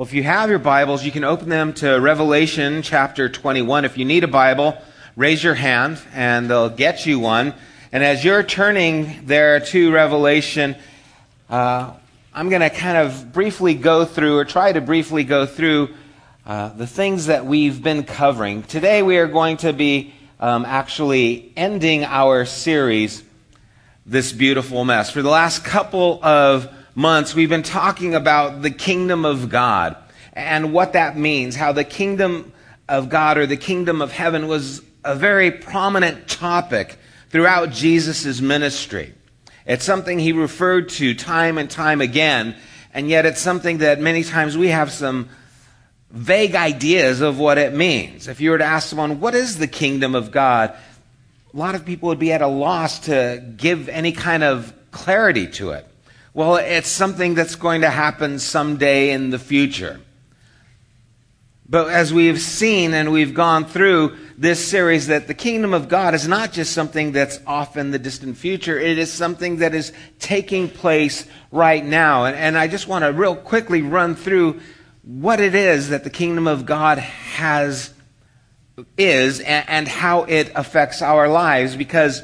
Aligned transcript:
Well, 0.00 0.06
if 0.06 0.14
you 0.14 0.22
have 0.22 0.48
your 0.48 0.58
Bibles, 0.58 1.04
you 1.04 1.12
can 1.12 1.24
open 1.24 1.50
them 1.50 1.74
to 1.74 1.98
Revelation 1.98 2.80
chapter 2.80 3.28
21. 3.28 3.84
If 3.84 3.98
you 3.98 4.06
need 4.06 4.24
a 4.24 4.28
Bible, 4.28 4.78
raise 5.14 5.44
your 5.44 5.52
hand 5.52 6.00
and 6.14 6.48
they'll 6.48 6.70
get 6.70 7.04
you 7.04 7.18
one. 7.18 7.52
And 7.92 8.02
as 8.02 8.24
you're 8.24 8.42
turning 8.42 9.26
there 9.26 9.60
to 9.60 9.92
Revelation, 9.92 10.74
uh, 11.50 11.92
I'm 12.32 12.48
going 12.48 12.62
to 12.62 12.70
kind 12.70 12.96
of 12.96 13.30
briefly 13.34 13.74
go 13.74 14.06
through, 14.06 14.38
or 14.38 14.46
try 14.46 14.72
to 14.72 14.80
briefly 14.80 15.22
go 15.22 15.44
through, 15.44 15.90
uh, 16.46 16.70
the 16.70 16.86
things 16.86 17.26
that 17.26 17.44
we've 17.44 17.82
been 17.82 18.04
covering. 18.04 18.62
Today 18.62 19.02
we 19.02 19.18
are 19.18 19.28
going 19.28 19.58
to 19.58 19.74
be 19.74 20.14
um, 20.38 20.64
actually 20.64 21.52
ending 21.58 22.04
our 22.04 22.46
series, 22.46 23.22
This 24.06 24.32
Beautiful 24.32 24.82
Mess. 24.82 25.10
For 25.10 25.20
the 25.20 25.28
last 25.28 25.62
couple 25.62 26.24
of 26.24 26.74
months, 26.94 27.34
we've 27.34 27.48
been 27.48 27.62
talking 27.62 28.14
about 28.14 28.62
the 28.62 28.70
kingdom 28.70 29.24
of 29.24 29.48
God 29.48 29.96
and 30.32 30.72
what 30.72 30.92
that 30.94 31.16
means, 31.16 31.56
how 31.56 31.72
the 31.72 31.84
kingdom 31.84 32.52
of 32.88 33.08
God 33.08 33.38
or 33.38 33.46
the 33.46 33.56
kingdom 33.56 34.02
of 34.02 34.12
heaven 34.12 34.48
was 34.48 34.82
a 35.04 35.14
very 35.14 35.50
prominent 35.50 36.28
topic 36.28 36.98
throughout 37.30 37.70
Jesus' 37.70 38.40
ministry. 38.40 39.14
It's 39.66 39.84
something 39.84 40.18
he 40.18 40.32
referred 40.32 40.88
to 40.90 41.14
time 41.14 41.58
and 41.58 41.70
time 41.70 42.00
again, 42.00 42.56
and 42.92 43.08
yet 43.08 43.26
it's 43.26 43.40
something 43.40 43.78
that 43.78 44.00
many 44.00 44.24
times 44.24 44.56
we 44.56 44.68
have 44.68 44.90
some 44.90 45.28
vague 46.10 46.54
ideas 46.56 47.20
of 47.20 47.38
what 47.38 47.56
it 47.56 47.72
means. 47.72 48.26
If 48.26 48.40
you 48.40 48.50
were 48.50 48.58
to 48.58 48.64
ask 48.64 48.88
someone, 48.88 49.20
what 49.20 49.34
is 49.34 49.58
the 49.58 49.68
kingdom 49.68 50.14
of 50.14 50.32
God? 50.32 50.74
A 51.52 51.56
lot 51.56 51.74
of 51.74 51.84
people 51.84 52.08
would 52.08 52.18
be 52.18 52.32
at 52.32 52.42
a 52.42 52.48
loss 52.48 53.00
to 53.00 53.44
give 53.56 53.88
any 53.88 54.12
kind 54.12 54.42
of 54.42 54.72
clarity 54.90 55.46
to 55.46 55.70
it. 55.70 55.86
Well, 56.32 56.56
it's 56.56 56.88
something 56.88 57.34
that's 57.34 57.56
going 57.56 57.80
to 57.80 57.90
happen 57.90 58.38
someday 58.38 59.10
in 59.10 59.30
the 59.30 59.38
future. 59.38 60.00
But 61.68 61.88
as 61.88 62.12
we've 62.12 62.40
seen 62.40 62.94
and 62.94 63.12
we've 63.12 63.34
gone 63.34 63.64
through 63.64 64.16
this 64.36 64.64
series, 64.68 65.08
that 65.08 65.26
the 65.26 65.34
kingdom 65.34 65.74
of 65.74 65.88
God 65.88 66.14
is 66.14 66.26
not 66.26 66.52
just 66.52 66.72
something 66.72 67.12
that's 67.12 67.40
off 67.46 67.76
in 67.76 67.90
the 67.90 67.98
distant 67.98 68.36
future, 68.36 68.78
it 68.78 68.98
is 68.98 69.12
something 69.12 69.56
that 69.56 69.74
is 69.74 69.92
taking 70.18 70.68
place 70.68 71.26
right 71.52 71.84
now. 71.84 72.24
And, 72.24 72.36
and 72.36 72.58
I 72.58 72.68
just 72.68 72.88
want 72.88 73.04
to 73.04 73.12
real 73.12 73.36
quickly 73.36 73.82
run 73.82 74.14
through 74.14 74.60
what 75.02 75.40
it 75.40 75.54
is 75.54 75.88
that 75.88 76.04
the 76.04 76.10
kingdom 76.10 76.46
of 76.46 76.66
God 76.66 76.98
has, 76.98 77.92
is, 78.96 79.40
and, 79.40 79.68
and 79.68 79.88
how 79.88 80.24
it 80.24 80.52
affects 80.54 81.02
our 81.02 81.28
lives, 81.28 81.74
because 81.76 82.22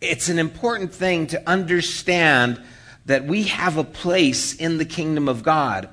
it's 0.00 0.28
an 0.28 0.38
important 0.38 0.92
thing 0.94 1.26
to 1.28 1.42
understand 1.48 2.60
that 3.06 3.24
we 3.24 3.44
have 3.44 3.76
a 3.76 3.84
place 3.84 4.54
in 4.54 4.78
the 4.78 4.84
kingdom 4.84 5.28
of 5.28 5.42
God, 5.42 5.88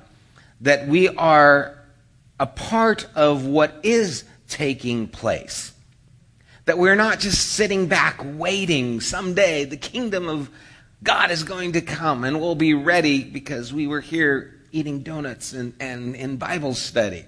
that 0.60 0.86
we 0.86 1.08
are 1.08 1.78
a 2.38 2.46
part 2.46 3.06
of 3.14 3.46
what 3.46 3.74
is 3.82 4.24
taking 4.48 5.08
place. 5.08 5.72
That 6.66 6.78
we're 6.78 6.96
not 6.96 7.20
just 7.20 7.52
sitting 7.52 7.86
back 7.86 8.20
waiting 8.24 9.00
someday 9.00 9.64
the 9.64 9.76
kingdom 9.76 10.28
of 10.28 10.50
God 11.02 11.30
is 11.30 11.42
going 11.42 11.72
to 11.72 11.80
come 11.80 12.24
and 12.24 12.40
we'll 12.40 12.54
be 12.54 12.74
ready 12.74 13.24
because 13.24 13.72
we 13.72 13.86
were 13.86 14.00
here 14.00 14.60
eating 14.72 15.02
donuts 15.02 15.52
and, 15.52 15.74
and 15.80 16.14
in 16.14 16.36
Bible 16.36 16.74
study. 16.74 17.24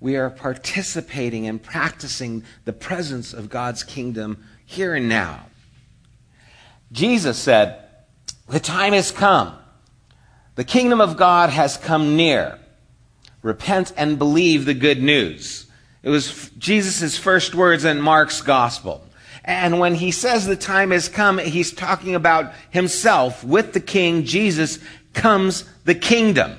We 0.00 0.16
are 0.16 0.30
participating 0.30 1.48
and 1.48 1.60
practicing 1.60 2.44
the 2.64 2.72
presence 2.72 3.32
of 3.32 3.48
God's 3.48 3.82
kingdom 3.82 4.44
here 4.64 4.94
and 4.94 5.08
now. 5.08 5.46
Jesus 6.92 7.38
said, 7.38 7.87
the 8.48 8.60
time 8.60 8.92
has 8.92 9.10
come. 9.10 9.54
The 10.54 10.64
kingdom 10.64 11.00
of 11.00 11.16
God 11.16 11.50
has 11.50 11.76
come 11.76 12.16
near. 12.16 12.58
Repent 13.42 13.92
and 13.96 14.18
believe 14.18 14.64
the 14.64 14.74
good 14.74 15.02
news. 15.02 15.66
It 16.02 16.10
was 16.10 16.50
Jesus' 16.58 17.16
first 17.16 17.54
words 17.54 17.84
in 17.84 18.00
Mark's 18.00 18.40
gospel. 18.40 19.04
And 19.44 19.78
when 19.78 19.94
he 19.94 20.10
says 20.10 20.46
the 20.46 20.56
time 20.56 20.90
has 20.90 21.08
come, 21.08 21.38
he's 21.38 21.72
talking 21.72 22.14
about 22.14 22.52
himself. 22.70 23.44
With 23.44 23.72
the 23.72 23.80
king, 23.80 24.24
Jesus, 24.24 24.78
comes 25.14 25.64
the 25.84 25.94
kingdom. 25.94 26.56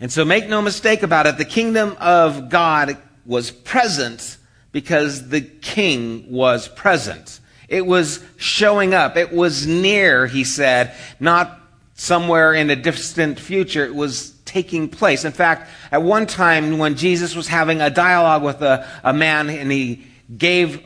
And 0.00 0.12
so 0.12 0.24
make 0.24 0.48
no 0.48 0.60
mistake 0.60 1.02
about 1.02 1.26
it, 1.26 1.38
the 1.38 1.44
kingdom 1.44 1.96
of 1.98 2.50
God 2.50 2.98
was 3.24 3.50
present 3.50 4.36
because 4.72 5.28
the 5.30 5.40
king 5.40 6.30
was 6.30 6.68
present. 6.68 7.40
It 7.68 7.86
was 7.86 8.22
showing 8.36 8.94
up. 8.94 9.16
It 9.16 9.32
was 9.32 9.66
near, 9.66 10.26
he 10.26 10.44
said, 10.44 10.94
not 11.18 11.60
somewhere 11.94 12.54
in 12.54 12.70
a 12.70 12.76
distant 12.76 13.40
future. 13.40 13.84
It 13.84 13.94
was 13.94 14.30
taking 14.44 14.88
place. 14.88 15.24
In 15.24 15.32
fact, 15.32 15.68
at 15.90 16.02
one 16.02 16.26
time 16.26 16.78
when 16.78 16.96
Jesus 16.96 17.34
was 17.34 17.48
having 17.48 17.80
a 17.80 17.90
dialogue 17.90 18.42
with 18.42 18.62
a, 18.62 18.86
a 19.02 19.12
man 19.12 19.50
and 19.50 19.70
he 19.72 20.06
gave 20.36 20.82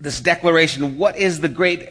this 0.00 0.20
declaration, 0.20 0.98
what 0.98 1.16
is 1.16 1.40
the 1.40 1.48
great 1.48 1.90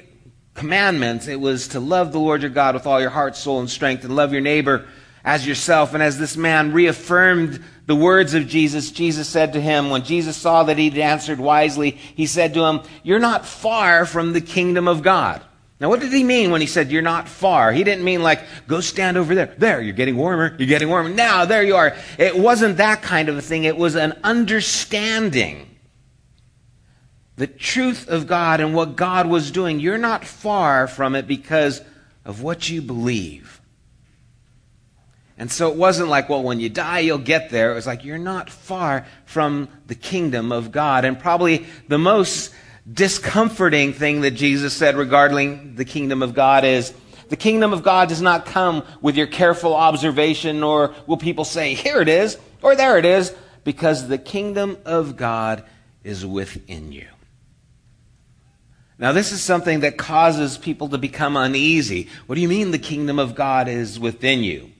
commandment? 0.54 1.28
It 1.28 1.38
was 1.38 1.70
to 1.70 1.80
love 1.80 2.12
the 2.12 2.20
Lord 2.20 2.42
your 2.42 2.52
God 2.52 2.76
with 2.76 2.86
all 2.86 3.02
your 3.02 3.10
heart, 3.10 3.36
soul, 3.36 3.60
and 3.60 3.70
strength 3.70 4.04
and 4.04 4.16
love 4.16 4.32
your 4.32 4.42
neighbor 4.42 4.88
as 5.24 5.46
yourself. 5.46 5.94
And 5.94 6.04
as 6.04 6.18
this 6.18 6.38
man 6.38 6.74
reaffirmed 6.74 7.64
the 7.86 7.96
words 7.96 8.34
of 8.34 8.48
Jesus, 8.48 8.92
Jesus 8.92 9.28
said 9.28 9.54
to 9.54 9.62
him, 9.62 9.90
when 9.90 10.04
Jesus 10.04 10.38
saw 10.38 10.64
that 10.64 10.78
he'd 10.78 10.98
answered 10.98 11.40
wisely, 11.40 11.92
he 11.92 12.26
said 12.26 12.54
to 12.54 12.64
him, 12.64 12.82
You're 13.04 13.20
not 13.20 13.46
far 13.46 14.06
from 14.06 14.34
the 14.34 14.42
kingdom 14.42 14.88
of 14.88 15.02
God. 15.02 15.42
Now, 15.80 15.88
what 15.88 16.02
did 16.02 16.12
he 16.12 16.26
mean 16.26 16.52
when 16.52 16.62
he 16.62 16.68
said, 16.68 16.92
You're 16.92 17.02
not 17.02 17.30
far? 17.30 17.72
He 17.72 17.84
didn't 17.84 18.04
mean 18.04 18.22
like, 18.22 18.42
Go 18.68 18.82
stand 18.82 19.18
over 19.18 19.34
there. 19.34 19.54
There, 19.58 19.82
you're 19.82 19.94
getting 19.94 20.18
warmer. 20.18 20.56
You're 20.58 20.68
getting 20.68 20.90
warmer. 20.90 21.10
Now, 21.10 21.46
there 21.46 21.64
you 21.64 21.76
are. 21.76 21.96
It 22.18 22.38
wasn't 22.38 22.78
that 22.78 23.02
kind 23.02 23.30
of 23.30 23.38
a 23.38 23.42
thing. 23.42 23.64
It 23.64 23.78
was 23.78 23.96
an 23.96 24.20
understanding 24.24 25.66
the 27.40 27.48
truth 27.48 28.10
of 28.10 28.28
God 28.28 28.60
and 28.60 28.76
what 28.76 28.98
God 28.98 29.26
was 29.26 29.50
doing. 29.50 29.80
You're 29.80 29.98
not 29.98 30.26
far 30.26 30.88
from 30.88 31.16
it 31.16 31.26
because 31.26 31.82
of 32.26 32.44
what 32.44 32.70
you 32.70 32.82
believe. 32.82 33.59
And 35.40 35.50
so 35.50 35.72
it 35.72 35.78
wasn't 35.78 36.10
like, 36.10 36.28
well, 36.28 36.44
when 36.44 36.60
you 36.60 36.68
die, 36.68 37.00
you'll 37.00 37.18
get 37.18 37.50
there. 37.50 37.72
It 37.72 37.76
was 37.76 37.88
like, 37.88 38.04
you're 38.04 38.18
not 38.18 38.50
far 38.50 39.08
from 39.26 39.70
the 39.88 39.96
kingdom 39.96 40.52
of 40.52 40.74
God. 40.74 41.06
And 41.06 41.18
probably 41.18 41.66
the 41.88 41.98
most 41.98 42.54
discomforting 42.92 43.94
thing 43.94 44.22
that 44.22 44.32
Jesus 44.32 44.74
said 44.74 44.98
regarding 44.98 45.76
the 45.76 45.86
kingdom 45.86 46.22
of 46.22 46.34
God 46.34 46.66
is, 46.66 46.94
the 47.30 47.38
kingdom 47.38 47.72
of 47.72 47.84
God 47.84 48.10
does 48.10 48.22
not 48.22 48.48
come 48.48 48.84
with 49.02 49.16
your 49.16 49.28
careful 49.28 49.76
observation, 49.76 50.62
or 50.62 50.94
will 51.08 51.16
people 51.16 51.46
say, 51.46 51.74
here 51.74 52.02
it 52.02 52.10
is, 52.10 52.38
or 52.62 52.76
there 52.76 52.98
it 52.98 53.06
is, 53.06 53.34
because 53.64 54.08
the 54.08 54.18
kingdom 54.18 54.78
of 54.84 55.16
God 55.16 55.64
is 56.04 56.26
within 56.26 56.92
you. 56.92 57.08
Now, 58.98 59.14
this 59.14 59.32
is 59.32 59.42
something 59.42 59.82
that 59.82 59.98
causes 59.98 60.58
people 60.58 60.90
to 60.90 60.98
become 60.98 61.38
uneasy. 61.38 62.10
What 62.26 62.36
do 62.36 62.42
you 62.42 62.50
mean 62.50 62.72
the 62.72 62.78
kingdom 62.78 63.20
of 63.20 63.36
God 63.36 63.70
is 63.70 63.98
within 63.98 64.44
you? 64.44 64.72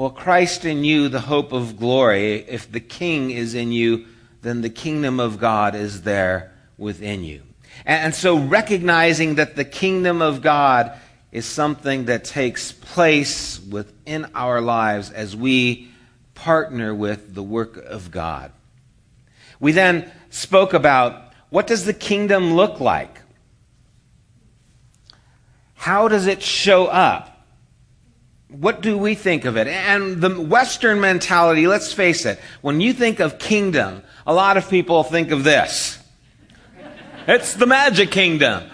Well, 0.00 0.08
Christ 0.08 0.64
in 0.64 0.82
you, 0.82 1.10
the 1.10 1.20
hope 1.20 1.52
of 1.52 1.76
glory. 1.76 2.36
If 2.36 2.72
the 2.72 2.80
King 2.80 3.30
is 3.30 3.54
in 3.54 3.70
you, 3.70 4.06
then 4.40 4.62
the 4.62 4.70
kingdom 4.70 5.20
of 5.20 5.38
God 5.38 5.74
is 5.74 6.04
there 6.04 6.54
within 6.78 7.22
you. 7.22 7.42
And 7.84 8.14
so 8.14 8.38
recognizing 8.38 9.34
that 9.34 9.56
the 9.56 9.64
kingdom 9.66 10.22
of 10.22 10.40
God 10.40 10.98
is 11.32 11.44
something 11.44 12.06
that 12.06 12.24
takes 12.24 12.72
place 12.72 13.60
within 13.60 14.26
our 14.34 14.62
lives 14.62 15.10
as 15.10 15.36
we 15.36 15.90
partner 16.32 16.94
with 16.94 17.34
the 17.34 17.42
work 17.42 17.76
of 17.76 18.10
God. 18.10 18.52
We 19.60 19.72
then 19.72 20.10
spoke 20.30 20.72
about 20.72 21.34
what 21.50 21.66
does 21.66 21.84
the 21.84 21.92
kingdom 21.92 22.54
look 22.54 22.80
like? 22.80 23.20
How 25.74 26.08
does 26.08 26.26
it 26.26 26.42
show 26.42 26.86
up? 26.86 27.29
What 28.50 28.80
do 28.80 28.98
we 28.98 29.14
think 29.14 29.44
of 29.44 29.56
it? 29.56 29.66
And 29.68 30.20
the 30.20 30.40
Western 30.40 31.00
mentality, 31.00 31.66
let's 31.66 31.92
face 31.92 32.26
it, 32.26 32.40
when 32.62 32.80
you 32.80 32.92
think 32.92 33.20
of 33.20 33.38
kingdom, 33.38 34.02
a 34.26 34.34
lot 34.34 34.56
of 34.56 34.68
people 34.68 35.04
think 35.04 35.30
of 35.30 35.44
this. 35.44 35.98
It's 37.28 37.54
the 37.54 37.66
magic 37.66 38.10
kingdom. 38.10 38.64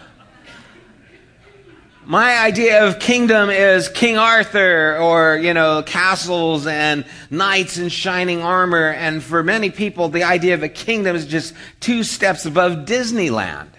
My 2.07 2.39
idea 2.39 2.87
of 2.87 3.01
kingdom 3.01 3.51
is 3.51 3.89
King 3.89 4.17
Arthur 4.17 4.97
or, 4.97 5.37
you 5.37 5.53
know, 5.53 5.83
castles 5.83 6.67
and 6.67 7.05
knights 7.31 7.79
in 7.79 7.89
shining 7.89 8.43
armor. 8.43 8.91
And 8.91 9.23
for 9.23 9.43
many 9.43 9.71
people, 9.71 10.09
the 10.09 10.23
idea 10.23 10.55
of 10.55 10.63
a 10.63 10.69
kingdom 10.69 11.17
is 11.17 11.27
just 11.27 11.53
two 11.81 12.05
steps 12.05 12.47
above 12.47 12.87
Disneyland. 12.87 13.71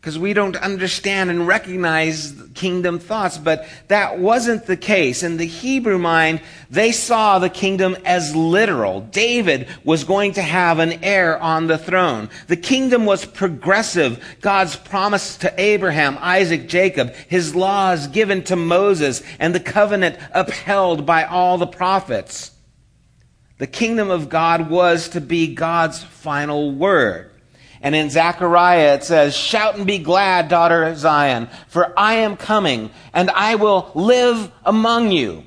Because 0.00 0.18
we 0.18 0.32
don't 0.32 0.54
understand 0.56 1.28
and 1.28 1.46
recognize 1.46 2.32
kingdom 2.54 3.00
thoughts. 3.00 3.36
But 3.36 3.66
that 3.88 4.18
wasn't 4.18 4.66
the 4.66 4.76
case. 4.76 5.24
In 5.24 5.38
the 5.38 5.46
Hebrew 5.46 5.98
mind, 5.98 6.40
they 6.70 6.92
saw 6.92 7.38
the 7.38 7.50
kingdom 7.50 7.96
as 8.04 8.34
literal. 8.34 9.00
David 9.00 9.66
was 9.82 10.04
going 10.04 10.34
to 10.34 10.42
have 10.42 10.78
an 10.78 11.04
heir 11.04 11.36
on 11.40 11.66
the 11.66 11.78
throne. 11.78 12.30
The 12.46 12.56
kingdom 12.56 13.06
was 13.06 13.26
progressive. 13.26 14.24
God's 14.40 14.76
promise 14.76 15.36
to 15.38 15.52
Abraham, 15.60 16.16
Isaac, 16.20 16.68
Jacob, 16.68 17.12
his 17.28 17.56
laws 17.56 18.06
given 18.06 18.44
to 18.44 18.56
Moses, 18.56 19.22
and 19.40 19.52
the 19.52 19.60
covenant 19.60 20.16
upheld 20.32 21.06
by 21.06 21.24
all 21.24 21.58
the 21.58 21.66
prophets. 21.66 22.52
The 23.58 23.66
kingdom 23.66 24.10
of 24.10 24.28
God 24.28 24.70
was 24.70 25.08
to 25.10 25.20
be 25.20 25.54
God's 25.54 26.04
final 26.04 26.70
word. 26.70 27.32
And 27.80 27.94
in 27.94 28.10
Zechariah 28.10 28.94
it 28.94 29.04
says, 29.04 29.36
Shout 29.36 29.76
and 29.76 29.86
be 29.86 29.98
glad, 29.98 30.48
daughter 30.48 30.84
of 30.84 30.98
Zion, 30.98 31.48
for 31.68 31.92
I 31.98 32.14
am 32.14 32.36
coming, 32.36 32.90
and 33.12 33.30
I 33.30 33.54
will 33.54 33.90
live 33.94 34.50
among 34.64 35.12
you, 35.12 35.44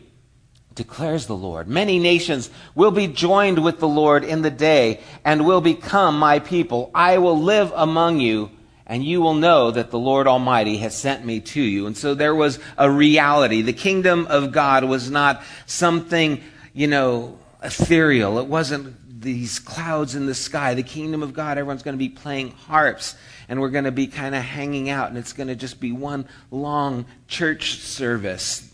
declares 0.75 1.25
the 1.25 1.35
Lord. 1.35 1.67
Many 1.67 1.99
nations 1.99 2.49
will 2.73 2.91
be 2.91 3.07
joined 3.07 3.63
with 3.63 3.79
the 3.79 3.87
Lord 3.87 4.23
in 4.23 4.41
the 4.41 4.51
day, 4.51 5.01
and 5.25 5.45
will 5.45 5.61
become 5.61 6.17
my 6.17 6.39
people. 6.39 6.89
I 6.95 7.17
will 7.17 7.39
live 7.39 7.73
among 7.75 8.21
you, 8.21 8.49
and 8.87 9.03
you 9.03 9.21
will 9.21 9.33
know 9.33 9.71
that 9.71 9.91
the 9.91 9.99
Lord 9.99 10.27
Almighty 10.27 10.77
has 10.77 10.97
sent 10.97 11.25
me 11.25 11.41
to 11.41 11.61
you. 11.61 11.85
And 11.85 11.97
so 11.97 12.13
there 12.13 12.35
was 12.35 12.59
a 12.77 12.89
reality. 12.89 13.61
The 13.61 13.73
kingdom 13.73 14.25
of 14.29 14.51
God 14.53 14.85
was 14.85 15.11
not 15.11 15.43
something, 15.65 16.41
you 16.73 16.87
know, 16.87 17.37
ethereal. 17.63 18.39
It 18.39 18.47
wasn't 18.47 18.95
these 19.21 19.59
clouds 19.59 20.15
in 20.15 20.25
the 20.25 20.33
sky, 20.33 20.73
the 20.73 20.83
kingdom 20.83 21.23
of 21.23 21.33
God, 21.33 21.57
everyone's 21.57 21.83
going 21.83 21.93
to 21.93 21.99
be 21.99 22.09
playing 22.09 22.51
harps 22.51 23.15
and 23.47 23.61
we're 23.61 23.69
going 23.69 23.85
to 23.85 23.91
be 23.91 24.07
kind 24.07 24.35
of 24.35 24.43
hanging 24.43 24.89
out 24.89 25.09
and 25.09 25.17
it's 25.17 25.33
going 25.33 25.47
to 25.47 25.55
just 25.55 25.79
be 25.79 25.91
one 25.91 26.27
long 26.49 27.05
church 27.27 27.77
service. 27.77 28.73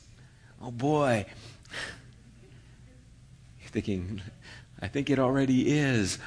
Oh 0.62 0.72
boy. 0.72 1.26
You're 3.62 3.70
thinking, 3.70 4.22
I 4.82 4.88
think 4.88 5.10
it 5.10 5.20
already 5.20 5.78
is. 5.78 6.18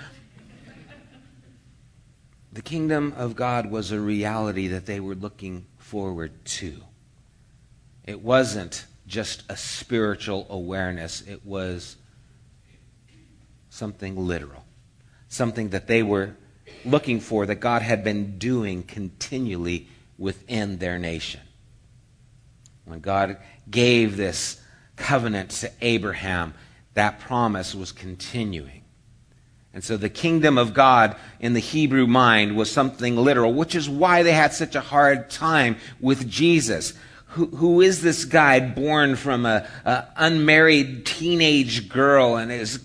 The 2.52 2.62
kingdom 2.62 3.14
of 3.16 3.36
God 3.36 3.70
was 3.70 3.92
a 3.92 4.00
reality 4.00 4.68
that 4.68 4.86
they 4.86 5.00
were 5.00 5.14
looking 5.14 5.66
forward 5.78 6.44
to. 6.44 6.80
It 8.04 8.20
wasn't 8.20 8.86
just 9.06 9.44
a 9.48 9.56
spiritual 9.56 10.46
awareness, 10.50 11.20
it 11.22 11.44
was 11.44 11.96
something 13.80 14.14
literal, 14.14 14.62
something 15.30 15.70
that 15.70 15.86
they 15.86 16.02
were 16.02 16.36
looking 16.84 17.18
for 17.18 17.46
that 17.46 17.56
God 17.56 17.80
had 17.80 18.04
been 18.04 18.36
doing 18.36 18.82
continually 18.82 19.88
within 20.18 20.76
their 20.76 20.98
nation. 20.98 21.40
When 22.84 23.00
God 23.00 23.38
gave 23.70 24.18
this 24.18 24.60
covenant 24.96 25.48
to 25.62 25.72
Abraham, 25.80 26.52
that 26.92 27.20
promise 27.20 27.74
was 27.74 27.90
continuing. 27.90 28.82
And 29.72 29.82
so 29.82 29.96
the 29.96 30.10
kingdom 30.10 30.58
of 30.58 30.74
God 30.74 31.16
in 31.38 31.54
the 31.54 31.60
Hebrew 31.60 32.06
mind 32.06 32.56
was 32.56 32.70
something 32.70 33.16
literal, 33.16 33.54
which 33.54 33.74
is 33.74 33.88
why 33.88 34.22
they 34.22 34.32
had 34.32 34.52
such 34.52 34.74
a 34.74 34.80
hard 34.82 35.30
time 35.30 35.78
with 36.00 36.28
Jesus. 36.28 36.92
Who, 37.28 37.46
who 37.46 37.80
is 37.80 38.02
this 38.02 38.26
guy 38.26 38.60
born 38.60 39.16
from 39.16 39.46
an 39.46 39.64
unmarried 40.16 41.06
teenage 41.06 41.88
girl 41.88 42.36
and 42.36 42.52
is 42.52 42.78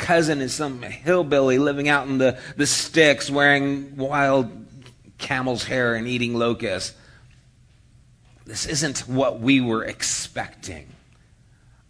cousin 0.00 0.40
is 0.40 0.52
some 0.54 0.82
hillbilly 0.82 1.58
living 1.58 1.88
out 1.88 2.08
in 2.08 2.18
the, 2.18 2.38
the 2.56 2.66
sticks 2.66 3.30
wearing 3.30 3.96
wild 3.96 4.50
camel's 5.18 5.62
hair 5.62 5.94
and 5.94 6.08
eating 6.08 6.34
locusts. 6.34 6.96
This 8.46 8.66
isn't 8.66 9.00
what 9.00 9.40
we 9.40 9.60
were 9.60 9.84
expecting. 9.84 10.88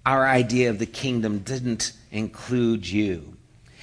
Our 0.04 0.26
idea 0.26 0.70
of 0.70 0.78
the 0.78 0.86
kingdom 0.86 1.38
didn't 1.38 1.92
include 2.10 2.86
you. 2.86 3.36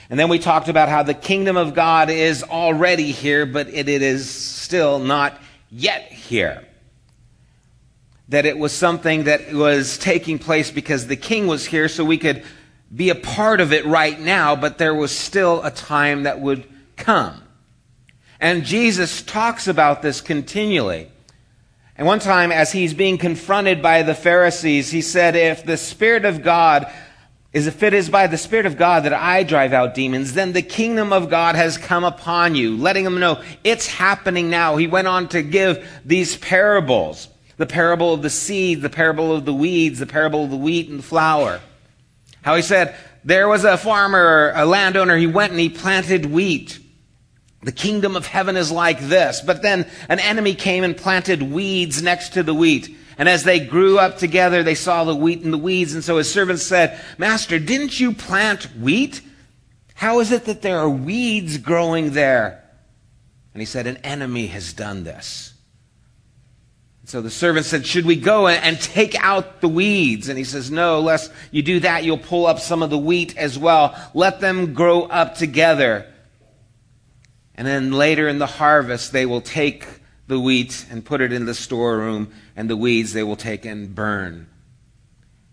And 0.09 0.19
then 0.19 0.30
we 0.30 0.39
talked 0.39 0.69
about 0.69 0.89
how 0.89 1.03
the 1.03 1.13
kingdom 1.13 1.57
of 1.57 1.73
God 1.73 2.09
is 2.09 2.44
already 2.44 3.12
here, 3.12 3.45
but 3.45 3.68
it, 3.69 3.89
it 3.89 4.01
is 4.01 4.30
still 4.30 5.00
not 5.00 5.39
yet 5.71 6.12
here. 6.12 6.65
That 8.30 8.45
it 8.45 8.57
was 8.57 8.73
something 8.73 9.23
that 9.23 9.53
was 9.53 9.97
taking 9.97 10.38
place 10.38 10.69
because 10.69 11.07
the 11.07 11.15
king 11.15 11.47
was 11.47 11.65
here, 11.65 11.88
so 11.88 12.03
we 12.03 12.18
could 12.18 12.44
be 12.95 13.10
a 13.10 13.16
part 13.16 13.60
of 13.60 13.74
it 13.74 13.86
right 13.86 14.19
now, 14.19 14.56
but 14.56 14.78
there 14.78 14.95
was 14.95 15.16
still 15.16 15.63
a 15.63 15.72
time 15.72 16.24
that 16.24 16.39
would 16.39 16.66
come. 16.95 17.42
And 18.39 18.63
Jesus 18.63 19.22
talks 19.22 19.68
about 19.68 20.01
this 20.01 20.22
continually. 20.22 21.10
And 21.98 22.06
one 22.06 22.19
time, 22.19 22.51
as 22.51 22.72
he's 22.72 22.94
being 22.94 23.18
confronted 23.18 23.81
by 23.81 24.04
the 24.04 24.13
Pharisees, 24.13 24.92
he 24.92 25.01
said, 25.01 25.36
If 25.36 25.66
the 25.66 25.78
Spirit 25.78 26.25
of 26.25 26.44
God 26.44 26.92
is, 27.51 27.66
if 27.66 27.81
it 27.81 27.94
is 27.94 28.10
by 28.10 28.28
the 28.28 28.38
Spirit 28.38 28.68
of 28.68 28.78
God 28.78 29.04
that 29.04 29.13
I 29.13 29.42
drive 29.44 29.74
out 29.74 29.95
demons, 29.95 30.33
then 30.33 30.54
the 30.54 30.62
kingdom 30.62 31.12
of 31.12 31.30
God 31.30 31.56
has 31.56 31.78
come 31.78 32.04
upon 32.04 32.54
you, 32.54 32.78
letting 32.78 33.04
them 33.04 33.19
know 33.19 33.42
it's 33.63 33.88
happening 33.88 34.51
now. 34.51 34.75
He 34.75 34.86
went 34.86 35.07
on 35.07 35.28
to 35.30 35.42
give 35.42 35.90
these 36.06 36.38
parables 36.38 37.30
the 37.57 37.66
parable 37.66 38.13
of 38.13 38.22
the 38.22 38.30
seed, 38.30 38.83
the 38.83 38.90
parable 38.90 39.33
of 39.33 39.45
the 39.45 39.54
weeds, 39.54 39.98
the 39.98 40.06
parable 40.06 40.44
of 40.44 40.51
the 40.51 40.57
wheat 40.57 40.90
and 40.90 41.00
the 41.00 41.04
flour. 41.04 41.60
How 42.42 42.56
he 42.56 42.62
said, 42.62 42.95
there 43.24 43.48
was 43.48 43.66
a 43.66 43.78
farmer, 43.78 44.54
a 44.56 44.66
landowner, 44.66 45.18
he 45.18 45.28
went 45.28 45.51
and 45.51 45.60
he 45.60 45.69
planted 45.69 46.28
wheat. 46.28 46.80
The 47.63 47.72
kingdom 47.72 48.16
of 48.16 48.25
heaven 48.28 48.56
is 48.56 48.72
like 48.72 49.00
this. 49.00 49.42
But 49.42 49.62
then 49.62 49.86
an 50.07 50.19
enemy 50.19 50.56
came 50.56 50.84
and 50.84 50.95
planted 50.95 51.42
weeds 51.42 52.01
next 52.01 52.34
to 52.34 52.44
the 52.44 52.54
wheat. 52.54 52.95
And 53.18 53.28
as 53.28 53.44
they 53.44 53.60
grew 53.60 53.98
up 53.98 54.18
together, 54.18 54.63
they 54.63 54.75
saw 54.75 55.04
the 55.04 55.16
wheat 55.16 55.42
and 55.42 55.51
the 55.51 55.57
weeds. 55.57 55.94
And 55.94 56.04
so 56.04 56.18
his 56.18 56.31
servants 56.31 56.63
said, 56.63 57.00
Master, 57.18 57.60
didn't 57.60 58.00
you 58.00 58.13
plant 58.13 58.66
wheat? 58.78 59.22
How 59.95 60.19
is 60.19 60.31
it 60.31 60.45
that 60.45 60.62
there 60.62 60.78
are 60.78 60.90
weeds 60.90 61.57
growing 61.57 62.12
there? 62.12 62.63
And 63.54 63.62
he 63.62 63.66
said, 63.66 63.88
An 63.88 63.98
enemy 63.98 64.48
has 64.48 64.72
done 64.72 65.04
this. 65.04 65.54
So 67.07 67.21
the 67.21 67.31
servant 67.31 67.65
said, 67.65 67.86
Should 67.86 68.06
we 68.06 68.18
go 68.18 68.50
and 68.50 68.77
take 68.81 69.15
out 69.15 69.62
the 69.62 69.69
weeds? 69.69 70.27
And 70.27 70.38
he 70.38 70.44
says, 70.44 70.69
No, 70.69 71.00
lest 71.00 71.31
you 71.51 71.62
do 71.62 71.80
that, 71.80 72.04
you'll 72.04 72.18
pull 72.18 72.45
up 72.45 72.59
some 72.59 72.83
of 72.83 72.89
the 72.89 72.98
wheat 72.98 73.38
as 73.38 73.57
well. 73.57 73.95
Let 74.13 74.42
them 74.42 74.74
grow 74.74 75.04
up 75.04 75.36
together. 75.36 76.06
And 77.56 77.65
then 77.65 77.94
later 77.94 78.27
in 78.27 78.39
the 78.39 78.45
harvest, 78.45 79.13
they 79.13 79.25
will 79.25 79.39
take 79.39 79.88
the 80.27 80.38
wheat 80.38 80.86
and 80.92 81.06
put 81.06 81.21
it 81.21 81.31
in 81.31 81.45
the 81.45 81.54
storeroom, 81.54 82.33
and 82.57 82.69
the 82.69 82.75
weeds 82.75 83.13
they 83.13 83.24
will 83.24 83.38
take 83.38 83.63
and 83.63 83.95
burn. 83.95 84.50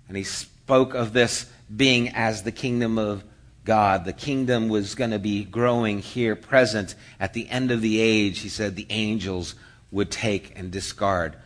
And 0.09 0.17
he 0.17 0.25
spoke 0.25 0.95
of 0.95 1.13
this 1.13 1.49
being 1.75 2.09
as 2.09 2.43
the 2.43 2.51
kingdom 2.51 2.99
of 2.99 3.23
God. 3.65 4.05
The 4.05 4.13
kingdom 4.13 4.69
was 4.69 4.97
going 4.97 5.13
to 5.13 5.21
be 5.21 5.45
growing 5.45 6.01
here, 6.01 6.35
present. 6.35 6.97
At 7.21 7.33
the 7.33 7.49
end 7.49 7.71
of 7.71 7.81
the 7.81 8.01
age, 8.01 8.41
he 8.41 8.49
said 8.49 8.75
the 8.75 8.89
angels 8.91 9.55
would 9.93 10.11
take 10.11 10.59
and 10.59 10.73
discard 10.73 11.37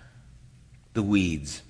the 0.98 1.02
weeds. 1.04 1.62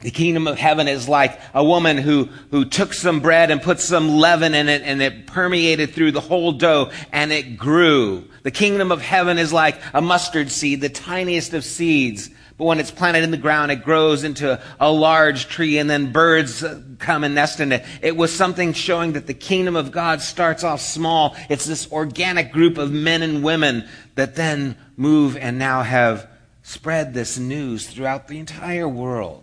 The 0.00 0.10
kingdom 0.10 0.48
of 0.48 0.58
heaven 0.58 0.88
is 0.88 1.08
like 1.08 1.38
a 1.54 1.62
woman 1.62 1.96
who, 1.98 2.24
who 2.50 2.64
took 2.64 2.92
some 2.92 3.20
bread 3.20 3.52
and 3.52 3.62
put 3.62 3.78
some 3.78 4.16
leaven 4.16 4.54
in 4.54 4.68
it 4.68 4.82
and 4.82 5.00
it 5.00 5.28
permeated 5.28 5.90
through 5.90 6.10
the 6.10 6.20
whole 6.20 6.50
dough 6.50 6.90
and 7.12 7.30
it 7.30 7.56
grew. 7.56 8.28
The 8.42 8.50
kingdom 8.50 8.90
of 8.90 9.02
heaven 9.02 9.38
is 9.38 9.52
like 9.52 9.80
a 9.94 10.00
mustard 10.00 10.50
seed, 10.50 10.80
the 10.80 10.88
tiniest 10.88 11.54
of 11.54 11.62
seeds. 11.62 12.28
But 12.58 12.64
when 12.64 12.80
it's 12.80 12.90
planted 12.90 13.22
in 13.22 13.30
the 13.30 13.36
ground, 13.36 13.70
it 13.70 13.84
grows 13.84 14.24
into 14.24 14.54
a, 14.54 14.60
a 14.80 14.90
large 14.90 15.46
tree 15.46 15.78
and 15.78 15.88
then 15.88 16.10
birds 16.10 16.64
come 16.98 17.22
and 17.22 17.36
nest 17.36 17.60
in 17.60 17.70
it. 17.70 17.84
It 18.02 18.16
was 18.16 18.34
something 18.34 18.72
showing 18.72 19.12
that 19.12 19.28
the 19.28 19.34
kingdom 19.34 19.76
of 19.76 19.92
God 19.92 20.22
starts 20.22 20.64
off 20.64 20.80
small. 20.80 21.36
It's 21.48 21.66
this 21.66 21.90
organic 21.92 22.50
group 22.50 22.78
of 22.78 22.90
men 22.90 23.22
and 23.22 23.44
women 23.44 23.88
that 24.16 24.34
then 24.34 24.76
move 24.96 25.36
and 25.36 25.56
now 25.56 25.82
have 25.82 26.29
spread 26.70 27.12
this 27.12 27.36
news 27.36 27.88
throughout 27.88 28.28
the 28.28 28.38
entire 28.38 28.88
world. 28.88 29.42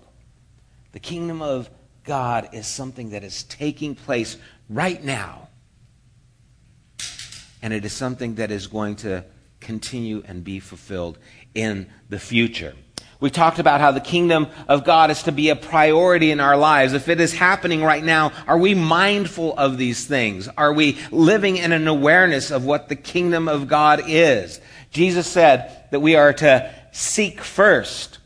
The 0.94 1.00
kingdom 1.00 1.42
of 1.42 1.70
God 2.06 2.50
is 2.54 2.66
something 2.66 3.10
that 3.10 3.22
is 3.22 3.44
taking 3.44 3.96
place 3.96 4.38
right 4.70 5.04
now. 5.04 5.50
And 7.62 7.74
it 7.74 7.84
is 7.84 7.92
something 7.92 8.36
that 8.36 8.50
is 8.50 8.68
going 8.68 8.96
to 8.98 9.26
continue 9.60 10.24
and 10.26 10.42
be 10.42 10.62
fulfilled 10.62 11.18
in 11.54 11.90
the 12.08 12.18
future. 12.18 12.76
We 13.20 13.30
talked 13.30 13.60
about 13.60 13.82
how 13.82 13.92
the 13.92 14.00
kingdom 14.00 14.48
of 14.70 14.86
God 14.86 15.12
is 15.12 15.24
to 15.24 15.34
be 15.34 15.50
a 15.50 15.56
priority 15.58 16.32
in 16.32 16.40
our 16.40 16.56
lives. 16.56 16.94
If 16.94 17.10
it 17.10 17.20
is 17.20 17.34
happening 17.34 17.84
right 17.84 18.04
now, 18.04 18.32
are 18.48 18.58
we 18.58 18.74
mindful 18.74 19.54
of 19.58 19.78
these 19.78 20.06
things? 20.06 20.48
Are 20.48 20.72
we 20.72 20.98
living 21.12 21.58
in 21.58 21.74
an 21.74 21.90
awareness 21.90 22.52
of 22.52 22.64
what 22.64 22.88
the 22.88 22.96
kingdom 22.96 23.50
of 23.50 23.68
God 23.68 24.04
is? 24.08 24.62
Jesus 24.92 25.28
said 25.28 25.88
that 25.92 26.00
we 26.00 26.16
are 26.16 26.32
to 26.32 26.74
seek 26.98 27.42
first 27.42 28.18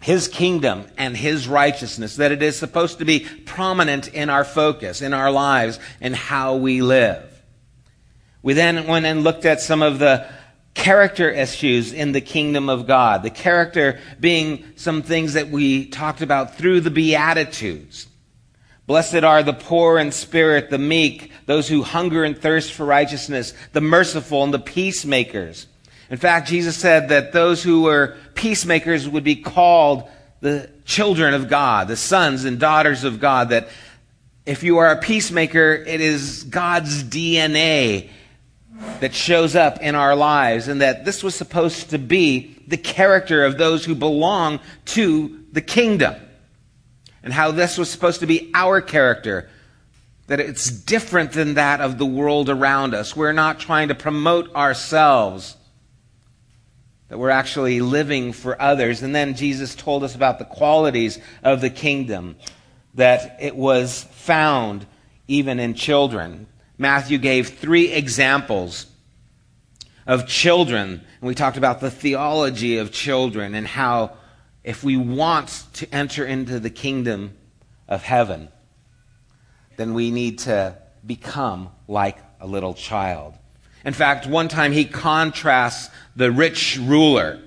his 0.00 0.26
kingdom 0.26 0.84
and 0.98 1.16
his 1.16 1.46
righteousness, 1.46 2.16
that 2.16 2.32
it 2.32 2.42
is 2.42 2.58
supposed 2.58 2.98
to 2.98 3.04
be 3.04 3.20
prominent 3.20 4.08
in 4.08 4.28
our 4.28 4.44
focus, 4.44 5.00
in 5.00 5.14
our 5.14 5.30
lives, 5.30 5.78
and 6.00 6.14
how 6.14 6.56
we 6.56 6.82
live. 6.82 7.22
We 8.42 8.52
then 8.52 8.88
went 8.88 9.06
and 9.06 9.22
looked 9.22 9.44
at 9.44 9.60
some 9.60 9.80
of 9.80 10.00
the 10.00 10.26
character 10.74 11.30
issues 11.30 11.92
in 11.92 12.10
the 12.10 12.20
kingdom 12.20 12.68
of 12.68 12.88
God. 12.88 13.22
The 13.22 13.30
character 13.30 14.00
being 14.18 14.64
some 14.74 15.02
things 15.02 15.34
that 15.34 15.50
we 15.50 15.86
talked 15.86 16.20
about 16.20 16.56
through 16.56 16.80
the 16.80 16.90
Beatitudes. 16.90 18.08
Blessed 18.88 19.22
are 19.22 19.44
the 19.44 19.52
poor 19.52 20.00
in 20.00 20.10
spirit, 20.10 20.68
the 20.68 20.78
meek, 20.78 21.30
those 21.46 21.68
who 21.68 21.84
hunger 21.84 22.24
and 22.24 22.36
thirst 22.36 22.72
for 22.72 22.84
righteousness, 22.84 23.54
the 23.72 23.80
merciful 23.80 24.42
and 24.42 24.52
the 24.52 24.58
peacemakers. 24.58 25.68
In 26.10 26.16
fact, 26.18 26.48
Jesus 26.48 26.76
said 26.76 27.08
that 27.08 27.32
those 27.32 27.62
who 27.62 27.82
were 27.82 28.16
peacemakers 28.34 29.08
would 29.08 29.24
be 29.24 29.36
called 29.36 30.08
the 30.40 30.70
children 30.84 31.34
of 31.34 31.48
God, 31.48 31.88
the 31.88 31.96
sons 31.96 32.44
and 32.44 32.60
daughters 32.60 33.04
of 33.04 33.20
God, 33.20 33.48
that 33.48 33.68
if 34.44 34.62
you 34.62 34.78
are 34.78 34.90
a 34.90 35.00
peacemaker, 35.00 35.72
it 35.72 36.02
is 36.02 36.44
God's 36.44 37.02
DNA 37.02 38.10
that 39.00 39.14
shows 39.14 39.56
up 39.56 39.80
in 39.80 39.94
our 39.94 40.14
lives, 40.14 40.68
and 40.68 40.82
that 40.82 41.04
this 41.04 41.22
was 41.22 41.34
supposed 41.34 41.90
to 41.90 41.98
be 41.98 42.54
the 42.66 42.76
character 42.76 43.44
of 43.44 43.56
those 43.56 43.84
who 43.84 43.94
belong 43.94 44.60
to 44.84 45.44
the 45.52 45.62
kingdom, 45.62 46.14
and 47.22 47.32
how 47.32 47.50
this 47.50 47.78
was 47.78 47.88
supposed 47.88 48.20
to 48.20 48.26
be 48.26 48.50
our 48.54 48.80
character. 48.82 49.48
That 50.26 50.40
it's 50.40 50.70
different 50.70 51.32
than 51.32 51.54
that 51.54 51.80
of 51.80 51.98
the 51.98 52.06
world 52.06 52.50
around 52.50 52.94
us. 52.94 53.14
We're 53.14 53.32
not 53.32 53.60
trying 53.60 53.88
to 53.88 53.94
promote 53.94 54.54
ourselves, 54.54 55.56
that 57.14 57.18
we're 57.18 57.30
actually 57.30 57.80
living 57.80 58.32
for 58.32 58.60
others. 58.60 59.00
And 59.00 59.14
then 59.14 59.36
Jesus 59.36 59.76
told 59.76 60.02
us 60.02 60.16
about 60.16 60.40
the 60.40 60.44
qualities 60.44 61.20
of 61.44 61.60
the 61.60 61.70
kingdom, 61.70 62.34
that 62.94 63.36
it 63.40 63.54
was 63.54 64.02
found 64.10 64.84
even 65.28 65.60
in 65.60 65.74
children. 65.74 66.48
Matthew 66.76 67.18
gave 67.18 67.50
three 67.50 67.92
examples 67.92 68.86
of 70.08 70.26
children, 70.26 71.02
and 71.20 71.28
we 71.28 71.36
talked 71.36 71.56
about 71.56 71.80
the 71.80 71.88
theology 71.88 72.78
of 72.78 72.90
children 72.90 73.54
and 73.54 73.68
how 73.68 74.16
if 74.64 74.82
we 74.82 74.96
want 74.96 75.62
to 75.74 75.94
enter 75.94 76.26
into 76.26 76.58
the 76.58 76.68
kingdom 76.68 77.36
of 77.86 78.02
heaven, 78.02 78.48
then 79.76 79.94
we 79.94 80.10
need 80.10 80.40
to 80.40 80.76
become 81.06 81.68
like 81.86 82.18
a 82.40 82.46
little 82.48 82.74
child. 82.74 83.34
In 83.84 83.92
fact, 83.92 84.26
one 84.26 84.48
time 84.48 84.72
he 84.72 84.84
contrasts 84.84 85.90
the 86.16 86.32
rich 86.32 86.78
ruler 86.80 87.40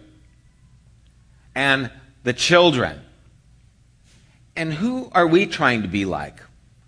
and 1.56 1.90
the 2.24 2.34
children. 2.34 3.02
And 4.56 4.72
who 4.74 5.10
are 5.14 5.26
we 5.26 5.48
trying 5.48 5.82
to 5.82 5.88
be 5.88 6.06
like? 6.06 6.40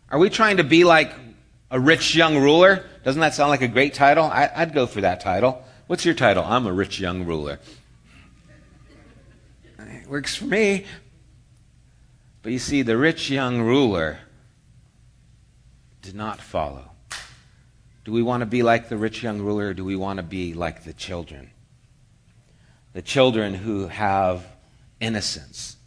Are 0.10 0.20
we 0.20 0.29
trying 0.29 0.58
to 0.58 0.63
be 0.63 0.84
like 0.84 1.13
a 1.72 1.79
rich 1.79 2.15
young 2.15 2.38
ruler? 2.38 2.86
Doesn't 3.03 3.22
that 3.22 3.34
sound 3.34 3.50
like 3.50 3.62
a 3.62 3.68
great 3.68 3.94
title? 3.94 4.25
I, 4.25 4.51
would 4.60 4.74
go 4.74 4.86
for 4.86 5.01
that 5.01 5.22
title. 5.22 5.63
What's 5.88 6.06
your 6.06 6.13
title? 6.13 6.44
I'm 6.44 6.68
a 6.68 6.74
rich 6.74 7.00
young 7.00 7.25
ruler. 7.25 7.60
It 9.79 10.08
works 10.08 10.36
for 10.36 10.46
me. 10.46 10.86
But 12.44 12.51
you 12.51 12.60
see, 12.60 12.82
the 12.84 12.98
rich 12.98 13.29
young 13.29 13.62
ruler 13.62 14.20
did 16.01 16.15
not 16.15 16.39
follow. 16.39 16.88
Do 18.06 18.12
we 18.12 18.22
want 18.22 18.41
to 18.41 18.46
be 18.46 18.63
like 18.63 18.89
the 18.89 18.98
rich 18.98 19.22
young 19.24 19.41
ruler, 19.41 19.68
or 19.68 19.74
do 19.74 19.84
we 19.84 19.96
want 19.96 20.18
to 20.18 20.24
be 20.24 20.53
like 20.53 20.84
the 20.84 20.94
children? 20.94 21.51
The 22.94 23.01
children 23.01 23.53
who 23.53 23.88
have 23.88 24.46
innocence, 25.00 25.77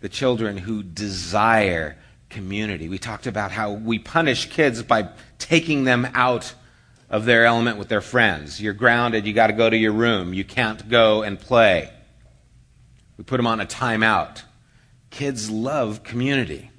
the 0.00 0.08
children 0.08 0.56
who 0.56 0.82
desire 0.82 1.96
community. 2.30 2.88
We 2.88 2.98
talked 2.98 3.26
about 3.26 3.52
how 3.52 3.72
we 3.72 3.98
punish 3.98 4.50
kids 4.50 4.82
by 4.82 5.10
taking 5.38 5.84
them 5.84 6.08
out 6.14 6.54
of 7.08 7.26
their 7.26 7.44
element 7.44 7.76
with 7.76 7.88
their 7.88 8.00
friends. 8.00 8.60
You're 8.60 8.72
grounded, 8.72 9.26
you 9.26 9.34
got 9.34 9.48
to 9.48 9.52
go 9.52 9.68
to 9.68 9.76
your 9.76 9.92
room, 9.92 10.34
you 10.34 10.44
can't 10.44 10.88
go 10.88 11.22
and 11.22 11.38
play. 11.38 11.90
We 13.18 13.24
put 13.24 13.36
them 13.36 13.46
on 13.46 13.60
a 13.60 13.66
timeout. 13.66 14.42
Kids 15.10 15.50
love 15.50 16.02
community. 16.02 16.70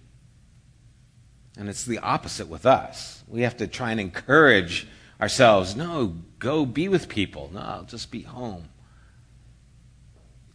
And 1.55 1.69
it's 1.69 1.85
the 1.85 1.99
opposite 1.99 2.47
with 2.47 2.65
us. 2.65 3.22
We 3.33 3.41
have 3.41 3.57
to 3.57 3.67
try 3.67 3.89
and 3.89 3.99
encourage 3.99 4.87
ourselves 5.19 5.75
no, 5.75 6.17
go 6.37 6.67
be 6.67 6.87
with 6.87 7.09
people. 7.09 7.49
No, 7.51 7.83
just 7.87 8.11
be 8.11 8.21
home. 8.21 8.69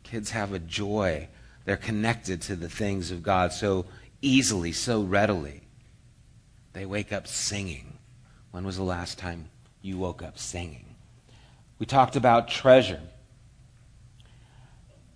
Kids 0.04 0.30
have 0.30 0.52
a 0.52 0.60
joy. 0.60 1.26
They're 1.64 1.76
connected 1.76 2.40
to 2.42 2.54
the 2.54 2.68
things 2.68 3.10
of 3.10 3.20
God. 3.20 3.52
So 3.52 3.86
easily, 4.22 4.70
so 4.70 5.02
readily. 5.02 5.62
They 6.72 6.86
wake 6.86 7.12
up 7.12 7.26
singing. 7.26 7.98
When 8.52 8.64
was 8.64 8.76
the 8.76 8.84
last 8.84 9.18
time 9.18 9.50
you 9.82 9.98
woke 9.98 10.22
up 10.22 10.38
singing? 10.38 10.94
We 11.80 11.86
talked 11.86 12.14
about 12.14 12.46
treasure. 12.46 13.00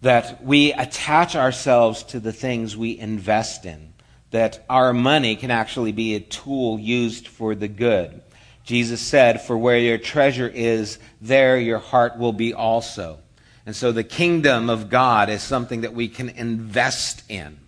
That 0.00 0.44
we 0.44 0.72
attach 0.72 1.36
ourselves 1.36 2.02
to 2.04 2.18
the 2.18 2.32
things 2.32 2.76
we 2.76 2.98
invest 2.98 3.64
in. 3.66 3.91
That 4.32 4.64
our 4.68 4.92
money 4.92 5.36
can 5.36 5.50
actually 5.50 5.92
be 5.92 6.14
a 6.14 6.20
tool 6.20 6.78
used 6.78 7.28
for 7.28 7.54
the 7.54 7.68
good. 7.68 8.20
Jesus 8.64 9.00
said, 9.00 9.40
For 9.40 9.56
where 9.56 9.78
your 9.78 9.98
treasure 9.98 10.48
is, 10.48 10.98
there 11.20 11.58
your 11.58 11.78
heart 11.78 12.18
will 12.18 12.32
be 12.32 12.52
also. 12.52 13.20
And 13.64 13.74
so 13.76 13.92
the 13.92 14.04
kingdom 14.04 14.68
of 14.68 14.90
God 14.90 15.30
is 15.30 15.42
something 15.42 15.82
that 15.82 15.94
we 15.94 16.08
can 16.08 16.28
invest 16.28 17.22
in 17.28 17.58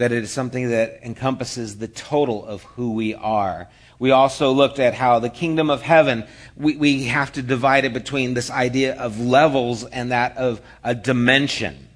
that 0.00 0.12
it 0.12 0.24
is 0.24 0.32
something 0.32 0.70
that 0.70 1.00
encompasses 1.02 1.76
the 1.76 1.86
total 1.86 2.42
of 2.46 2.62
who 2.62 2.94
we 2.94 3.14
are. 3.14 3.68
We 3.98 4.12
also 4.12 4.50
looked 4.50 4.78
at 4.78 4.94
how 4.94 5.18
the 5.18 5.28
kingdom 5.28 5.68
of 5.68 5.82
heaven, 5.82 6.26
we, 6.56 6.74
we 6.76 7.04
have 7.04 7.32
to 7.32 7.42
divide 7.42 7.84
it 7.84 7.92
between 7.92 8.32
this 8.32 8.50
idea 8.50 8.94
of 8.94 9.20
levels 9.20 9.84
and 9.84 10.10
that 10.10 10.38
of 10.38 10.62
a 10.82 10.94
dimension. 10.94 11.89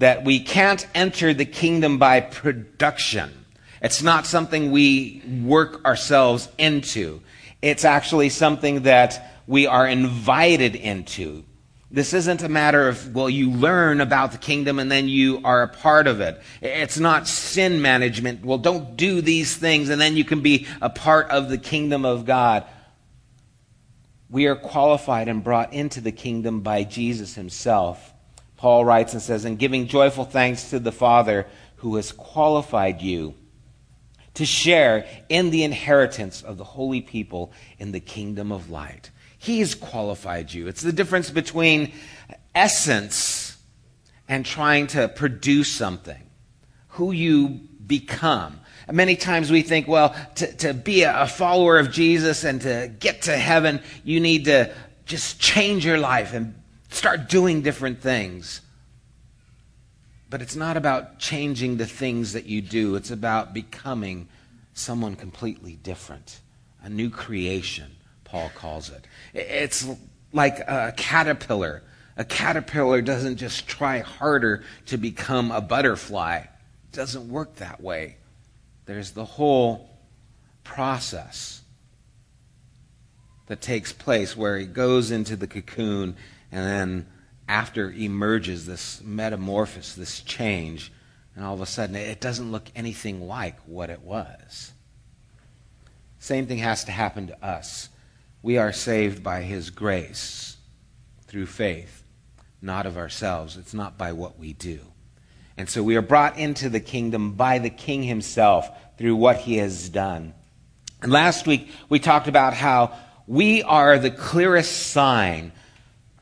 That 0.00 0.24
we 0.24 0.40
can't 0.40 0.86
enter 0.94 1.32
the 1.32 1.44
kingdom 1.44 1.98
by 1.98 2.20
production. 2.20 3.30
It's 3.80 4.02
not 4.02 4.26
something 4.26 4.70
we 4.70 5.22
work 5.44 5.84
ourselves 5.84 6.48
into. 6.58 7.22
It's 7.62 7.84
actually 7.84 8.30
something 8.30 8.82
that 8.82 9.42
we 9.46 9.66
are 9.66 9.86
invited 9.86 10.74
into. 10.74 11.44
This 11.90 12.14
isn't 12.14 12.42
a 12.42 12.48
matter 12.48 12.88
of, 12.88 13.14
well, 13.14 13.28
you 13.28 13.50
learn 13.50 14.00
about 14.00 14.30
the 14.30 14.38
kingdom 14.38 14.78
and 14.78 14.90
then 14.90 15.08
you 15.08 15.40
are 15.42 15.62
a 15.62 15.68
part 15.68 16.06
of 16.06 16.20
it. 16.20 16.40
It's 16.62 16.98
not 16.98 17.26
sin 17.26 17.82
management. 17.82 18.44
Well, 18.44 18.58
don't 18.58 18.96
do 18.96 19.20
these 19.20 19.56
things 19.56 19.88
and 19.88 20.00
then 20.00 20.16
you 20.16 20.24
can 20.24 20.40
be 20.40 20.66
a 20.80 20.88
part 20.88 21.30
of 21.30 21.48
the 21.48 21.58
kingdom 21.58 22.04
of 22.04 22.24
God. 22.24 22.64
We 24.30 24.46
are 24.46 24.54
qualified 24.54 25.28
and 25.28 25.42
brought 25.42 25.72
into 25.72 26.00
the 26.00 26.12
kingdom 26.12 26.60
by 26.60 26.84
Jesus 26.84 27.34
himself. 27.34 28.09
Paul 28.60 28.84
writes 28.84 29.14
and 29.14 29.22
says, 29.22 29.46
and 29.46 29.58
giving 29.58 29.86
joyful 29.86 30.26
thanks 30.26 30.68
to 30.68 30.78
the 30.78 30.92
Father 30.92 31.46
who 31.76 31.96
has 31.96 32.12
qualified 32.12 33.00
you 33.00 33.34
to 34.34 34.44
share 34.44 35.06
in 35.30 35.48
the 35.48 35.64
inheritance 35.64 36.42
of 36.42 36.58
the 36.58 36.64
holy 36.64 37.00
people 37.00 37.52
in 37.78 37.92
the 37.92 38.00
kingdom 38.00 38.52
of 38.52 38.68
light. 38.68 39.08
He's 39.38 39.74
qualified 39.74 40.52
you. 40.52 40.68
It's 40.68 40.82
the 40.82 40.92
difference 40.92 41.30
between 41.30 41.94
essence 42.54 43.56
and 44.28 44.44
trying 44.44 44.88
to 44.88 45.08
produce 45.08 45.72
something. 45.72 46.28
Who 46.88 47.12
you 47.12 47.60
become. 47.86 48.60
Many 48.92 49.16
times 49.16 49.50
we 49.50 49.62
think, 49.62 49.88
well, 49.88 50.14
to, 50.34 50.54
to 50.58 50.74
be 50.74 51.04
a 51.04 51.26
follower 51.26 51.78
of 51.78 51.90
Jesus 51.90 52.44
and 52.44 52.60
to 52.60 52.92
get 53.00 53.22
to 53.22 53.34
heaven, 53.38 53.80
you 54.04 54.20
need 54.20 54.44
to 54.44 54.70
just 55.06 55.40
change 55.40 55.86
your 55.86 55.96
life 55.96 56.34
and 56.34 56.59
start 56.90 57.28
doing 57.28 57.62
different 57.62 58.00
things. 58.00 58.60
But 60.28 60.42
it's 60.42 60.54
not 60.54 60.76
about 60.76 61.18
changing 61.18 61.76
the 61.76 61.86
things 61.86 62.34
that 62.34 62.46
you 62.46 62.62
do, 62.62 62.94
it's 62.94 63.10
about 63.10 63.52
becoming 63.52 64.28
someone 64.74 65.16
completely 65.16 65.74
different, 65.82 66.40
a 66.82 66.88
new 66.88 67.10
creation. 67.10 67.96
Paul 68.24 68.50
calls 68.54 68.90
it. 68.90 69.06
It's 69.34 69.88
like 70.32 70.60
a 70.60 70.94
caterpillar. 70.96 71.82
A 72.16 72.24
caterpillar 72.24 73.02
doesn't 73.02 73.36
just 73.36 73.66
try 73.66 74.00
harder 74.00 74.62
to 74.86 74.96
become 74.96 75.50
a 75.50 75.60
butterfly, 75.60 76.36
it 76.36 76.92
doesn't 76.92 77.28
work 77.28 77.56
that 77.56 77.80
way. 77.80 78.16
There's 78.86 79.12
the 79.12 79.24
whole 79.24 79.88
process 80.64 81.62
that 83.46 83.60
takes 83.60 83.92
place 83.92 84.36
where 84.36 84.58
he 84.58 84.66
goes 84.66 85.10
into 85.10 85.34
the 85.34 85.46
cocoon 85.46 86.16
and 86.52 86.64
then 86.64 87.06
after 87.48 87.90
emerges 87.90 88.66
this 88.66 89.02
metamorphosis, 89.02 89.94
this 89.94 90.20
change, 90.20 90.92
and 91.34 91.44
all 91.44 91.54
of 91.54 91.60
a 91.60 91.66
sudden 91.66 91.96
it 91.96 92.20
doesn't 92.20 92.52
look 92.52 92.68
anything 92.74 93.26
like 93.26 93.58
what 93.66 93.90
it 93.90 94.02
was. 94.02 94.72
Same 96.18 96.46
thing 96.46 96.58
has 96.58 96.84
to 96.84 96.92
happen 96.92 97.28
to 97.28 97.44
us. 97.44 97.88
We 98.42 98.58
are 98.58 98.72
saved 98.72 99.22
by 99.22 99.42
His 99.42 99.70
grace 99.70 100.56
through 101.26 101.46
faith, 101.46 102.04
not 102.60 102.86
of 102.86 102.96
ourselves. 102.96 103.56
It's 103.56 103.74
not 103.74 103.96
by 103.96 104.12
what 104.12 104.38
we 104.38 104.52
do. 104.52 104.80
And 105.56 105.68
so 105.68 105.82
we 105.82 105.96
are 105.96 106.02
brought 106.02 106.38
into 106.38 106.68
the 106.68 106.80
kingdom 106.80 107.32
by 107.32 107.58
the 107.58 107.70
King 107.70 108.02
Himself 108.02 108.68
through 108.96 109.16
what 109.16 109.38
He 109.38 109.56
has 109.56 109.88
done. 109.88 110.34
And 111.02 111.10
last 111.10 111.46
week 111.46 111.68
we 111.88 111.98
talked 111.98 112.28
about 112.28 112.54
how 112.54 112.92
we 113.26 113.62
are 113.62 113.98
the 113.98 114.10
clearest 114.10 114.88
sign 114.88 115.52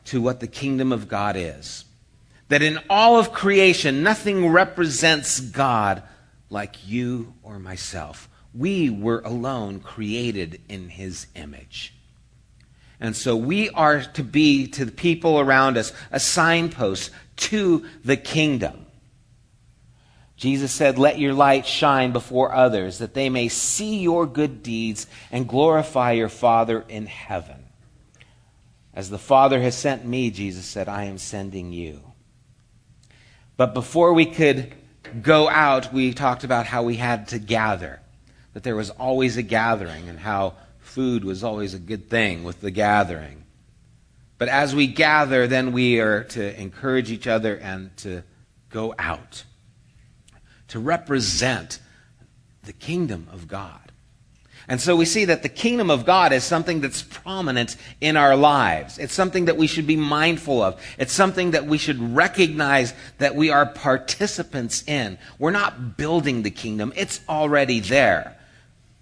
to 0.08 0.20
what 0.20 0.40
the 0.40 0.46
kingdom 0.46 0.92
of 0.92 1.08
God 1.08 1.36
is. 1.36 1.84
That 2.48 2.62
in 2.62 2.78
all 2.88 3.18
of 3.18 3.32
creation, 3.32 4.02
nothing 4.02 4.48
represents 4.48 5.40
God 5.40 6.02
like 6.50 6.88
you 6.88 7.34
or 7.42 7.58
myself. 7.58 8.28
We 8.54 8.88
were 8.88 9.20
alone 9.20 9.80
created 9.80 10.60
in 10.68 10.88
his 10.88 11.26
image. 11.34 11.94
And 13.00 13.14
so 13.14 13.36
we 13.36 13.70
are 13.70 14.02
to 14.02 14.24
be 14.24 14.66
to 14.68 14.84
the 14.84 14.92
people 14.92 15.38
around 15.38 15.76
us 15.76 15.92
a 16.10 16.18
signpost 16.18 17.10
to 17.36 17.86
the 18.04 18.16
kingdom. 18.16 18.86
Jesus 20.36 20.72
said, 20.72 20.98
Let 20.98 21.18
your 21.18 21.34
light 21.34 21.66
shine 21.66 22.12
before 22.12 22.54
others, 22.54 22.98
that 22.98 23.14
they 23.14 23.28
may 23.28 23.48
see 23.48 23.98
your 23.98 24.26
good 24.26 24.62
deeds 24.62 25.06
and 25.30 25.48
glorify 25.48 26.12
your 26.12 26.28
Father 26.28 26.84
in 26.88 27.06
heaven. 27.06 27.57
As 28.98 29.10
the 29.10 29.16
Father 29.16 29.60
has 29.60 29.78
sent 29.78 30.04
me, 30.04 30.28
Jesus 30.28 30.64
said, 30.66 30.88
I 30.88 31.04
am 31.04 31.18
sending 31.18 31.72
you. 31.72 32.00
But 33.56 33.72
before 33.72 34.12
we 34.12 34.26
could 34.26 34.74
go 35.22 35.48
out, 35.48 35.92
we 35.92 36.12
talked 36.12 36.42
about 36.42 36.66
how 36.66 36.82
we 36.82 36.96
had 36.96 37.28
to 37.28 37.38
gather, 37.38 38.00
that 38.54 38.64
there 38.64 38.74
was 38.74 38.90
always 38.90 39.36
a 39.36 39.42
gathering, 39.42 40.08
and 40.08 40.18
how 40.18 40.54
food 40.80 41.22
was 41.22 41.44
always 41.44 41.74
a 41.74 41.78
good 41.78 42.10
thing 42.10 42.42
with 42.42 42.60
the 42.60 42.72
gathering. 42.72 43.44
But 44.36 44.48
as 44.48 44.74
we 44.74 44.88
gather, 44.88 45.46
then 45.46 45.70
we 45.70 46.00
are 46.00 46.24
to 46.24 46.60
encourage 46.60 47.12
each 47.12 47.28
other 47.28 47.54
and 47.54 47.96
to 47.98 48.24
go 48.68 48.96
out, 48.98 49.44
to 50.66 50.80
represent 50.80 51.78
the 52.64 52.72
kingdom 52.72 53.28
of 53.30 53.46
God. 53.46 53.87
And 54.68 54.78
so 54.78 54.94
we 54.94 55.06
see 55.06 55.24
that 55.24 55.42
the 55.42 55.48
kingdom 55.48 55.90
of 55.90 56.04
God 56.04 56.30
is 56.32 56.44
something 56.44 56.82
that's 56.82 57.02
prominent 57.02 57.76
in 58.02 58.18
our 58.18 58.36
lives. 58.36 58.98
It's 58.98 59.14
something 59.14 59.46
that 59.46 59.56
we 59.56 59.66
should 59.66 59.86
be 59.86 59.96
mindful 59.96 60.62
of. 60.62 60.78
It's 60.98 61.12
something 61.12 61.52
that 61.52 61.64
we 61.64 61.78
should 61.78 62.14
recognize 62.14 62.92
that 63.16 63.34
we 63.34 63.50
are 63.50 63.64
participants 63.64 64.84
in. 64.86 65.16
We're 65.38 65.52
not 65.52 65.96
building 65.96 66.42
the 66.42 66.50
kingdom, 66.50 66.92
it's 66.96 67.20
already 67.28 67.80
there. 67.80 68.34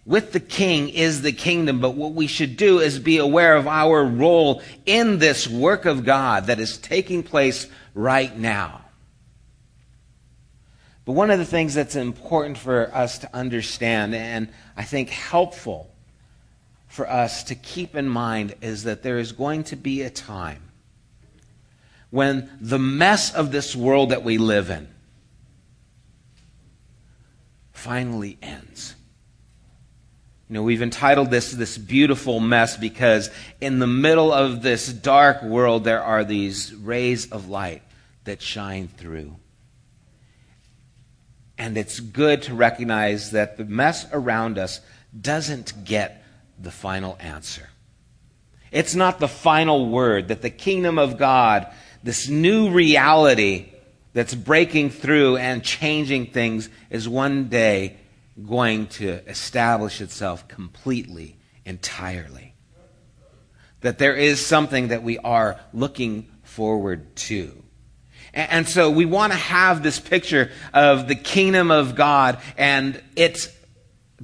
With 0.04 0.30
the 0.30 0.38
king 0.38 0.88
is 0.88 1.22
the 1.22 1.32
kingdom, 1.32 1.80
but 1.80 1.96
what 1.96 2.12
we 2.12 2.28
should 2.28 2.56
do 2.56 2.78
is 2.78 3.00
be 3.00 3.18
aware 3.18 3.56
of 3.56 3.66
our 3.66 4.04
role 4.04 4.62
in 4.86 5.18
this 5.18 5.48
work 5.48 5.84
of 5.84 6.04
God 6.04 6.46
that 6.46 6.60
is 6.60 6.78
taking 6.78 7.24
place 7.24 7.66
right 7.92 8.36
now. 8.38 8.85
But 11.06 11.12
one 11.12 11.30
of 11.30 11.38
the 11.38 11.44
things 11.44 11.72
that's 11.72 11.94
important 11.94 12.58
for 12.58 12.94
us 12.94 13.18
to 13.18 13.34
understand, 13.34 14.14
and 14.14 14.48
I 14.76 14.82
think 14.82 15.08
helpful 15.08 15.88
for 16.88 17.08
us 17.08 17.44
to 17.44 17.54
keep 17.54 17.94
in 17.94 18.08
mind, 18.08 18.56
is 18.60 18.82
that 18.82 19.04
there 19.04 19.18
is 19.18 19.30
going 19.30 19.64
to 19.64 19.76
be 19.76 20.02
a 20.02 20.10
time 20.10 20.62
when 22.10 22.50
the 22.60 22.78
mess 22.78 23.32
of 23.32 23.52
this 23.52 23.76
world 23.76 24.10
that 24.10 24.24
we 24.24 24.36
live 24.36 24.68
in 24.68 24.88
finally 27.72 28.36
ends. 28.42 28.96
You 30.48 30.54
know, 30.54 30.62
we've 30.64 30.82
entitled 30.82 31.30
this 31.30 31.52
this 31.52 31.78
beautiful 31.78 32.40
mess 32.40 32.76
because 32.76 33.30
in 33.60 33.78
the 33.78 33.86
middle 33.86 34.32
of 34.32 34.62
this 34.62 34.92
dark 34.92 35.42
world 35.42 35.84
there 35.84 36.02
are 36.02 36.24
these 36.24 36.74
rays 36.74 37.30
of 37.30 37.48
light 37.48 37.82
that 38.24 38.42
shine 38.42 38.88
through. 38.88 39.36
And 41.58 41.76
it's 41.78 42.00
good 42.00 42.42
to 42.42 42.54
recognize 42.54 43.30
that 43.30 43.56
the 43.56 43.64
mess 43.64 44.06
around 44.12 44.58
us 44.58 44.80
doesn't 45.18 45.84
get 45.84 46.22
the 46.58 46.70
final 46.70 47.16
answer. 47.20 47.68
It's 48.70 48.94
not 48.94 49.20
the 49.20 49.28
final 49.28 49.88
word, 49.88 50.28
that 50.28 50.42
the 50.42 50.50
kingdom 50.50 50.98
of 50.98 51.18
God, 51.18 51.66
this 52.02 52.28
new 52.28 52.70
reality 52.70 53.72
that's 54.12 54.34
breaking 54.34 54.90
through 54.90 55.36
and 55.36 55.62
changing 55.62 56.26
things, 56.26 56.68
is 56.90 57.08
one 57.08 57.48
day 57.48 57.96
going 58.44 58.86
to 58.86 59.26
establish 59.28 60.00
itself 60.00 60.46
completely, 60.48 61.36
entirely. 61.64 62.54
That 63.80 63.98
there 63.98 64.14
is 64.14 64.44
something 64.44 64.88
that 64.88 65.02
we 65.02 65.16
are 65.18 65.60
looking 65.72 66.28
forward 66.42 67.16
to. 67.16 67.62
And 68.36 68.68
so 68.68 68.90
we 68.90 69.06
want 69.06 69.32
to 69.32 69.38
have 69.38 69.82
this 69.82 69.98
picture 69.98 70.50
of 70.74 71.08
the 71.08 71.14
kingdom 71.14 71.70
of 71.70 71.94
God 71.94 72.38
and 72.58 73.02
it's 73.16 73.48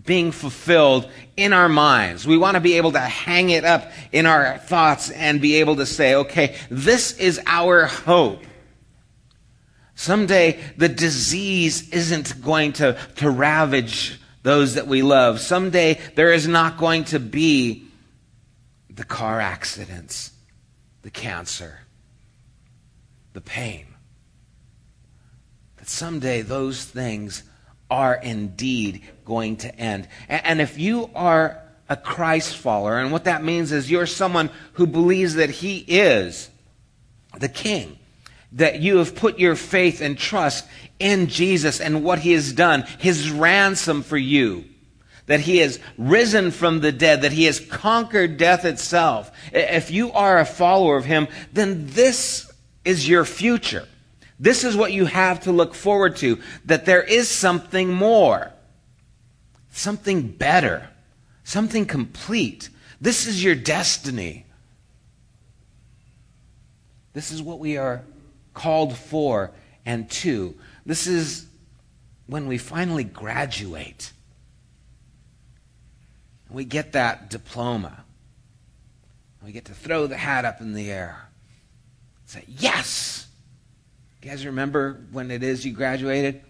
being 0.04 0.32
fulfilled 0.32 1.10
in 1.34 1.54
our 1.54 1.68
minds. 1.68 2.26
We 2.26 2.36
want 2.36 2.56
to 2.56 2.60
be 2.60 2.74
able 2.74 2.92
to 2.92 3.00
hang 3.00 3.48
it 3.48 3.64
up 3.64 3.90
in 4.12 4.26
our 4.26 4.58
thoughts 4.58 5.10
and 5.10 5.40
be 5.40 5.56
able 5.56 5.76
to 5.76 5.86
say, 5.86 6.14
okay, 6.14 6.56
this 6.70 7.16
is 7.16 7.40
our 7.46 7.86
hope. 7.86 8.44
Someday 9.94 10.60
the 10.76 10.90
disease 10.90 11.88
isn't 11.88 12.42
going 12.42 12.74
to, 12.74 12.98
to 13.16 13.30
ravage 13.30 14.20
those 14.42 14.74
that 14.74 14.86
we 14.86 15.00
love. 15.00 15.40
Someday 15.40 15.98
there 16.16 16.34
is 16.34 16.46
not 16.46 16.76
going 16.76 17.04
to 17.04 17.18
be 17.18 17.86
the 18.90 19.04
car 19.04 19.40
accidents, 19.40 20.32
the 21.00 21.10
cancer, 21.10 21.80
the 23.32 23.40
pain 23.40 23.86
that 25.82 25.88
someday 25.88 26.42
those 26.42 26.84
things 26.84 27.42
are 27.90 28.14
indeed 28.14 29.02
going 29.24 29.56
to 29.56 29.74
end. 29.74 30.06
And 30.28 30.60
if 30.60 30.78
you 30.78 31.10
are 31.12 31.60
a 31.88 31.96
Christ 31.96 32.56
follower, 32.56 33.00
and 33.00 33.10
what 33.10 33.24
that 33.24 33.42
means 33.42 33.72
is 33.72 33.90
you're 33.90 34.06
someone 34.06 34.50
who 34.74 34.86
believes 34.86 35.34
that 35.34 35.50
He 35.50 35.78
is 35.78 36.48
the 37.36 37.48
King, 37.48 37.98
that 38.52 38.78
you 38.78 38.98
have 38.98 39.16
put 39.16 39.40
your 39.40 39.56
faith 39.56 40.00
and 40.00 40.16
trust 40.16 40.68
in 41.00 41.26
Jesus 41.26 41.80
and 41.80 42.04
what 42.04 42.20
He 42.20 42.30
has 42.30 42.52
done, 42.52 42.84
His 43.00 43.32
ransom 43.32 44.04
for 44.04 44.16
you. 44.16 44.66
That 45.26 45.40
he 45.40 45.58
has 45.58 45.78
risen 45.96 46.50
from 46.50 46.80
the 46.80 46.90
dead, 46.90 47.22
that 47.22 47.30
he 47.30 47.44
has 47.44 47.60
conquered 47.60 48.38
death 48.38 48.64
itself. 48.64 49.30
If 49.52 49.92
you 49.92 50.10
are 50.12 50.40
a 50.40 50.44
follower 50.44 50.96
of 50.96 51.04
him, 51.04 51.28
then 51.52 51.86
this 51.86 52.52
is 52.84 53.08
your 53.08 53.24
future. 53.24 53.86
This 54.42 54.64
is 54.64 54.76
what 54.76 54.92
you 54.92 55.06
have 55.06 55.42
to 55.42 55.52
look 55.52 55.72
forward 55.72 56.16
to 56.16 56.40
that 56.64 56.84
there 56.84 57.00
is 57.00 57.28
something 57.28 57.88
more, 57.88 58.50
something 59.70 60.26
better, 60.26 60.88
something 61.44 61.86
complete. 61.86 62.68
This 63.00 63.28
is 63.28 63.44
your 63.44 63.54
destiny. 63.54 64.44
This 67.12 67.30
is 67.30 67.40
what 67.40 67.60
we 67.60 67.76
are 67.76 68.02
called 68.52 68.96
for 68.96 69.52
and 69.86 70.10
to. 70.10 70.56
This 70.84 71.06
is 71.06 71.46
when 72.26 72.48
we 72.48 72.58
finally 72.58 73.04
graduate. 73.04 74.12
We 76.50 76.64
get 76.64 76.94
that 76.94 77.30
diploma. 77.30 78.02
We 79.44 79.52
get 79.52 79.66
to 79.66 79.72
throw 79.72 80.08
the 80.08 80.16
hat 80.16 80.44
up 80.44 80.60
in 80.60 80.72
the 80.72 80.90
air. 80.90 81.28
Say, 82.26 82.42
yes! 82.48 83.28
You 84.22 84.30
guys 84.30 84.46
remember 84.46 85.00
when 85.10 85.32
it 85.32 85.42
is 85.42 85.66
you 85.66 85.72
graduated? 85.72 86.42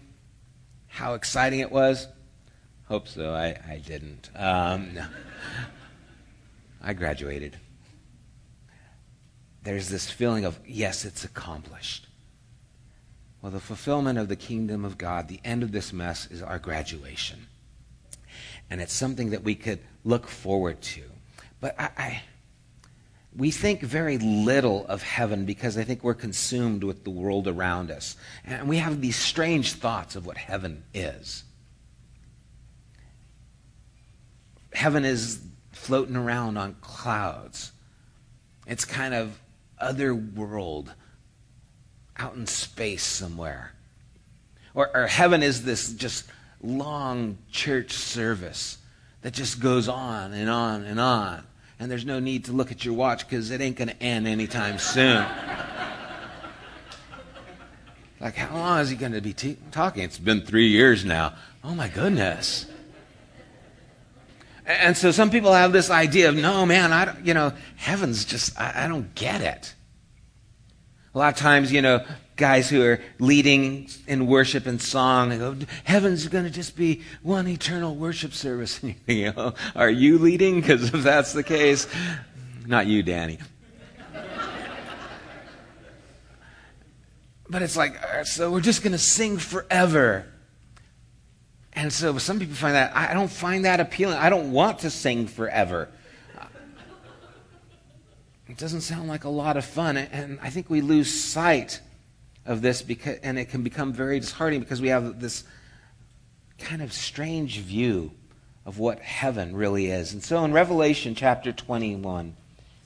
How 0.85 1.15
exciting 1.15 1.59
it 1.59 1.71
was? 1.71 2.07
Hope 2.87 3.07
so. 3.07 3.33
I, 3.33 3.59
I 3.67 3.81
didn't. 3.83 4.29
Um, 4.35 4.93
no. 4.93 5.05
I 6.83 6.93
graduated. 6.93 7.57
There's 9.63 9.89
this 9.89 10.11
feeling 10.11 10.45
of, 10.45 10.59
yes, 10.67 11.03
it's 11.03 11.23
accomplished. 11.23 12.05
Well, 13.41 13.51
the 13.51 13.59
fulfillment 13.59 14.19
of 14.19 14.27
the 14.27 14.35
kingdom 14.35 14.85
of 14.85 14.99
God, 14.99 15.27
the 15.27 15.41
end 15.43 15.63
of 15.63 15.71
this 15.71 15.91
mess, 15.91 16.29
is 16.29 16.43
our 16.43 16.59
graduation. 16.59 17.47
And 18.69 18.81
it's 18.81 18.93
something 18.93 19.31
that 19.31 19.43
we 19.43 19.55
could 19.55 19.79
look 20.03 20.27
forward 20.27 20.79
to. 20.81 21.01
But 21.59 21.73
I, 21.79 21.89
I 21.97 22.21
we 23.35 23.49
think 23.49 23.81
very 23.81 24.17
little 24.19 24.85
of 24.87 25.01
heaven 25.01 25.45
because 25.45 25.77
I 25.77 25.83
think 25.83 26.03
we're 26.03 26.13
consumed 26.13 26.83
with 26.83 27.03
the 27.03 27.09
world 27.09 27.47
around 27.47 27.89
us. 27.89 28.15
And 28.45 28.67
we 28.67 28.77
have 28.77 29.01
these 29.01 29.15
strange 29.15 29.73
thoughts 29.73 30.15
of 30.15 30.25
what 30.25 30.37
heaven 30.37 30.83
is. 30.93 31.43
Heaven 34.73 35.03
is 35.03 35.41
floating 35.71 36.15
around 36.15 36.57
on 36.57 36.75
clouds. 36.81 37.71
It's 38.67 38.85
kind 38.85 39.13
of 39.13 39.39
other 39.79 40.13
world 40.13 40.93
out 42.17 42.35
in 42.35 42.45
space 42.45 43.03
somewhere. 43.03 43.73
Or, 44.75 44.95
or 44.95 45.07
heaven 45.07 45.41
is 45.41 45.63
this 45.63 45.91
just 45.93 46.25
long 46.61 47.39
church 47.51 47.93
service 47.93 48.77
that 49.21 49.33
just 49.33 49.59
goes 49.59 49.87
on 49.87 50.33
and 50.33 50.49
on 50.49 50.83
and 50.85 50.99
on 50.99 51.43
and 51.79 51.89
there's 51.89 52.05
no 52.05 52.19
need 52.19 52.45
to 52.45 52.51
look 52.51 52.71
at 52.71 52.85
your 52.85 52.93
watch 52.93 53.27
because 53.27 53.51
it 53.51 53.61
ain't 53.61 53.75
going 53.75 53.89
to 53.89 54.03
end 54.03 54.27
anytime 54.27 54.77
soon. 54.77 55.25
like, 58.19 58.35
how 58.35 58.55
long 58.55 58.79
is 58.79 58.89
he 58.89 58.95
going 58.95 59.13
to 59.13 59.21
be 59.21 59.33
t- 59.33 59.57
talking? 59.71 60.03
It's 60.03 60.19
been 60.19 60.41
three 60.41 60.67
years 60.67 61.03
now. 61.03 61.33
Oh 61.63 61.75
my 61.75 61.87
goodness. 61.87 62.67
And 64.65 64.95
so 64.95 65.11
some 65.11 65.29
people 65.29 65.51
have 65.53 65.73
this 65.73 65.89
idea 65.89 66.29
of, 66.29 66.35
no, 66.35 66.65
man, 66.65 66.93
I 66.93 67.19
you 67.21 67.33
know, 67.33 67.51
heaven's 67.75 68.23
just, 68.23 68.57
I, 68.59 68.85
I 68.85 68.87
don't 68.87 69.13
get 69.15 69.41
it. 69.41 69.73
A 71.13 71.17
lot 71.19 71.33
of 71.33 71.39
times, 71.39 71.71
you 71.71 71.81
know, 71.81 72.03
guys 72.35 72.69
who 72.69 72.81
are 72.81 72.99
leading 73.19 73.87
in 74.07 74.25
worship 74.25 74.65
and 74.65 74.81
song, 74.81 75.29
they 75.29 75.37
go, 75.37 75.55
heaven's 75.83 76.27
going 76.27 76.45
to 76.45 76.49
just 76.49 76.75
be 76.75 77.03
one 77.21 77.47
eternal 77.47 77.95
worship 77.95 78.33
service. 78.33 78.81
And 78.81 78.95
you 79.07 79.31
oh, 79.35 79.53
are 79.75 79.89
you 79.89 80.17
leading? 80.17 80.59
Because 80.59 80.93
if 80.93 81.03
that's 81.03 81.33
the 81.33 81.43
case, 81.43 81.87
not 82.65 82.87
you, 82.87 83.03
Danny. 83.03 83.37
but 87.47 87.61
it's 87.61 87.77
like, 87.77 87.95
so 88.25 88.51
we're 88.51 88.61
just 88.61 88.81
going 88.81 88.93
to 88.93 88.97
sing 88.97 89.37
forever. 89.37 90.25
And 91.73 91.93
so 91.93 92.17
some 92.17 92.39
people 92.39 92.55
find 92.55 92.73
that, 92.73 92.95
I 92.95 93.13
don't 93.13 93.31
find 93.31 93.65
that 93.65 93.79
appealing. 93.79 94.17
I 94.17 94.29
don't 94.29 94.51
want 94.51 94.79
to 94.79 94.89
sing 94.89 95.27
forever. 95.27 95.89
It 98.53 98.59
doesn't 98.59 98.81
sound 98.81 99.07
like 99.07 99.23
a 99.23 99.29
lot 99.29 99.57
of 99.57 99.65
fun. 99.65 99.97
And 99.97 100.37
I 100.39 100.51
think 100.51 100.69
we 100.69 100.81
lose 100.81 101.11
sight 101.11 101.81
of 102.45 102.61
this 102.61 102.83
because, 102.83 103.17
and 103.23 103.39
it 103.39 103.45
can 103.49 103.63
become 103.63 103.91
very 103.91 104.19
disheartening 104.19 104.59
because 104.59 104.79
we 104.79 104.89
have 104.89 105.19
this 105.19 105.43
kind 106.59 106.83
of 106.83 106.93
strange 106.93 107.57
view 107.57 108.11
of 108.63 108.77
what 108.77 108.99
heaven 108.99 109.55
really 109.55 109.87
is. 109.87 110.13
And 110.13 110.23
so 110.23 110.45
in 110.45 110.53
Revelation 110.53 111.15
chapter 111.15 111.51
21, 111.51 112.35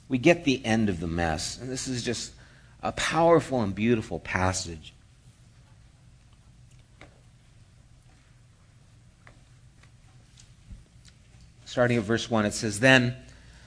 we 0.08 0.18
get 0.18 0.46
the 0.46 0.66
end 0.66 0.88
of 0.88 1.02
the 1.02 1.08
mess. 1.08 1.60
And 1.60 1.70
this 1.70 1.90
is 1.90 2.02
just 2.02 2.32
a 2.82 2.94
powerful 2.94 3.62
and 3.62 3.76
beautiful 3.76 4.22
passage. 4.22 4.94
starting 11.66 11.98
at 11.98 12.04
verse 12.04 12.32
1, 12.32 12.46
it 12.46 12.54
says, 12.54 12.80
Then 12.80 13.16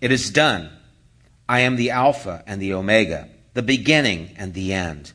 it 0.00 0.10
is 0.10 0.30
done. 0.30 0.70
I 1.48 1.60
am 1.60 1.76
the 1.76 1.90
Alpha 1.90 2.42
and 2.46 2.60
the 2.60 2.74
Omega, 2.74 3.28
the 3.54 3.62
beginning 3.62 4.34
and 4.36 4.54
the 4.54 4.72
end. 4.72 5.12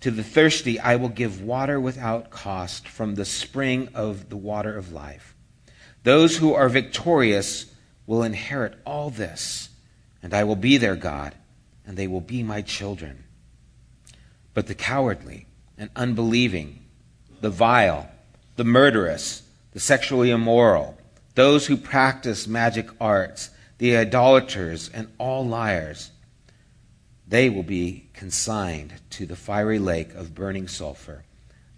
To 0.00 0.10
the 0.10 0.22
thirsty, 0.22 0.78
I 0.78 0.96
will 0.96 1.08
give 1.08 1.42
water 1.42 1.80
without 1.80 2.30
cost 2.30 2.86
from 2.86 3.14
the 3.14 3.24
spring 3.24 3.88
of 3.94 4.28
the 4.28 4.36
water 4.36 4.76
of 4.76 4.92
life. 4.92 5.34
Those 6.02 6.36
who 6.36 6.54
are 6.54 6.68
victorious 6.68 7.66
will 8.06 8.22
inherit 8.22 8.78
all 8.86 9.10
this, 9.10 9.70
and 10.22 10.32
I 10.32 10.44
will 10.44 10.56
be 10.56 10.76
their 10.76 10.94
God, 10.94 11.34
and 11.84 11.96
they 11.96 12.06
will 12.06 12.20
be 12.20 12.42
my 12.42 12.62
children. 12.62 13.24
But 14.54 14.68
the 14.68 14.74
cowardly 14.74 15.46
and 15.76 15.90
unbelieving, 15.96 16.84
the 17.40 17.50
vile, 17.50 18.08
the 18.54 18.64
murderous, 18.64 19.42
the 19.72 19.80
sexually 19.80 20.30
immoral, 20.30 20.96
those 21.34 21.66
who 21.66 21.76
practice 21.76 22.46
magic 22.46 22.88
arts, 23.00 23.50
the 23.78 23.96
idolaters, 23.96 24.88
and 24.92 25.08
all 25.18 25.46
liars. 25.46 26.10
They 27.28 27.50
will 27.50 27.62
be 27.62 28.08
consigned 28.14 28.94
to 29.10 29.26
the 29.26 29.36
fiery 29.36 29.78
lake 29.78 30.14
of 30.14 30.34
burning 30.34 30.68
sulfur. 30.68 31.24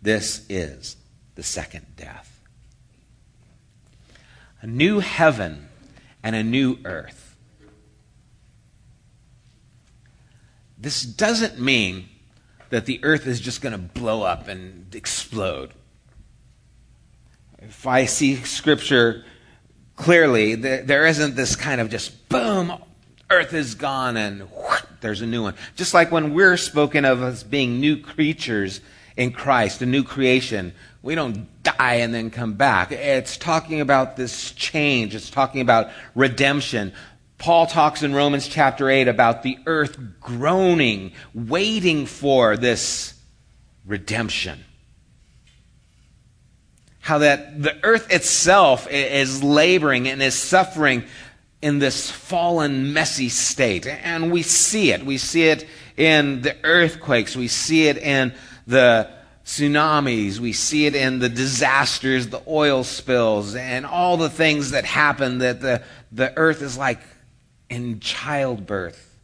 This 0.00 0.44
is 0.48 0.96
the 1.34 1.42
second 1.42 1.86
death. 1.96 2.40
A 4.60 4.66
new 4.66 5.00
heaven 5.00 5.68
and 6.22 6.36
a 6.36 6.42
new 6.42 6.78
earth. 6.84 7.36
This 10.76 11.02
doesn't 11.02 11.58
mean 11.58 12.08
that 12.70 12.86
the 12.86 13.00
earth 13.02 13.26
is 13.26 13.40
just 13.40 13.62
going 13.62 13.72
to 13.72 13.78
blow 13.78 14.22
up 14.22 14.46
and 14.46 14.94
explode. 14.94 15.72
If 17.58 17.86
I 17.86 18.04
see 18.04 18.36
scripture 18.36 19.24
clearly, 19.98 20.54
there 20.54 21.06
isn't 21.06 21.34
this 21.34 21.56
kind 21.56 21.80
of 21.80 21.90
just 21.90 22.28
boom, 22.28 22.72
earth 23.30 23.52
is 23.52 23.74
gone 23.74 24.16
and 24.16 24.42
whoosh, 24.50 24.82
there's 25.00 25.20
a 25.20 25.26
new 25.26 25.42
one. 25.42 25.54
Just 25.76 25.92
like 25.92 26.10
when 26.10 26.32
we're 26.32 26.56
spoken 26.56 27.04
of 27.04 27.22
as 27.22 27.42
being 27.42 27.80
new 27.80 27.96
creatures 27.96 28.80
in 29.16 29.32
Christ, 29.32 29.82
a 29.82 29.86
new 29.86 30.04
creation, 30.04 30.72
we 31.02 31.14
don't 31.14 31.62
die 31.62 31.94
and 31.94 32.14
then 32.14 32.30
come 32.30 32.54
back. 32.54 32.92
It's 32.92 33.36
talking 33.36 33.80
about 33.80 34.16
this 34.16 34.52
change, 34.52 35.14
it's 35.14 35.30
talking 35.30 35.60
about 35.60 35.90
redemption. 36.14 36.92
Paul 37.36 37.66
talks 37.66 38.02
in 38.02 38.14
Romans 38.14 38.48
chapter 38.48 38.88
8 38.88 39.08
about 39.08 39.42
the 39.42 39.58
earth 39.66 39.98
groaning, 40.20 41.12
waiting 41.34 42.06
for 42.06 42.56
this 42.56 43.14
redemption 43.84 44.64
how 47.08 47.16
that 47.16 47.62
the 47.62 47.74
earth 47.84 48.12
itself 48.12 48.86
is 48.90 49.42
laboring 49.42 50.06
and 50.08 50.20
is 50.20 50.34
suffering 50.34 51.02
in 51.62 51.78
this 51.78 52.10
fallen, 52.10 52.92
messy 52.92 53.30
state. 53.30 53.86
And 53.86 54.30
we 54.30 54.42
see 54.42 54.92
it. 54.92 55.06
We 55.06 55.16
see 55.16 55.44
it 55.44 55.66
in 55.96 56.42
the 56.42 56.54
earthquakes. 56.62 57.34
We 57.34 57.48
see 57.48 57.88
it 57.88 57.96
in 57.96 58.34
the 58.66 59.08
tsunamis. 59.46 60.38
We 60.38 60.52
see 60.52 60.84
it 60.84 60.94
in 60.94 61.18
the 61.18 61.30
disasters, 61.30 62.28
the 62.28 62.42
oil 62.46 62.84
spills, 62.84 63.54
and 63.54 63.86
all 63.86 64.18
the 64.18 64.28
things 64.28 64.72
that 64.72 64.84
happen 64.84 65.38
that 65.38 65.62
the, 65.62 65.82
the 66.12 66.36
earth 66.36 66.60
is 66.60 66.76
like 66.76 67.00
in 67.70 68.00
childbirth. 68.00 69.18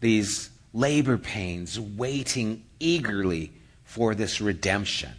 These 0.00 0.50
labor 0.72 1.18
pains 1.18 1.78
waiting 1.78 2.64
eagerly 2.80 3.52
for 3.84 4.16
this 4.16 4.40
redemption. 4.40 5.12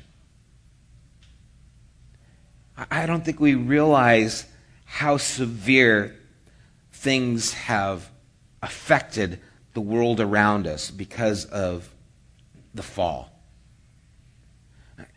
I 2.77 3.05
don't 3.05 3.23
think 3.23 3.39
we 3.39 3.55
realize 3.55 4.45
how 4.85 5.17
severe 5.17 6.15
things 6.91 7.53
have 7.53 8.09
affected 8.61 9.39
the 9.73 9.81
world 9.81 10.19
around 10.19 10.67
us 10.67 10.91
because 10.91 11.45
of 11.45 11.89
the 12.73 12.83
fall. 12.83 13.31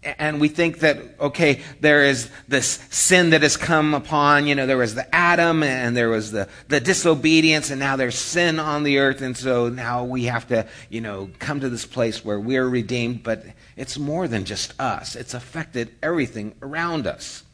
And 0.03 0.41
we 0.41 0.49
think 0.49 0.81
that, 0.81 0.99
okay, 1.21 1.61
there 1.81 2.05
is 2.05 2.31
this 2.47 2.67
sin 2.91 3.31
that 3.31 3.43
has 3.43 3.57
come 3.57 3.95
upon, 3.95 4.47
you 4.47 4.55
know, 4.55 4.67
there 4.67 4.77
was 4.77 4.95
the 4.95 5.13
Adam 5.15 5.63
and 5.63 5.97
there 5.97 6.09
was 6.09 6.31
the, 6.31 6.49
the 6.69 6.81
disobedience 6.81 7.71
and 7.71 7.81
now 7.81 7.97
there's 7.97 8.19
sin 8.19 8.59
on 8.59 8.83
the 8.83 8.99
earth. 8.99 9.21
And 9.23 9.37
so 9.37 9.69
now 9.69 10.05
we 10.05 10.25
have 10.25 10.47
to, 10.49 10.67
you 10.89 11.01
know, 11.01 11.31
come 11.39 11.61
to 11.61 11.69
this 11.69 11.87
place 11.87 12.25
where 12.25 12.41
we're 12.41 12.69
redeemed. 12.69 13.23
But 13.23 13.45
it's 13.77 13.99
more 13.99 14.29
than 14.29 14.45
just 14.45 14.79
us. 14.81 15.17
It's 15.17 15.35
affected 15.35 15.95
everything 16.03 16.55
around 16.63 17.07
us. 17.07 17.45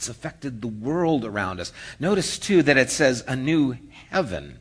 It's 0.00 0.08
affected 0.08 0.62
the 0.62 0.66
world 0.66 1.26
around 1.26 1.60
us. 1.60 1.74
Notice, 1.98 2.38
too, 2.38 2.62
that 2.62 2.78
it 2.78 2.88
says 2.88 3.22
a 3.28 3.36
new 3.36 3.76
heaven 4.08 4.58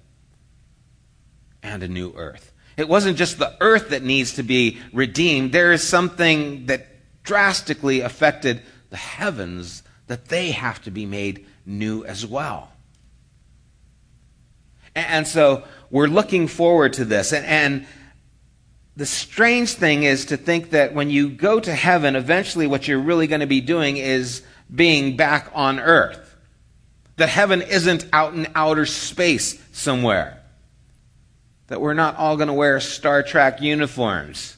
and 1.63 1.81
a 1.81 1.87
new 1.87 2.11
earth. 2.17 2.51
It 2.75 2.89
wasn't 2.89 3.17
just 3.17 3.39
the 3.39 3.55
earth 3.61 3.91
that 3.91 4.03
needs 4.03 4.33
to 4.33 4.43
be 4.43 4.79
redeemed, 4.91 5.53
there 5.53 5.71
is 5.71 5.81
something 5.81 6.65
that 6.65 6.87
drastically 7.23 8.01
affected 8.01 8.61
the 8.89 8.97
heavens 8.97 9.81
that 10.07 10.25
they 10.25 10.51
have 10.51 10.81
to 10.81 10.91
be 10.91 11.05
made 11.05 11.45
new 11.65 12.03
as 12.03 12.25
well. 12.25 12.73
And 14.93 15.25
so 15.25 15.63
we're 15.89 16.07
looking 16.07 16.49
forward 16.49 16.91
to 16.93 17.05
this. 17.05 17.31
And, 17.31 17.45
and, 17.45 17.87
the 18.97 19.05
strange 19.05 19.75
thing 19.75 20.03
is 20.03 20.25
to 20.25 20.35
think 20.35 20.71
that 20.71 20.93
when 20.93 21.09
you 21.09 21.29
go 21.29 21.61
to 21.61 21.73
heaven, 21.73 22.17
eventually 22.17 22.67
what 22.67 22.85
you're 22.85 22.99
really 22.99 23.27
going 23.27 23.39
to 23.39 23.47
be 23.47 23.61
doing 23.61 23.95
is 23.95 24.41
being 24.73 25.15
back 25.15 25.51
on 25.53 25.79
earth. 25.79 26.35
That 27.17 27.29
heaven 27.29 27.61
isn't 27.61 28.05
out 28.13 28.33
in 28.33 28.47
outer 28.55 28.85
space 28.85 29.61
somewhere. 29.71 30.41
That 31.67 31.81
we're 31.81 31.93
not 31.93 32.17
all 32.17 32.37
going 32.37 32.47
to 32.47 32.53
wear 32.53 32.79
Star 32.79 33.23
Trek 33.23 33.61
uniforms. 33.61 34.55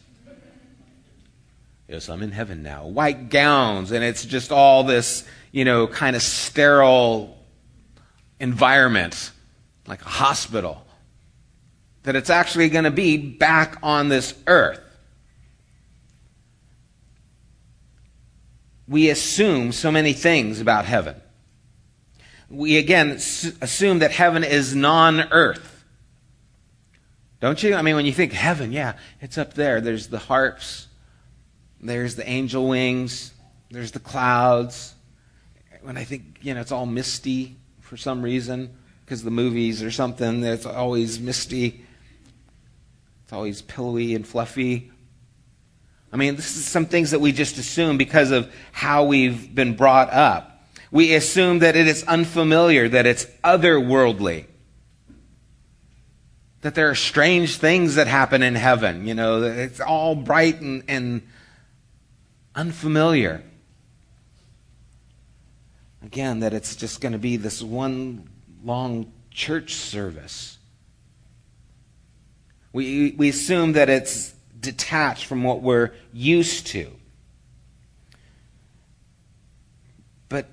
Yes, 1.87 2.07
I'm 2.07 2.23
in 2.23 2.31
heaven 2.31 2.63
now. 2.63 2.85
White 2.85 3.29
gowns, 3.29 3.91
and 3.91 4.03
it's 4.03 4.23
just 4.23 4.51
all 4.51 4.83
this, 4.83 5.25
you 5.51 5.65
know, 5.65 5.87
kind 5.87 6.15
of 6.15 6.21
sterile 6.21 7.37
environment, 8.39 9.31
like 9.87 10.01
a 10.01 10.09
hospital. 10.09 10.85
That 12.03 12.15
it's 12.15 12.29
actually 12.29 12.69
going 12.69 12.85
to 12.85 12.91
be 12.91 13.17
back 13.17 13.77
on 13.83 14.07
this 14.07 14.33
earth. 14.47 14.80
We 18.91 19.09
assume 19.09 19.71
so 19.71 19.89
many 19.89 20.11
things 20.11 20.59
about 20.59 20.83
heaven. 20.83 21.15
We 22.49 22.77
again 22.77 23.11
assume 23.11 23.99
that 23.99 24.11
heaven 24.11 24.43
is 24.43 24.75
non 24.75 25.21
earth. 25.31 25.85
Don't 27.39 27.63
you? 27.63 27.73
I 27.73 27.83
mean, 27.83 27.95
when 27.95 28.05
you 28.05 28.11
think 28.11 28.33
heaven, 28.33 28.73
yeah, 28.73 28.97
it's 29.21 29.37
up 29.37 29.53
there. 29.53 29.79
There's 29.79 30.07
the 30.07 30.19
harps, 30.19 30.87
there's 31.79 32.15
the 32.15 32.29
angel 32.29 32.67
wings. 32.67 33.31
There's 33.69 33.91
the 33.91 34.01
clouds. 34.01 34.93
When 35.81 35.95
I 35.95 36.03
think, 36.03 36.39
you 36.41 36.53
know, 36.53 36.59
it's 36.59 36.73
all 36.73 36.85
misty 36.85 37.55
for 37.79 37.95
some 37.95 38.21
reason, 38.21 38.75
because 39.05 39.23
the 39.23 39.31
movies 39.31 39.81
or 39.81 39.89
something, 39.89 40.43
it's 40.43 40.65
always 40.65 41.17
misty. 41.17 41.85
It's 43.23 43.31
always 43.31 43.61
pillowy 43.61 44.13
and 44.15 44.27
fluffy. 44.27 44.91
I 46.13 46.17
mean, 46.17 46.35
this 46.35 46.57
is 46.57 46.65
some 46.65 46.85
things 46.85 47.11
that 47.11 47.19
we 47.19 47.31
just 47.31 47.57
assume 47.57 47.97
because 47.97 48.31
of 48.31 48.53
how 48.71 49.05
we've 49.05 49.53
been 49.53 49.75
brought 49.75 50.11
up. 50.11 50.67
We 50.91 51.15
assume 51.15 51.59
that 51.59 51.75
it 51.75 51.87
is 51.87 52.03
unfamiliar, 52.03 52.89
that 52.89 53.05
it's 53.05 53.25
otherworldly 53.43 54.45
that 56.61 56.75
there 56.75 56.89
are 56.89 56.95
strange 56.95 57.57
things 57.57 57.95
that 57.95 58.07
happen 58.07 58.43
in 58.43 58.55
heaven. 58.55 59.07
You 59.07 59.15
know, 59.15 59.43
it's 59.43 59.79
all 59.79 60.15
bright 60.15 60.61
and, 60.61 60.83
and 60.87 61.21
unfamiliar. 62.55 63.43
Again, 66.03 66.39
that 66.41 66.53
it's 66.53 66.75
just 66.75 67.01
going 67.01 67.13
to 67.13 67.19
be 67.19 67.37
this 67.37 67.61
one 67.61 68.29
long 68.63 69.11
church 69.31 69.73
service. 69.73 70.57
We, 72.73 73.11
we 73.17 73.29
assume 73.29 73.73
that 73.73 73.89
it's 73.89 74.33
detached 74.61 75.25
from 75.25 75.43
what 75.43 75.61
we're 75.61 75.91
used 76.13 76.67
to. 76.67 76.91
But 80.29 80.47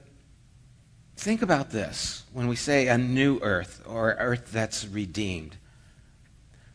think 1.17 1.43
about 1.43 1.71
this 1.71 2.25
when 2.33 2.49
we 2.49 2.57
say 2.57 2.89
a 2.89 2.99
new 2.99 3.39
earth 3.43 3.83
or 3.87 4.15
earth 4.19 4.51
that's 4.51 4.87
redeemed. 4.87 5.57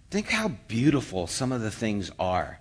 Think 0.09 0.29
how 0.29 0.49
beautiful 0.67 1.27
some 1.27 1.51
of 1.51 1.61
the 1.61 1.71
things 1.71 2.11
are 2.19 2.59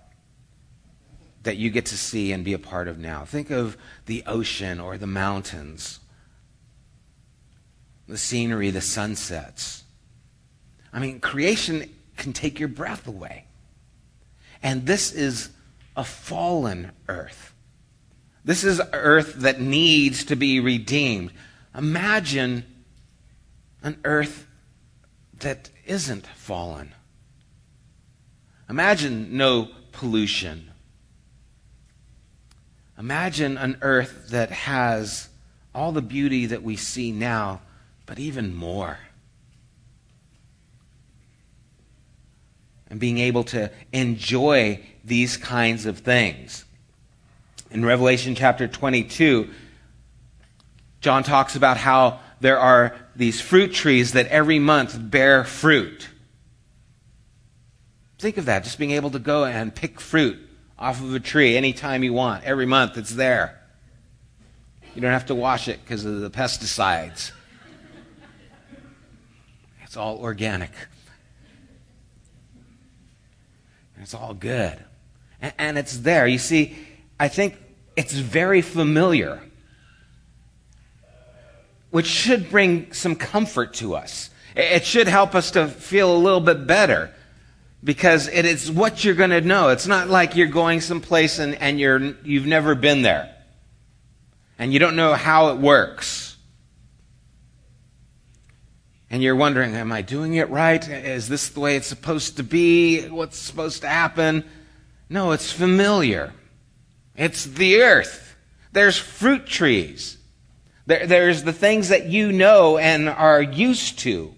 that 1.43 1.57
you 1.57 1.69
get 1.69 1.85
to 1.85 1.97
see 1.97 2.31
and 2.31 2.43
be 2.43 2.53
a 2.53 2.59
part 2.59 2.87
of 2.87 2.97
now. 2.97 3.25
Think 3.25 3.51
of 3.51 3.77
the 4.05 4.23
ocean 4.25 4.79
or 4.79 4.97
the 4.97 5.07
mountains, 5.07 5.99
the 8.07 8.17
scenery, 8.17 8.71
the 8.71 8.81
sunsets. 8.81 9.83
I 10.91 10.99
mean, 10.99 11.19
creation 11.19 11.93
can 12.17 12.33
take 12.33 12.59
your 12.59 12.69
breath 12.69 13.07
away. 13.07 13.45
And 14.63 14.87
this 14.87 15.11
is 15.11 15.49
a 15.95 16.03
fallen 16.03 16.91
earth. 17.07 17.53
This 18.43 18.63
is 18.63 18.81
earth 18.91 19.35
that 19.35 19.61
needs 19.61 20.23
to 20.25 20.35
be 20.35 20.59
redeemed. 20.59 21.31
Imagine 21.75 22.65
an 23.83 23.99
earth 24.03 24.47
that 25.39 25.69
isn't 25.85 26.25
fallen. 26.25 26.95
Imagine 28.69 29.37
no 29.37 29.69
pollution 29.91 30.71
Imagine 32.97 33.57
an 33.57 33.77
earth 33.81 34.29
that 34.29 34.51
has 34.51 35.29
all 35.73 35.91
the 35.91 36.01
beauty 36.01 36.45
that 36.45 36.61
we 36.61 36.75
see 36.75 37.11
now, 37.11 37.61
but 38.05 38.19
even 38.19 38.55
more. 38.55 38.99
And 42.93 42.99
being 42.99 43.17
able 43.17 43.43
to 43.45 43.71
enjoy 43.91 44.79
these 45.03 45.35
kinds 45.35 45.87
of 45.87 45.97
things. 45.97 46.63
In 47.71 47.83
Revelation 47.83 48.35
chapter 48.35 48.67
22, 48.67 49.49
John 51.01 51.23
talks 51.23 51.55
about 51.55 51.77
how 51.77 52.19
there 52.39 52.59
are 52.59 52.95
these 53.15 53.41
fruit 53.41 53.73
trees 53.73 54.11
that 54.11 54.27
every 54.27 54.59
month 54.59 54.95
bear 55.09 55.43
fruit. 55.43 56.07
Think 58.19 58.37
of 58.37 58.45
that, 58.45 58.63
just 58.63 58.77
being 58.77 58.91
able 58.91 59.09
to 59.09 59.17
go 59.17 59.43
and 59.43 59.73
pick 59.73 59.99
fruit 59.99 60.37
off 60.77 61.01
of 61.01 61.15
a 61.15 61.19
tree 61.19 61.57
anytime 61.57 62.03
you 62.03 62.13
want. 62.13 62.43
Every 62.43 62.67
month 62.67 62.95
it's 62.95 63.15
there. 63.15 63.59
You 64.93 65.01
don't 65.01 65.13
have 65.13 65.25
to 65.25 65.35
wash 65.35 65.67
it 65.67 65.79
because 65.83 66.05
of 66.05 66.21
the 66.21 66.29
pesticides. 66.29 67.31
It's 69.81 69.97
all 69.97 70.19
organic. 70.19 70.69
It's 74.01 74.13
all 74.13 74.33
good. 74.33 74.77
And, 75.41 75.53
and 75.57 75.77
it's 75.77 75.97
there. 75.99 76.27
You 76.27 76.37
see, 76.37 76.75
I 77.19 77.27
think 77.27 77.57
it's 77.95 78.13
very 78.13 78.61
familiar, 78.61 79.41
which 81.91 82.07
should 82.07 82.49
bring 82.49 82.91
some 82.93 83.15
comfort 83.15 83.73
to 83.75 83.95
us. 83.95 84.29
It 84.55 84.85
should 84.85 85.07
help 85.07 85.35
us 85.35 85.51
to 85.51 85.67
feel 85.67 86.15
a 86.15 86.17
little 86.17 86.39
bit 86.39 86.67
better 86.67 87.11
because 87.83 88.27
it 88.27 88.45
is 88.45 88.71
what 88.71 89.03
you're 89.03 89.15
going 89.15 89.31
to 89.31 89.41
know. 89.41 89.69
It's 89.69 89.87
not 89.87 90.09
like 90.09 90.35
you're 90.35 90.47
going 90.47 90.81
someplace 90.81 91.39
and, 91.39 91.55
and 91.55 91.79
you're, 91.79 91.99
you've 92.23 92.45
never 92.45 92.75
been 92.75 93.01
there 93.01 93.33
and 94.59 94.71
you 94.71 94.79
don't 94.79 94.95
know 94.95 95.13
how 95.13 95.49
it 95.49 95.57
works. 95.57 96.32
And 99.13 99.21
you're 99.21 99.35
wondering, 99.35 99.75
am 99.75 99.91
I 99.91 100.01
doing 100.01 100.33
it 100.33 100.49
right? 100.49 100.89
Is 100.89 101.29
this 101.29 101.49
the 101.49 101.59
way 101.59 101.75
it's 101.75 101.85
supposed 101.85 102.37
to 102.37 102.43
be? 102.43 103.07
What's 103.09 103.37
supposed 103.37 103.81
to 103.81 103.87
happen? 103.87 104.43
No, 105.07 105.33
it's 105.33 105.51
familiar. 105.51 106.33
It's 107.15 107.45
the 107.45 107.83
earth. 107.83 108.35
There's 108.71 108.97
fruit 108.97 109.45
trees. 109.45 110.17
There, 110.87 111.05
there's 111.05 111.43
the 111.43 111.53
things 111.53 111.89
that 111.89 112.07
you 112.07 112.31
know 112.31 112.79
and 112.79 113.07
are 113.07 113.39
used 113.39 113.99
to 113.99 114.33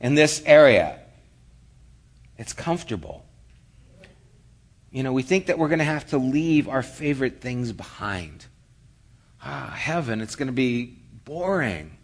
in 0.00 0.16
this 0.16 0.42
area. 0.44 0.98
It's 2.36 2.52
comfortable. 2.52 3.24
You 4.90 5.04
know, 5.04 5.12
we 5.12 5.22
think 5.22 5.46
that 5.46 5.56
we're 5.56 5.68
going 5.68 5.78
to 5.78 5.84
have 5.84 6.08
to 6.08 6.18
leave 6.18 6.68
our 6.68 6.82
favorite 6.82 7.40
things 7.40 7.70
behind. 7.70 8.46
Ah, 9.40 9.72
heaven, 9.72 10.20
it's 10.20 10.34
going 10.34 10.48
to 10.48 10.52
be 10.52 10.98
boring. 11.24 11.95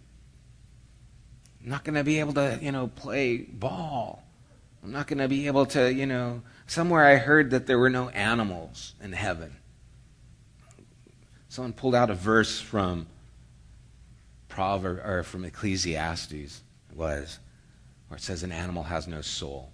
I'm 1.63 1.71
not 1.71 1.85
going 1.85 1.95
to 1.95 2.05
be 2.05 2.21
able 2.21 2.35
to, 2.35 2.59
you 2.61 2.73
know, 2.73 2.89
play 2.89 3.39
ball. 3.39 4.23
I'm 4.83 4.91
not 4.91 5.07
going 5.07 5.19
to 5.19 5.29
be 5.29 5.47
able 5.47 5.67
to, 5.67 5.93
you 5.93 6.07
know, 6.07 6.43
somewhere 6.67 7.05
I 7.05 7.17
heard 7.17 7.51
that 7.51 7.67
there 7.67 7.79
were 7.79 7.91
no 7.91 8.09
animals 8.09 8.95
in 9.03 9.13
heaven. 9.13 9.57
Someone 11.49 11.73
pulled 11.73 11.95
out 11.95 12.11
a 12.11 12.15
verse 12.15 12.61
from 12.61 13.07
Proverb 14.49 15.01
or 15.05 15.23
from 15.23 15.45
Ecclesiastes 15.45 16.63
it 16.93 16.99
was 16.99 17.39
where 18.09 18.17
it 18.17 18.23
says 18.23 18.43
an 18.43 18.53
animal 18.53 18.83
has 18.83 19.09
no 19.09 19.23
soul. 19.23 19.71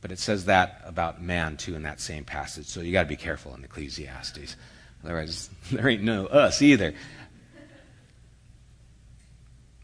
But 0.00 0.12
it 0.12 0.18
says 0.18 0.46
that 0.46 0.80
about 0.84 1.22
man 1.22 1.56
too 1.56 1.74
in 1.74 1.82
that 1.82 2.00
same 2.00 2.24
passage. 2.24 2.66
So 2.66 2.80
you 2.80 2.92
got 2.92 3.02
to 3.02 3.08
be 3.08 3.16
careful 3.16 3.54
in 3.54 3.64
Ecclesiastes. 3.64 4.56
Otherwise, 5.04 5.50
there 5.72 5.88
ain't 5.88 6.02
no 6.02 6.26
us 6.26 6.62
either. 6.62 6.94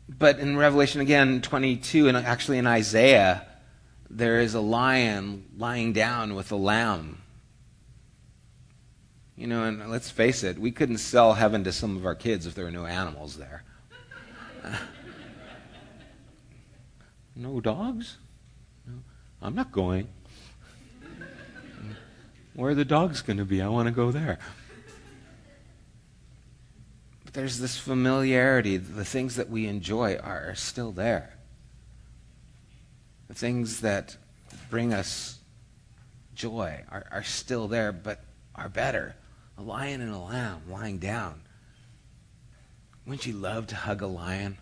But 0.08 0.38
in 0.38 0.56
Revelation 0.56 1.00
again 1.00 1.40
22, 1.40 2.08
and 2.08 2.16
actually 2.16 2.58
in 2.58 2.66
Isaiah, 2.66 3.46
there 4.10 4.40
is 4.40 4.54
a 4.54 4.60
lion 4.60 5.46
lying 5.56 5.92
down 5.92 6.34
with 6.34 6.52
a 6.52 6.56
lamb. 6.56 7.22
You 9.36 9.46
know, 9.48 9.64
and 9.64 9.90
let's 9.90 10.10
face 10.10 10.44
it, 10.44 10.58
we 10.58 10.70
couldn't 10.70 10.98
sell 10.98 11.34
heaven 11.34 11.64
to 11.64 11.72
some 11.72 11.96
of 11.96 12.06
our 12.06 12.14
kids 12.14 12.46
if 12.46 12.54
there 12.54 12.66
were 12.66 12.70
no 12.70 12.86
animals 12.86 13.36
there. 13.36 13.64
no 17.34 17.60
dogs? 17.60 18.18
No. 18.86 18.94
I'm 19.42 19.54
not 19.54 19.72
going. 19.72 20.08
Where 22.54 22.70
are 22.70 22.74
the 22.74 22.84
dogs 22.84 23.20
going 23.20 23.38
to 23.38 23.44
be? 23.44 23.60
I 23.60 23.68
want 23.68 23.88
to 23.88 23.92
go 23.92 24.12
there. 24.12 24.38
There's 27.34 27.58
this 27.58 27.76
familiarity. 27.76 28.76
The 28.76 29.04
things 29.04 29.36
that 29.36 29.50
we 29.50 29.66
enjoy 29.66 30.16
are 30.16 30.54
still 30.54 30.92
there. 30.92 31.34
The 33.26 33.34
things 33.34 33.80
that 33.80 34.16
bring 34.70 34.94
us 34.94 35.40
joy 36.36 36.84
are, 36.90 37.06
are 37.10 37.24
still 37.24 37.66
there, 37.66 37.90
but 37.90 38.20
are 38.54 38.68
better. 38.68 39.16
A 39.58 39.62
lion 39.62 40.00
and 40.00 40.14
a 40.14 40.18
lamb 40.18 40.62
lying 40.70 40.98
down. 40.98 41.42
Wouldn't 43.04 43.26
you 43.26 43.32
love 43.32 43.66
to 43.68 43.76
hug 43.76 44.00
a 44.00 44.06
lion? 44.06 44.58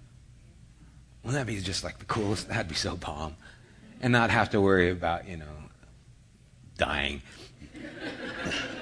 Wouldn't 1.22 1.46
that 1.46 1.52
be 1.52 1.60
just 1.60 1.84
like 1.84 1.98
the 1.98 2.06
coolest? 2.06 2.48
That'd 2.48 2.68
be 2.68 2.74
so 2.74 2.96
bomb. 2.96 3.36
And 4.00 4.14
not 4.14 4.30
have 4.30 4.48
to 4.50 4.60
worry 4.62 4.90
about, 4.90 5.28
you 5.28 5.36
know, 5.36 5.44
dying. 6.78 7.20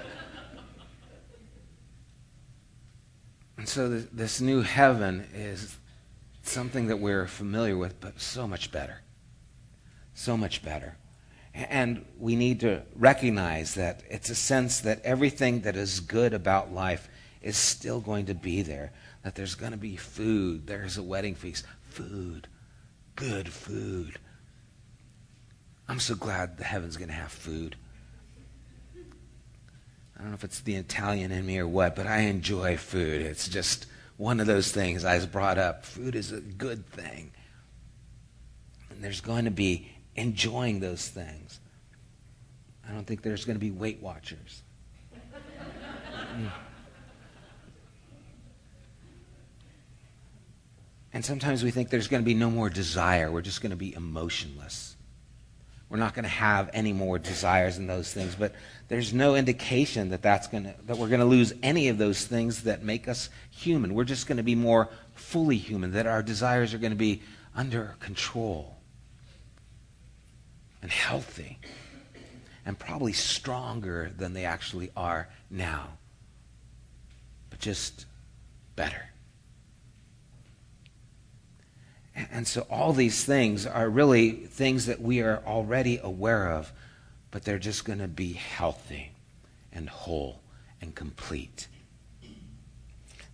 and 3.60 3.68
so 3.68 3.90
this, 3.90 4.40
new 4.40 4.62
heaven 4.62 5.28
is 5.34 5.76
something 6.42 6.86
that 6.86 6.96
we're 6.96 7.26
familiar 7.26 7.76
with, 7.76 8.00
but 8.00 8.18
so 8.18 8.48
much 8.48 8.72
better. 8.72 9.02
So 10.14 10.34
much 10.34 10.64
better. 10.64 10.96
And 11.52 12.06
we 12.18 12.36
need 12.36 12.60
to 12.60 12.80
recognize 12.96 13.74
that 13.74 14.02
it's 14.08 14.30
a 14.30 14.34
sense 14.34 14.80
that 14.80 15.02
everything 15.04 15.60
that 15.60 15.76
is 15.76 16.00
good 16.00 16.32
about 16.32 16.72
life 16.72 17.10
is 17.42 17.58
still 17.58 18.00
going 18.00 18.24
to 18.26 18.34
be 18.34 18.62
there. 18.62 18.94
That 19.24 19.34
there's 19.34 19.56
going 19.56 19.72
to 19.72 19.78
be 19.78 19.94
food. 19.94 20.66
There's 20.66 20.96
a 20.96 21.02
wedding 21.02 21.34
feast. 21.34 21.66
Food. 21.90 22.48
Good 23.14 23.50
food. 23.50 24.18
I'm 25.86 26.00
so 26.00 26.14
glad 26.14 26.56
the 26.56 26.64
heaven's 26.64 26.96
going 26.96 27.08
to 27.08 27.14
have 27.14 27.30
food. 27.30 27.76
I 30.20 30.22
don't 30.22 30.32
know 30.32 30.34
if 30.34 30.44
it's 30.44 30.60
the 30.60 30.76
Italian 30.76 31.32
in 31.32 31.46
me 31.46 31.58
or 31.58 31.66
what, 31.66 31.96
but 31.96 32.06
I 32.06 32.18
enjoy 32.18 32.76
food. 32.76 33.22
It's 33.22 33.48
just 33.48 33.86
one 34.18 34.38
of 34.38 34.46
those 34.46 34.70
things 34.70 35.02
I 35.02 35.14
was 35.14 35.24
brought 35.24 35.56
up. 35.56 35.86
Food 35.86 36.14
is 36.14 36.30
a 36.30 36.40
good 36.40 36.86
thing. 36.88 37.32
And 38.90 39.02
there's 39.02 39.22
going 39.22 39.46
to 39.46 39.50
be 39.50 39.90
enjoying 40.16 40.80
those 40.80 41.08
things. 41.08 41.58
I 42.86 42.92
don't 42.92 43.06
think 43.06 43.22
there's 43.22 43.46
going 43.46 43.56
to 43.56 43.60
be 43.60 43.70
Weight 43.70 44.02
Watchers. 44.02 44.62
And 51.12 51.24
sometimes 51.24 51.64
we 51.64 51.72
think 51.72 51.90
there's 51.90 52.06
going 52.06 52.22
to 52.22 52.24
be 52.24 52.34
no 52.34 52.50
more 52.50 52.70
desire. 52.70 53.32
We're 53.32 53.40
just 53.40 53.62
going 53.62 53.70
to 53.70 53.76
be 53.76 53.92
emotionless. 53.94 54.94
We're 55.90 55.98
not 55.98 56.14
going 56.14 56.22
to 56.22 56.28
have 56.28 56.70
any 56.72 56.92
more 56.92 57.18
desires 57.18 57.76
in 57.76 57.88
those 57.88 58.14
things. 58.14 58.36
But 58.36 58.54
there's 58.88 59.12
no 59.12 59.34
indication 59.34 60.10
that, 60.10 60.22
that's 60.22 60.46
going 60.46 60.64
to, 60.64 60.74
that 60.86 60.96
we're 60.96 61.08
going 61.08 61.20
to 61.20 61.26
lose 61.26 61.52
any 61.64 61.88
of 61.88 61.98
those 61.98 62.24
things 62.24 62.62
that 62.62 62.84
make 62.84 63.08
us 63.08 63.28
human. 63.50 63.92
We're 63.92 64.04
just 64.04 64.28
going 64.28 64.36
to 64.36 64.44
be 64.44 64.54
more 64.54 64.88
fully 65.14 65.56
human, 65.58 65.92
that 65.92 66.06
our 66.06 66.22
desires 66.22 66.72
are 66.72 66.78
going 66.78 66.92
to 66.92 66.96
be 66.96 67.22
under 67.56 67.96
control 67.98 68.76
and 70.80 70.90
healthy 70.90 71.58
and 72.64 72.78
probably 72.78 73.12
stronger 73.12 74.12
than 74.16 74.32
they 74.32 74.44
actually 74.44 74.90
are 74.96 75.28
now, 75.50 75.98
but 77.50 77.58
just 77.58 78.06
better. 78.76 79.09
And 82.14 82.46
so 82.46 82.66
all 82.70 82.92
these 82.92 83.24
things 83.24 83.66
are 83.66 83.88
really 83.88 84.32
things 84.32 84.86
that 84.86 85.00
we 85.00 85.20
are 85.20 85.42
already 85.46 85.98
aware 86.02 86.50
of, 86.50 86.72
but 87.30 87.44
they're 87.44 87.58
just 87.58 87.84
going 87.84 88.00
to 88.00 88.08
be 88.08 88.32
healthy 88.32 89.12
and 89.72 89.88
whole 89.88 90.40
and 90.80 90.94
complete. 90.94 91.68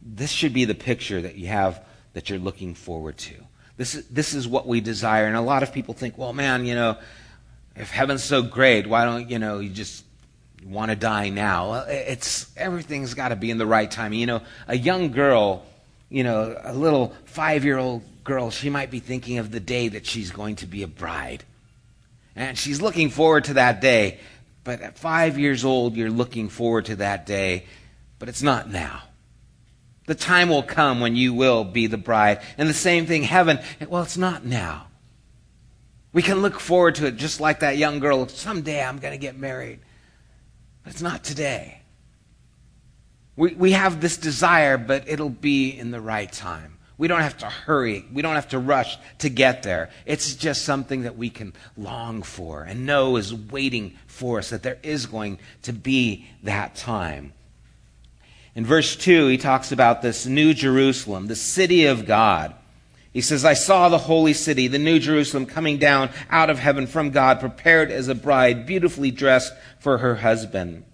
This 0.03 0.31
should 0.31 0.53
be 0.53 0.65
the 0.65 0.75
picture 0.75 1.21
that 1.23 1.37
you 1.37 1.49
have 1.49 1.85
that 2.12 2.31
you're 2.31 2.39
looking 2.39 2.75
forward 2.75 3.19
to. 3.19 3.35
This 3.77 3.95
is, 3.95 4.07
this 4.09 4.35
is 4.35 4.49
what 4.49 4.67
we 4.67 4.81
desire. 4.81 5.27
And 5.27 5.37
a 5.37 5.41
lot 5.41 5.62
of 5.62 5.73
people 5.73 5.95
think, 5.95 6.17
well, 6.17 6.33
man, 6.33 6.65
you 6.65 6.75
know, 6.75 6.97
if 7.75 7.91
heaven's 7.91 8.25
so 8.25 8.43
great, 8.43 8.87
why 8.87 9.05
don't, 9.05 9.29
you 9.29 9.39
know, 9.39 9.59
you 9.59 9.69
just 9.69 10.05
want 10.65 10.91
to 10.91 10.97
die 10.97 11.29
now? 11.29 11.85
It's, 11.89 12.51
everything's 12.57 13.15
got 13.15 13.29
to 13.29 13.37
be 13.37 13.51
in 13.51 13.59
the 13.59 13.67
right 13.67 13.91
time. 13.91 14.12
You 14.12 14.27
know, 14.27 14.43
a 14.67 14.77
young 14.77 15.11
girl, 15.11 15.67
you 16.09 16.25
know, 16.25 16.59
a 16.62 16.73
little 16.73 17.15
five 17.25 17.65
year 17.65 17.77
old 17.77 18.03
girl, 18.27 18.51
she 18.51 18.69
might 18.69 18.91
be 18.91 19.01
thinking 19.01 19.39
of 19.39 19.51
the 19.51 19.61
day 19.61 19.89
that 19.89 20.05
she's 20.05 20.31
going 20.31 20.57
to 20.57 20.67
be 20.67 20.83
a 20.83 20.89
bride. 20.89 21.45
And 22.35 22.59
she's 22.59 22.83
looking 22.83 23.09
forward 23.09 23.45
to 23.45 23.55
that 23.55 23.81
day. 23.81 24.19
But 24.65 24.83
at 24.83 24.99
five 24.99 25.39
years 25.39 25.65
old, 25.65 25.97
you're 25.97 26.11
looking 26.11 26.51
forward 26.51 26.87
to 26.87 26.97
that 26.97 27.25
day, 27.25 27.65
but 28.19 28.29
it's 28.29 28.43
not 28.43 28.71
now. 28.71 29.03
The 30.07 30.15
time 30.15 30.49
will 30.49 30.62
come 30.62 31.01
when 31.01 31.17
you 31.17 31.33
will 31.33 31.65
be 31.65 31.87
the 31.87 31.97
bride. 31.97 32.41
And 32.59 32.69
the 32.69 32.75
same 32.75 33.07
thing, 33.07 33.23
heaven, 33.23 33.59
well, 33.89 34.03
it's 34.03 34.19
not 34.19 34.45
now. 34.45 34.89
We 36.12 36.23
can 36.23 36.43
look 36.43 36.61
forward 36.61 36.97
to 36.97 37.07
it 37.07 37.17
just 37.17 37.41
like 37.41 37.61
that 37.61 37.77
young 37.77 38.01
girl. 38.01 38.27
Someday 38.29 38.83
I'm 38.83 38.99
going 38.99 39.12
to 39.12 39.19
get 39.19 39.39
married. 39.39 39.81
But 40.83 40.93
it's 40.93 41.03
not 41.03 41.25
today. 41.25 41.81
We, 43.37 43.55
we 43.55 43.73
have 43.73 44.01
this 44.01 44.17
desire, 44.17 44.79
but 44.79 45.09
it'll 45.09 45.29
be 45.29 45.71
in 45.71 45.91
the 45.91 46.01
right 46.01 46.31
time. 46.33 46.79
We 46.99 47.09
don't 47.09 47.21
have 47.21 47.39
to 47.39 47.47
hurry. 47.47 48.07
We 48.13 48.23
don't 48.23 48.37
have 48.37 48.49
to 48.49 48.59
rush 48.59 48.97
to 49.19 49.29
get 49.29 49.63
there. 49.63 49.91
It's 50.07 50.35
just 50.35 50.65
something 50.65 51.03
that 51.03 51.19
we 51.19 51.29
can 51.29 51.53
long 51.77 52.23
for 52.23 52.63
and 52.63 52.87
know 52.87 53.17
is 53.17 53.35
waiting 53.35 53.99
for 54.07 54.39
us, 54.39 54.51
that 54.51 54.63
there 54.63 54.79
is 54.83 55.07
going 55.07 55.39
to 55.63 55.73
be 55.73 56.27
that 56.43 56.75
time. 56.75 57.35
In 58.55 58.65
verse 58.65 58.97
2, 58.97 59.27
he 59.29 59.37
talks 59.37 59.73
about 59.73 60.01
this 60.01 60.25
new 60.25 60.55
Jerusalem, 60.55 61.27
the 61.27 61.37
city 61.37 61.85
of 61.85 62.07
God. 62.07 62.55
He 63.13 63.21
says, 63.21 63.45
I 63.45 63.53
saw 63.53 63.91
the 63.91 63.99
holy 63.99 64.33
city, 64.33 64.67
the 64.69 64.79
new 64.79 64.99
Jerusalem, 64.99 65.45
coming 65.45 65.77
down 65.77 66.11
out 66.31 66.49
of 66.49 66.59
heaven 66.59 66.87
from 66.87 67.11
God, 67.11 67.41
prepared 67.41 67.91
as 67.91 68.09
a 68.09 68.15
bride, 68.15 68.67
beautifully 68.67 69.11
dressed 69.11 69.53
for 69.79 69.99
her 69.99 70.17
husband. 70.17 70.85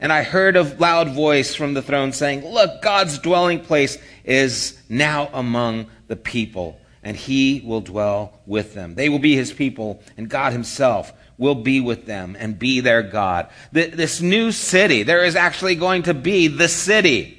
And 0.00 0.12
I 0.12 0.22
heard 0.22 0.56
a 0.56 0.62
loud 0.62 1.10
voice 1.10 1.54
from 1.54 1.74
the 1.74 1.82
throne 1.82 2.12
saying, 2.12 2.46
Look, 2.46 2.82
God's 2.82 3.18
dwelling 3.18 3.60
place 3.60 3.98
is 4.24 4.80
now 4.88 5.28
among 5.32 5.86
the 6.06 6.16
people, 6.16 6.80
and 7.02 7.16
he 7.16 7.62
will 7.64 7.80
dwell 7.80 8.40
with 8.46 8.74
them. 8.74 8.94
They 8.94 9.08
will 9.08 9.18
be 9.18 9.34
his 9.34 9.52
people, 9.52 10.02
and 10.16 10.28
God 10.28 10.52
himself 10.52 11.12
will 11.36 11.56
be 11.56 11.80
with 11.80 12.06
them 12.06 12.36
and 12.38 12.58
be 12.58 12.80
their 12.80 13.02
God. 13.02 13.48
This 13.72 14.20
new 14.20 14.52
city, 14.52 15.02
there 15.02 15.24
is 15.24 15.36
actually 15.36 15.76
going 15.76 16.04
to 16.04 16.14
be 16.14 16.48
the 16.48 16.68
city. 16.68 17.34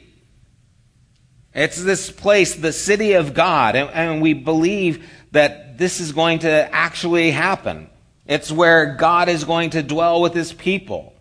It's 1.54 1.82
this 1.82 2.12
place, 2.12 2.56
the 2.56 2.72
city 2.72 3.14
of 3.14 3.34
God, 3.34 3.76
and 3.76 4.22
we 4.22 4.34
believe 4.34 5.10
that 5.32 5.78
this 5.78 6.00
is 6.00 6.12
going 6.12 6.40
to 6.40 6.74
actually 6.74 7.32
happen. 7.32 7.90
It's 8.26 8.52
where 8.52 8.96
God 8.96 9.30
is 9.30 9.44
going 9.44 9.72
to 9.72 9.84
dwell 9.84 10.22
with 10.22 10.34
his 10.34 10.54
people. 10.54 11.14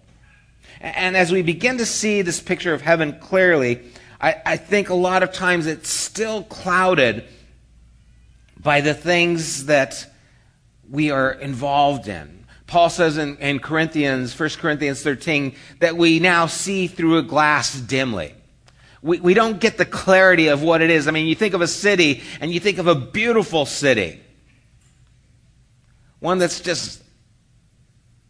And 0.80 1.16
as 1.16 1.32
we 1.32 1.42
begin 1.42 1.78
to 1.78 1.86
see 1.86 2.22
this 2.22 2.40
picture 2.40 2.72
of 2.72 2.82
heaven 2.82 3.18
clearly, 3.18 3.82
I, 4.20 4.36
I 4.44 4.56
think 4.56 4.88
a 4.88 4.94
lot 4.94 5.22
of 5.22 5.32
times 5.32 5.66
it's 5.66 5.90
still 5.90 6.42
clouded 6.44 7.24
by 8.58 8.80
the 8.80 8.94
things 8.94 9.66
that 9.66 10.06
we 10.90 11.10
are 11.10 11.32
involved 11.32 12.08
in. 12.08 12.46
Paul 12.66 12.90
says 12.90 13.16
in, 13.16 13.36
in 13.38 13.60
Corinthians, 13.60 14.38
1 14.38 14.50
Corinthians 14.58 15.02
13, 15.02 15.56
that 15.80 15.96
we 15.96 16.20
now 16.20 16.46
see 16.46 16.86
through 16.86 17.18
a 17.18 17.22
glass 17.22 17.74
dimly. 17.74 18.34
We, 19.00 19.20
we 19.20 19.34
don't 19.34 19.60
get 19.60 19.78
the 19.78 19.86
clarity 19.86 20.48
of 20.48 20.62
what 20.62 20.82
it 20.82 20.90
is. 20.90 21.08
I 21.08 21.12
mean, 21.12 21.26
you 21.26 21.34
think 21.34 21.54
of 21.54 21.60
a 21.60 21.68
city 21.68 22.22
and 22.40 22.52
you 22.52 22.60
think 22.60 22.78
of 22.78 22.86
a 22.86 22.94
beautiful 22.94 23.64
city. 23.64 24.20
One 26.20 26.38
that's 26.38 26.60
just 26.60 27.02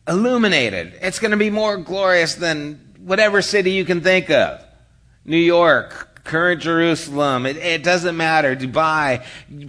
illuminated. 0.09 0.99
It's 1.03 1.19
going 1.19 1.31
to 1.33 1.37
be 1.37 1.51
more 1.51 1.77
glorious 1.77 2.35
than 2.35 2.81
whatever 2.99 3.43
city 3.43 3.73
you 3.73 3.85
can 3.85 4.01
think 4.01 4.31
of. 4.31 4.65
New 5.25 5.37
York, 5.37 6.25
current 6.25 6.63
Jerusalem, 6.63 7.47
it, 7.47 7.59
it 7.59 7.85
doesn't 7.85 8.17
matter. 8.17 8.57
Dubai, 8.57 9.25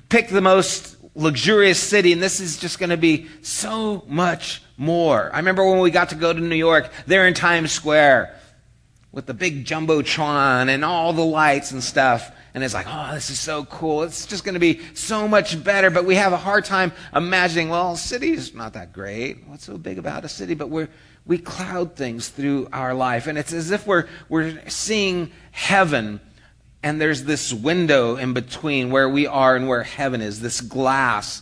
pick 0.08 0.30
the 0.30 0.42
most 0.42 0.96
luxurious 1.16 1.80
city, 1.80 2.14
and 2.14 2.22
this 2.22 2.40
is 2.40 2.58
just 2.58 2.80
going 2.80 2.90
to 2.90 2.98
be 2.98 3.28
so 3.42 4.04
much 4.08 4.64
more. 4.78 5.30
I 5.34 5.38
remember 5.38 5.70
when 5.70 5.80
we 5.80 5.92
got 5.92 6.10
to 6.10 6.16
go 6.16 6.32
to 6.32 6.40
New 6.40 6.56
York, 6.56 6.90
there 7.06 7.28
in 7.28 7.34
Times 7.34 7.72
Square, 7.72 8.39
with 9.12 9.26
the 9.26 9.34
big 9.34 9.66
jumbotron 9.66 10.70
and 10.70 10.86
all 10.86 11.14
the 11.14 11.26
lights 11.26 11.72
and 11.72 11.84
stuff. 11.84 12.32
And 12.54 12.64
it's 12.64 12.74
like, 12.74 12.88
oh, 12.90 13.14
this 13.14 13.30
is 13.30 13.40
so 13.40 13.66
cool. 13.66 14.04
It's 14.04 14.26
just 14.26 14.44
going 14.44 14.54
to 14.54 14.60
be 14.60 14.82
so 14.94 15.28
much 15.28 15.64
better. 15.64 15.90
But 15.90 16.06
we 16.06 16.16
have 16.16 16.34
a 16.34 16.38
hard 16.38 16.66
time 16.66 16.92
imagining, 17.16 17.70
well, 17.70 17.94
a 17.94 17.98
city's 17.98 18.54
not 18.54 18.74
that 18.74 18.94
great. 18.94 19.48
What's 19.48 19.66
so 19.66 19.78
big 19.78 19.98
about 19.98 20.26
a 20.26 20.30
city? 20.30 20.54
But 20.56 20.70
we're, 20.70 20.90
we 21.26 21.38
cloud 21.38 21.96
things 21.96 22.30
through 22.30 22.68
our 22.74 22.94
life. 22.94 23.28
And 23.28 23.38
it's 23.38 23.54
as 23.54 23.72
if 23.72 23.86
we're, 23.86 24.08
we're 24.30 24.60
seeing 24.68 25.32
heaven 25.52 26.20
and 26.82 27.02
there's 27.02 27.24
this 27.24 27.52
window 27.52 28.16
in 28.16 28.34
between 28.34 28.90
where 28.90 29.10
we 29.10 29.28
are 29.28 29.56
and 29.56 29.68
where 29.68 29.84
heaven 29.84 30.22
is, 30.22 30.40
this 30.40 30.62
glass. 30.62 31.42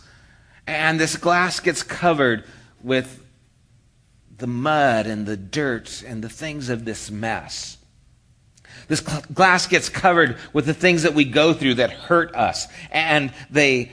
And 0.66 0.98
this 0.98 1.16
glass 1.16 1.60
gets 1.60 1.82
covered 1.82 2.44
with 2.82 3.24
the 4.38 4.46
mud 4.46 5.06
and 5.06 5.26
the 5.26 5.36
dirt 5.36 6.02
and 6.06 6.22
the 6.22 6.28
things 6.28 6.68
of 6.68 6.84
this 6.84 7.10
mess. 7.10 7.76
This 8.86 9.00
glass 9.00 9.66
gets 9.66 9.88
covered 9.88 10.38
with 10.52 10.64
the 10.64 10.74
things 10.74 11.02
that 11.02 11.14
we 11.14 11.24
go 11.24 11.52
through 11.52 11.74
that 11.74 11.90
hurt 11.90 12.34
us, 12.34 12.66
and 12.90 13.32
they 13.50 13.92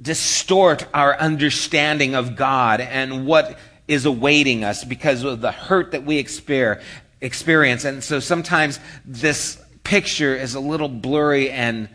distort 0.00 0.86
our 0.94 1.18
understanding 1.18 2.14
of 2.14 2.36
God 2.36 2.80
and 2.80 3.26
what 3.26 3.58
is 3.88 4.06
awaiting 4.06 4.62
us 4.62 4.84
because 4.84 5.24
of 5.24 5.40
the 5.40 5.52
hurt 5.52 5.90
that 5.92 6.04
we 6.04 6.18
experience. 6.18 7.84
And 7.84 8.04
so 8.04 8.20
sometimes 8.20 8.78
this 9.04 9.60
picture 9.82 10.36
is 10.36 10.54
a 10.54 10.60
little 10.60 10.88
blurry 10.88 11.50
and 11.50 11.88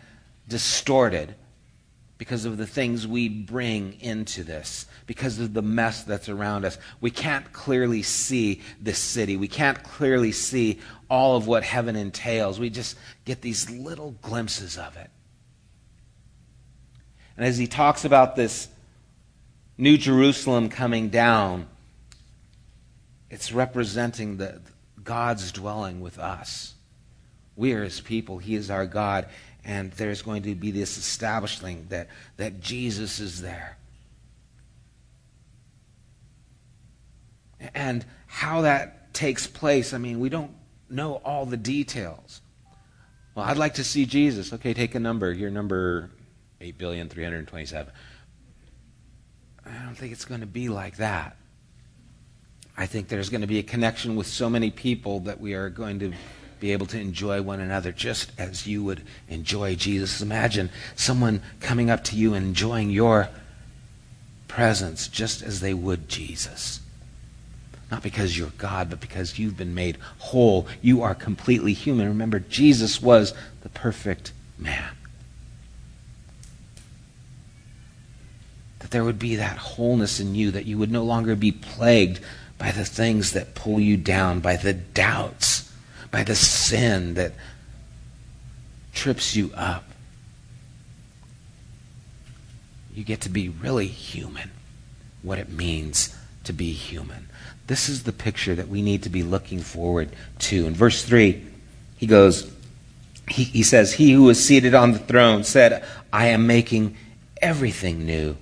distorted. 0.46 1.34
because 2.18 2.44
of 2.44 2.56
the 2.56 2.66
things 2.66 3.06
we 3.06 3.28
bring 3.28 4.00
into 4.00 4.42
this, 4.42 4.86
because 5.06 5.38
of 5.38 5.54
the 5.54 5.62
mess 5.62 6.02
that's 6.02 6.28
around 6.28 6.64
us. 6.64 6.78
We 7.00 7.10
can't 7.10 7.52
clearly 7.52 8.02
see 8.02 8.60
this 8.80 8.98
city. 8.98 9.36
We 9.36 9.48
can't 9.48 9.82
clearly 9.82 10.32
see 10.32 10.80
all 11.08 11.36
of 11.36 11.46
what 11.46 11.62
heaven 11.62 11.94
entails. 11.96 12.58
We 12.58 12.70
just 12.70 12.96
get 13.24 13.40
these 13.40 13.70
little 13.70 14.16
glimpses 14.22 14.76
of 14.76 14.96
it. 14.96 15.10
And 17.36 17.46
as 17.46 17.58
he 17.58 17.66
talks 17.66 18.04
about 18.04 18.34
this 18.34 18.68
New 19.78 19.96
Jerusalem 19.96 20.68
coming 20.68 21.10
down, 21.10 21.68
it's 23.30 23.52
representing 23.52 24.38
the, 24.38 24.60
God's 25.04 25.52
dwelling 25.52 26.00
with 26.00 26.18
us. 26.18 26.74
We 27.54 27.72
are 27.74 27.84
his 27.84 28.00
people. 28.00 28.38
He 28.38 28.54
is 28.54 28.70
our 28.70 28.86
God. 28.86 29.26
And 29.64 29.92
there's 29.92 30.22
going 30.22 30.42
to 30.44 30.54
be 30.54 30.70
this 30.70 30.96
establishing 30.96 31.86
that, 31.90 32.08
that 32.36 32.60
Jesus 32.60 33.20
is 33.20 33.42
there. 33.42 33.76
And 37.74 38.04
how 38.26 38.62
that 38.62 39.14
takes 39.14 39.46
place, 39.46 39.92
I 39.94 39.98
mean, 39.98 40.20
we 40.20 40.28
don't 40.28 40.52
know 40.90 41.14
all 41.24 41.46
the 41.46 41.56
details. 41.56 42.40
Well, 43.34 43.44
I'd 43.44 43.58
like 43.58 43.74
to 43.74 43.84
see 43.84 44.06
Jesus. 44.06 44.52
Okay, 44.52 44.74
take 44.74 44.94
a 44.94 45.00
number. 45.00 45.32
You're 45.32 45.50
number 45.50 46.10
8,327. 46.60 47.92
I 49.66 49.84
don't 49.84 49.94
think 49.94 50.12
it's 50.12 50.24
going 50.24 50.40
to 50.40 50.46
be 50.46 50.68
like 50.68 50.96
that. 50.96 51.36
I 52.76 52.86
think 52.86 53.08
there's 53.08 53.30
going 53.30 53.40
to 53.40 53.46
be 53.46 53.58
a 53.58 53.62
connection 53.62 54.16
with 54.16 54.26
so 54.26 54.50
many 54.50 54.70
people 54.70 55.20
that 55.20 55.40
we 55.40 55.54
are 55.54 55.70
going 55.70 55.98
to 56.00 56.12
be 56.60 56.72
able 56.72 56.86
to 56.86 56.98
enjoy 56.98 57.42
one 57.42 57.60
another 57.60 57.92
just 57.92 58.32
as 58.38 58.66
you 58.66 58.82
would 58.84 59.02
enjoy 59.28 59.74
Jesus. 59.74 60.20
Imagine 60.20 60.70
someone 60.94 61.42
coming 61.60 61.90
up 61.90 62.04
to 62.04 62.16
you 62.16 62.34
and 62.34 62.46
enjoying 62.46 62.90
your 62.90 63.28
presence 64.48 65.08
just 65.08 65.42
as 65.42 65.60
they 65.60 65.74
would 65.74 66.08
Jesus. 66.08 66.80
Not 67.90 68.02
because 68.02 68.36
you're 68.36 68.50
God, 68.58 68.90
but 68.90 69.00
because 69.00 69.38
you've 69.38 69.56
been 69.56 69.74
made 69.74 69.96
whole. 70.18 70.66
You 70.82 71.02
are 71.02 71.14
completely 71.14 71.72
human. 71.72 72.08
Remember, 72.08 72.40
Jesus 72.40 73.00
was 73.00 73.32
the 73.62 73.68
perfect 73.68 74.32
man. 74.58 74.90
That 78.80 78.90
there 78.90 79.04
would 79.04 79.18
be 79.18 79.36
that 79.36 79.56
wholeness 79.56 80.18
in 80.18 80.34
you, 80.34 80.50
that 80.50 80.66
you 80.66 80.78
would 80.78 80.90
no 80.90 81.04
longer 81.04 81.36
be 81.36 81.52
plagued 81.52 82.20
by 82.58 82.72
the 82.72 82.84
things 82.84 83.32
that 83.32 83.54
pull 83.54 83.78
you 83.78 83.96
down, 83.96 84.40
by 84.40 84.56
the 84.56 84.72
doubts 84.72 85.66
by 86.10 86.24
the 86.24 86.34
sin 86.34 87.12
that 87.12 87.32
trips 88.94 89.36
you 89.36 89.50
up. 89.54 89.84
You 92.94 93.04
get 93.04 93.20
to 93.22 93.28
be 93.28 93.50
really 93.50 93.88
human, 93.88 94.50
what 95.20 95.38
it 95.38 95.50
means 95.50 96.16
to 96.44 96.54
be 96.54 96.72
human. 96.72 97.28
This 97.66 97.88
is 97.88 98.04
the 98.04 98.12
picture 98.12 98.54
that 98.54 98.68
we 98.68 98.82
need 98.82 99.02
to 99.02 99.08
be 99.08 99.22
looking 99.22 99.60
forward 99.60 100.10
to. 100.40 100.66
In 100.66 100.74
verse 100.74 101.04
3, 101.04 101.44
he 101.96 102.06
goes, 102.06 102.50
he, 103.28 103.44
he 103.44 103.62
says, 103.62 103.94
He 103.94 104.12
who 104.12 104.28
is 104.28 104.44
seated 104.44 104.74
on 104.74 104.92
the 104.92 104.98
throne 104.98 105.42
said, 105.44 105.84
I 106.12 106.28
am 106.28 106.46
making 106.46 106.96
everything 107.42 108.06
new. 108.06 108.36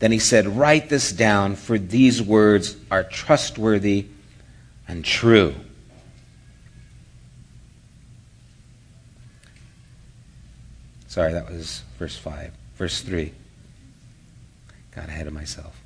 Then 0.00 0.12
he 0.12 0.18
said, 0.18 0.46
Write 0.46 0.88
this 0.88 1.12
down, 1.12 1.56
for 1.56 1.78
these 1.78 2.20
words 2.20 2.76
are 2.90 3.04
trustworthy 3.04 4.06
and 4.86 5.04
true. 5.04 5.54
Sorry, 11.08 11.32
that 11.32 11.50
was 11.50 11.82
verse 11.98 12.16
5. 12.16 12.52
Verse 12.76 13.00
3. 13.02 13.32
Got 14.94 15.08
ahead 15.08 15.26
of 15.26 15.32
myself. 15.32 15.81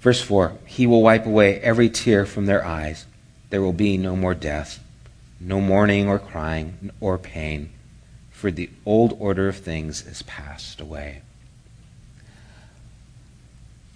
Verse 0.00 0.20
4 0.20 0.52
He 0.66 0.86
will 0.86 1.02
wipe 1.02 1.26
away 1.26 1.60
every 1.60 1.88
tear 1.90 2.26
from 2.26 2.46
their 2.46 2.64
eyes. 2.64 3.06
There 3.50 3.62
will 3.62 3.72
be 3.72 3.96
no 3.96 4.14
more 4.14 4.34
death, 4.34 4.82
no 5.40 5.60
mourning 5.60 6.08
or 6.08 6.18
crying 6.18 6.90
or 7.00 7.18
pain, 7.18 7.70
for 8.30 8.50
the 8.50 8.70
old 8.84 9.16
order 9.18 9.48
of 9.48 9.56
things 9.56 10.06
is 10.06 10.22
passed 10.22 10.80
away. 10.80 11.22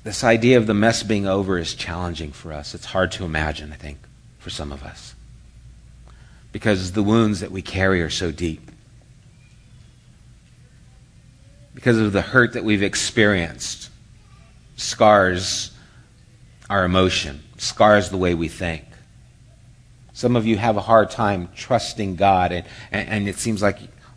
This 0.05 0.25
idea 0.25 0.57
of 0.57 0.67
the 0.67 0.75
mess 0.75 1.03
being 1.03 1.29
over 1.29 1.59
is 1.59 1.75
challenging 1.75 2.33
for 2.33 2.53
us. 2.53 2.75
It's 2.75 2.87
hard 2.87 3.13
to 3.13 3.25
imagine, 3.25 3.73
I 3.73 3.77
think, 3.77 3.99
for 4.39 4.51
some 4.51 4.73
of 4.73 4.83
us. 4.83 5.15
Because 6.51 6.93
the 6.93 7.05
wounds 7.05 7.41
that 7.41 7.53
we 7.53 7.63
carry 7.63 8.03
are 8.03 8.11
so 8.11 8.33
deep. 8.33 8.73
because 11.75 11.99
of 11.99 12.13
the 12.13 12.23
hurt 12.23 12.53
that 12.53 12.65
we've 12.65 12.83
experienced. 12.83 13.91
Scars 14.77 15.71
our 16.73 16.87
emotion, 16.87 17.43
scars 17.59 18.09
the 18.09 18.17
way 18.17 18.33
we 18.33 18.49
think. 18.49 18.83
Some 20.15 20.37
of 20.37 20.47
you 20.47 20.57
have 20.57 20.79
a 20.79 20.81
hard 20.81 21.11
time 21.11 21.51
trusting 21.55 22.17
God, 22.17 22.51
and, 22.51 22.67
and, 22.91 23.09
and 23.11 23.29
it 23.29 23.37
seems 23.37 23.61
like 23.61 23.77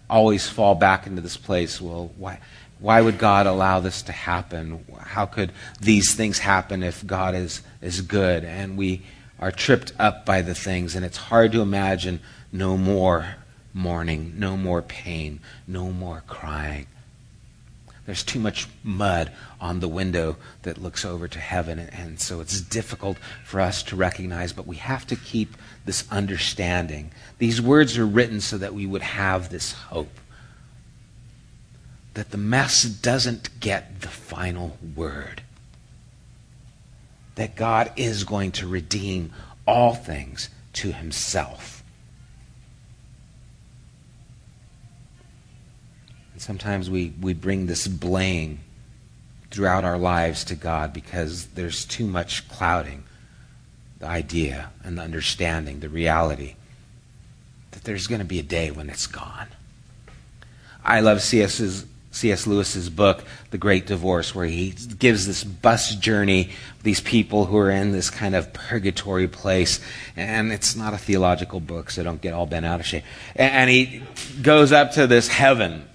always 0.09 0.47
fall 0.47 0.73
back 0.73 1.05
into 1.05 1.21
this 1.21 1.35
place. 1.35 1.81
Well, 1.81 2.13
why, 2.15 2.39
why 2.79 3.01
would 3.01 3.17
God 3.17 3.45
allow 3.45 3.81
this 3.81 4.03
to 4.03 4.13
happen? 4.13 4.85
How 5.01 5.25
could 5.25 5.51
these 5.81 6.15
things 6.15 6.39
happen 6.39 6.81
if 6.81 7.05
God 7.05 7.35
is, 7.35 7.61
is 7.81 7.99
good? 7.99 8.45
And 8.45 8.77
we 8.77 9.01
are 9.37 9.51
tripped 9.51 9.91
up 9.99 10.25
by 10.25 10.41
the 10.41 10.55
things, 10.55 10.95
and 10.95 11.03
it's 11.03 11.17
hard 11.17 11.51
to 11.51 11.61
imagine 11.61 12.21
no 12.53 12.77
more 12.77 13.35
mourning, 13.73 14.35
no 14.37 14.55
more 14.55 14.81
pain, 14.81 15.41
no 15.67 15.91
more 15.91 16.23
crying. 16.25 16.87
There's 18.05 18.23
too 18.23 18.39
much 18.39 18.67
mud 18.83 19.31
on 19.59 19.79
the 19.79 19.87
window 19.87 20.37
that 20.61 20.77
looks 20.77 21.03
over 21.03 21.27
to 21.27 21.39
heaven, 21.39 21.79
and 21.79 22.19
so 22.19 22.39
it's 22.39 22.61
difficult 22.61 23.17
for 23.43 23.59
us 23.59 23.81
to 23.83 23.95
recognize, 23.95 24.53
but 24.53 24.67
we 24.67 24.75
have 24.75 25.07
to 25.07 25.15
keep 25.15 25.55
this 25.85 26.09
understanding. 26.11 27.11
These 27.39 27.61
words 27.61 27.97
are 27.97 28.05
written 28.05 28.41
so 28.41 28.59
that 28.59 28.75
we 28.75 28.85
would 28.85 29.01
have 29.01 29.49
this 29.49 29.71
hope 29.71 30.19
that 32.13 32.31
the 32.31 32.37
mess 32.37 32.83
doesn't 32.83 33.59
get 33.59 34.01
the 34.01 34.07
final 34.07 34.77
word, 34.95 35.43
that 37.35 37.55
God 37.55 37.91
is 37.95 38.23
going 38.23 38.51
to 38.53 38.67
redeem 38.67 39.33
all 39.67 39.93
things 39.95 40.49
to 40.73 40.91
himself. 40.91 41.83
And 46.33 46.34
sometimes 46.45 46.91
we, 46.91 47.11
we 47.19 47.33
bring 47.33 47.65
this 47.65 47.87
blame 47.87 48.59
throughout 49.49 49.83
our 49.83 49.97
lives 49.97 50.43
to 50.43 50.53
God 50.53 50.93
because 50.93 51.47
there's 51.47 51.85
too 51.85 52.05
much 52.05 52.47
clouding 52.47 53.03
the 53.97 54.05
idea 54.05 54.69
and 54.83 54.95
the 54.95 55.01
understanding, 55.01 55.79
the 55.79 55.89
reality 55.89 56.53
that 57.71 57.83
there's 57.83 58.05
going 58.05 58.19
to 58.19 58.25
be 58.25 58.37
a 58.37 58.43
day 58.43 58.69
when 58.69 58.91
it's 58.91 59.07
gone. 59.07 59.47
I 60.83 60.99
love 60.99 61.23
C.S. 61.23 61.83
C.S. 62.11 62.45
Lewis's 62.45 62.91
book, 62.91 63.23
The 63.49 63.57
Great 63.57 63.87
Divorce, 63.87 64.35
where 64.35 64.45
he 64.45 64.69
gives 64.99 65.25
this 65.25 65.43
bus 65.43 65.95
journey, 65.95 66.51
these 66.83 67.01
people 67.01 67.45
who 67.45 67.57
are 67.57 67.71
in 67.71 67.91
this 67.91 68.11
kind 68.11 68.35
of 68.35 68.53
purgatory 68.53 69.27
place. 69.27 69.79
And 70.15 70.51
it's 70.51 70.75
not 70.75 70.93
a 70.93 70.97
theological 70.99 71.59
book, 71.59 71.89
so 71.89 72.03
don't 72.03 72.21
get 72.21 72.35
all 72.35 72.45
bent 72.45 72.67
out 72.67 72.79
of 72.79 72.85
shape. 72.85 73.03
And 73.35 73.67
he 73.67 74.03
goes 74.43 74.71
up 74.71 74.91
to 74.91 75.07
this 75.07 75.27
heaven 75.27 75.89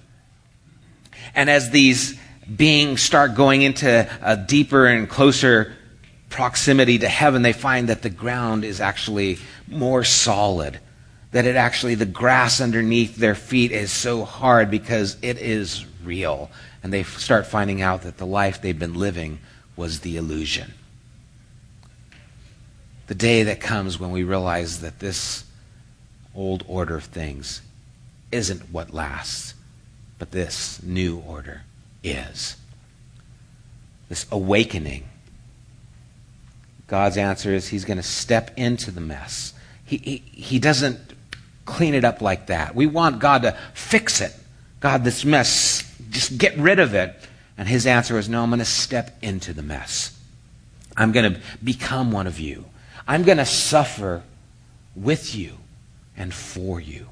and 1.35 1.49
as 1.49 1.69
these 1.69 2.19
beings 2.55 3.01
start 3.01 3.35
going 3.35 3.61
into 3.61 4.09
a 4.21 4.37
deeper 4.37 4.85
and 4.85 5.09
closer 5.09 5.73
proximity 6.29 6.99
to 6.99 7.07
heaven, 7.07 7.41
they 7.41 7.53
find 7.53 7.89
that 7.89 8.01
the 8.01 8.09
ground 8.09 8.63
is 8.63 8.81
actually 8.81 9.37
more 9.67 10.03
solid. 10.03 10.79
That 11.31 11.45
it 11.45 11.55
actually, 11.55 11.95
the 11.95 12.05
grass 12.05 12.59
underneath 12.59 13.15
their 13.15 13.35
feet 13.35 13.71
is 13.71 13.91
so 13.91 14.25
hard 14.25 14.69
because 14.69 15.17
it 15.21 15.37
is 15.37 15.85
real. 16.03 16.51
And 16.83 16.91
they 16.91 17.03
start 17.03 17.47
finding 17.47 17.81
out 17.81 18.01
that 18.01 18.17
the 18.17 18.25
life 18.25 18.61
they've 18.61 18.77
been 18.77 18.95
living 18.95 19.39
was 19.75 20.01
the 20.01 20.17
illusion. 20.17 20.73
The 23.07 23.15
day 23.15 23.43
that 23.43 23.61
comes 23.61 23.99
when 23.99 24.11
we 24.11 24.23
realize 24.23 24.81
that 24.81 24.99
this 24.99 25.45
old 26.35 26.63
order 26.67 26.95
of 26.95 27.05
things 27.05 27.61
isn't 28.31 28.71
what 28.71 28.93
lasts 28.93 29.53
but 30.21 30.29
this 30.29 30.83
new 30.83 31.17
order 31.27 31.63
is. 32.03 32.55
This 34.07 34.27
awakening. 34.31 35.05
God's 36.85 37.17
answer 37.17 37.51
is 37.51 37.69
He's 37.69 37.85
going 37.85 37.97
to 37.97 38.03
step 38.03 38.51
into 38.55 38.91
the 38.91 39.01
mess. 39.01 39.55
He, 39.83 39.97
he, 39.97 40.17
he 40.17 40.59
doesn't 40.59 40.99
clean 41.65 41.95
it 41.95 42.05
up 42.05 42.21
like 42.21 42.45
that. 42.47 42.75
We 42.75 42.85
want 42.85 43.17
God 43.17 43.41
to 43.41 43.57
fix 43.73 44.21
it. 44.21 44.31
God, 44.79 45.03
this 45.03 45.25
mess, 45.25 45.91
just 46.11 46.37
get 46.37 46.55
rid 46.55 46.77
of 46.77 46.93
it. 46.93 47.15
And 47.57 47.67
His 47.67 47.87
answer 47.87 48.19
is 48.19 48.29
no, 48.29 48.43
I'm 48.43 48.51
going 48.51 48.59
to 48.59 48.65
step 48.65 49.17
into 49.23 49.53
the 49.53 49.63
mess. 49.63 50.15
I'm 50.95 51.11
going 51.13 51.33
to 51.33 51.39
become 51.63 52.11
one 52.11 52.27
of 52.27 52.39
you. 52.39 52.65
I'm 53.07 53.23
going 53.23 53.39
to 53.39 53.45
suffer 53.47 54.21
with 54.95 55.33
you 55.33 55.57
and 56.15 56.31
for 56.31 56.79
you. 56.79 57.07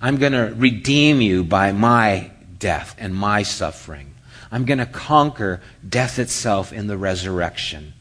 I'm 0.00 0.16
going 0.16 0.32
to 0.32 0.54
redeem 0.56 1.20
you 1.20 1.44
by 1.44 1.72
my 1.72 2.30
death 2.58 2.94
and 2.98 3.14
my 3.14 3.42
suffering. 3.42 4.14
I'm 4.52 4.64
going 4.64 4.78
to 4.78 4.86
conquer 4.86 5.60
death 5.86 6.18
itself 6.18 6.72
in 6.72 6.86
the 6.86 6.96
resurrection. 6.96 7.94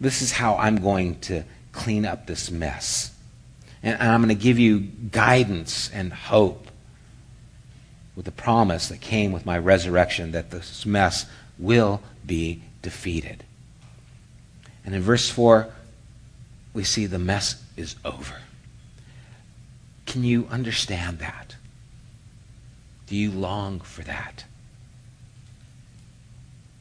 This 0.00 0.22
is 0.22 0.32
how 0.32 0.56
I'm 0.56 0.76
going 0.76 1.20
to 1.20 1.44
clean 1.72 2.04
up 2.04 2.26
this 2.26 2.50
mess. 2.50 3.12
And 3.82 4.00
I'm 4.00 4.20
going 4.20 4.36
to 4.36 4.42
give 4.42 4.58
you 4.58 4.80
guidance 4.80 5.90
and 5.92 6.12
hope 6.12 6.66
with 8.16 8.24
the 8.24 8.32
promise 8.32 8.88
that 8.88 9.00
came 9.00 9.32
with 9.32 9.46
my 9.46 9.58
resurrection 9.58 10.32
that 10.32 10.50
this 10.50 10.84
mess 10.84 11.26
will 11.58 12.02
be 12.26 12.62
defeated. 12.82 13.44
And 14.84 14.94
in 14.94 15.02
verse 15.02 15.30
4, 15.30 15.68
we 16.72 16.84
see 16.84 17.06
the 17.06 17.18
mess 17.18 17.62
is 17.76 17.96
over. 18.04 18.36
Can 20.06 20.24
you 20.24 20.46
understand 20.50 21.18
that? 21.18 21.56
Do 23.06 23.16
you 23.16 23.30
long 23.30 23.80
for 23.80 24.02
that? 24.02 24.44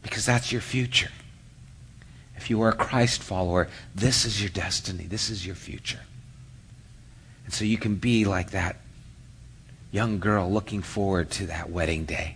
Because 0.02 0.26
that's 0.26 0.52
your 0.52 0.62
future. 0.62 1.12
If 2.36 2.50
you 2.50 2.62
are 2.62 2.70
a 2.70 2.76
Christ 2.76 3.24
follower, 3.24 3.68
this 3.94 4.26
is 4.26 4.42
your 4.42 4.50
destiny. 4.50 5.06
This 5.06 5.30
is 5.30 5.46
your 5.46 5.56
future. 5.56 6.02
And 7.46 7.54
so 7.54 7.66
you 7.66 7.78
can 7.78 7.96
be 7.96 8.26
like 8.26 8.52
that 8.52 8.78
young 9.92 10.20
girl 10.20 10.52
looking 10.52 10.82
forward 10.82 11.32
to 11.32 11.48
that 11.48 11.70
wedding 11.70 12.06
day. 12.06 12.36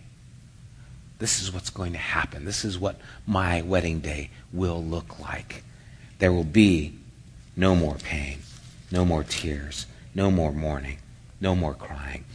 This 1.19 1.41
is 1.41 1.53
what's 1.53 1.69
going 1.69 1.91
to 1.91 1.99
happen. 1.99 2.45
This 2.45 2.63
is 2.63 2.79
what 2.79 2.95
my 3.27 3.61
wedding 3.61 3.99
day 3.99 4.29
will 4.53 4.83
look 4.83 5.19
like. 5.19 5.63
There 6.19 6.31
will 6.31 6.45
be 6.45 6.93
no 7.57 7.75
more 7.75 7.95
pain, 7.95 8.39
no 8.91 9.03
more 9.03 9.23
tears, 9.23 9.85
no 10.13 10.31
more 10.31 10.51
mourning, 10.51 10.97
no 11.39 11.55
more 11.55 11.73
crying. 11.73 12.25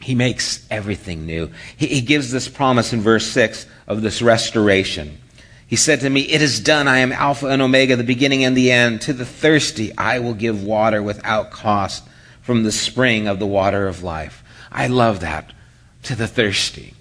He 0.00 0.14
makes 0.14 0.66
everything 0.70 1.26
new. 1.26 1.50
He, 1.76 1.86
he, 1.86 2.00
gives 2.00 2.30
this 2.30 2.48
promise 2.48 2.92
in 2.92 3.02
verse 3.02 3.26
6 3.26 3.66
of 3.86 4.00
this 4.00 4.22
restoration. 4.22 5.18
He 5.66 5.76
said 5.76 6.00
to 6.00 6.10
me, 6.10 6.22
It 6.22 6.40
is 6.40 6.58
done. 6.58 6.88
I 6.88 6.98
am 6.98 7.12
Alpha 7.12 7.46
and 7.48 7.60
Omega, 7.60 7.96
the 7.96 8.04
beginning 8.04 8.44
and 8.44 8.56
the 8.56 8.72
end. 8.72 9.02
To 9.02 9.12
the 9.12 9.26
thirsty, 9.26 9.96
I 9.96 10.18
will 10.18 10.34
give 10.34 10.64
water 10.64 11.02
without 11.02 11.50
cost 11.50 12.04
from 12.40 12.62
the 12.62 12.72
spring 12.72 13.28
of 13.28 13.38
the 13.38 13.46
water 13.46 13.86
of 13.86 14.02
life. 14.02 14.42
I 14.72 14.86
love 14.86 15.20
that. 15.20 15.52
To 16.04 16.16
the 16.16 16.26
thirsty. 16.26 16.94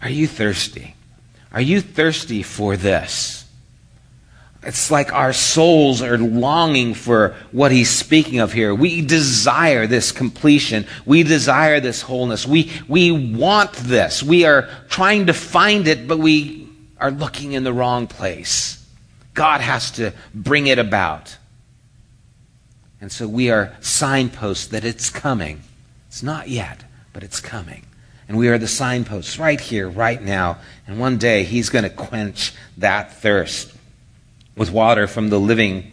Are 0.00 0.08
you 0.08 0.26
thirsty? 0.26 0.94
Are 1.52 1.60
you 1.60 1.80
thirsty 1.80 2.42
for 2.42 2.76
this? 2.76 3.37
It's 4.62 4.90
like 4.90 5.12
our 5.12 5.32
souls 5.32 6.02
are 6.02 6.18
longing 6.18 6.94
for 6.94 7.36
what 7.52 7.70
he's 7.70 7.90
speaking 7.90 8.40
of 8.40 8.52
here. 8.52 8.74
We 8.74 9.02
desire 9.02 9.86
this 9.86 10.10
completion. 10.10 10.84
We 11.06 11.22
desire 11.22 11.78
this 11.78 12.02
wholeness. 12.02 12.44
We, 12.44 12.72
we 12.88 13.12
want 13.12 13.72
this. 13.74 14.22
We 14.22 14.44
are 14.44 14.68
trying 14.88 15.26
to 15.26 15.32
find 15.32 15.86
it, 15.86 16.08
but 16.08 16.18
we 16.18 16.68
are 16.98 17.12
looking 17.12 17.52
in 17.52 17.62
the 17.62 17.72
wrong 17.72 18.08
place. 18.08 18.84
God 19.32 19.60
has 19.60 19.92
to 19.92 20.12
bring 20.34 20.66
it 20.66 20.80
about. 20.80 21.36
And 23.00 23.12
so 23.12 23.28
we 23.28 23.50
are 23.50 23.76
signposts 23.80 24.66
that 24.66 24.84
it's 24.84 25.08
coming. 25.08 25.62
It's 26.08 26.24
not 26.24 26.48
yet, 26.48 26.82
but 27.12 27.22
it's 27.22 27.38
coming. 27.38 27.84
And 28.26 28.36
we 28.36 28.48
are 28.48 28.58
the 28.58 28.66
signposts 28.66 29.38
right 29.38 29.60
here, 29.60 29.88
right 29.88 30.20
now. 30.20 30.58
And 30.88 30.98
one 30.98 31.16
day 31.16 31.44
he's 31.44 31.70
going 31.70 31.84
to 31.84 31.90
quench 31.90 32.52
that 32.76 33.14
thirst 33.14 33.77
with 34.58 34.70
water 34.70 35.06
from 35.06 35.28
the 35.28 35.40
living 35.40 35.92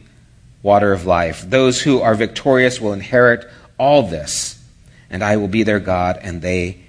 water 0.61 0.91
of 0.91 1.05
life. 1.05 1.47
Those 1.47 1.82
who 1.82 2.01
are 2.01 2.16
victorious 2.16 2.82
will 2.82 2.93
inherit 2.93 3.47
all 3.78 4.03
this, 4.03 4.61
and 5.09 5.24
I 5.24 5.38
will 5.38 5.47
be 5.47 5.63
their 5.63 5.80
God, 5.80 6.20
and 6.22 6.41
they 6.41 6.80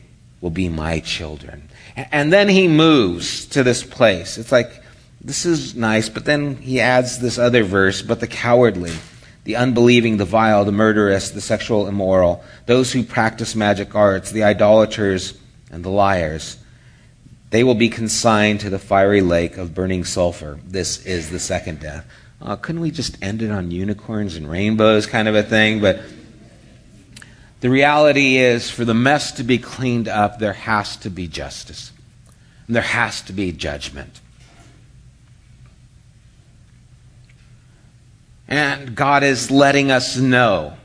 will 0.40 0.50
be 0.50 0.68
my 0.68 1.00
children. 1.00 1.68
And 1.94 2.32
then 2.32 2.48
he 2.48 2.68
moves 2.68 3.46
to 3.46 3.62
this 3.62 3.82
place. 3.82 4.38
It's 4.38 4.52
like, 4.52 4.82
this 5.20 5.44
is 5.44 5.74
nice, 5.74 6.08
but 6.08 6.24
then 6.24 6.56
he 6.56 6.80
adds 6.80 7.18
this 7.18 7.38
other 7.38 7.64
verse, 7.64 8.02
but 8.02 8.20
the 8.20 8.26
cowardly, 8.26 8.92
the 9.44 9.56
unbelieving, 9.56 10.16
the 10.16 10.24
vile, 10.24 10.64
the 10.64 10.72
murderous, 10.72 11.30
the 11.30 11.40
sexual 11.40 11.86
immoral, 11.86 12.42
those 12.66 12.92
who 12.92 13.02
practice 13.02 13.54
magic 13.54 13.94
arts, 13.94 14.30
the 14.30 14.44
idolaters, 14.44 15.38
and 15.70 15.84
the 15.84 15.90
liars 15.90 16.56
they 17.56 17.64
will 17.64 17.74
be 17.74 17.88
consigned 17.88 18.60
to 18.60 18.68
the 18.68 18.78
fiery 18.78 19.22
lake 19.22 19.56
of 19.56 19.72
burning 19.72 20.04
sulfur. 20.04 20.60
This 20.66 21.06
is 21.06 21.30
the 21.30 21.38
second 21.38 21.80
death. 21.80 22.06
Uh, 22.38 22.54
couldn't 22.54 22.82
we 22.82 22.90
just 22.90 23.16
end 23.22 23.40
it 23.40 23.50
on 23.50 23.70
unicorns 23.70 24.36
and 24.36 24.46
rainbows, 24.46 25.06
kind 25.06 25.26
of 25.26 25.34
a 25.34 25.42
thing? 25.42 25.80
But 25.80 26.02
the 27.60 27.70
reality 27.70 28.36
is, 28.36 28.70
for 28.70 28.84
the 28.84 28.92
mess 28.92 29.32
to 29.32 29.42
be 29.42 29.56
cleaned 29.56 30.06
up, 30.06 30.38
there 30.38 30.52
has 30.52 30.98
to 30.98 31.08
be 31.08 31.26
justice, 31.28 31.92
and 32.66 32.76
there 32.76 32.82
has 32.82 33.22
to 33.22 33.32
be 33.32 33.52
judgment. 33.52 34.20
And 38.48 38.94
God 38.94 39.22
is 39.22 39.50
letting 39.50 39.90
us 39.90 40.18
know 40.18 40.76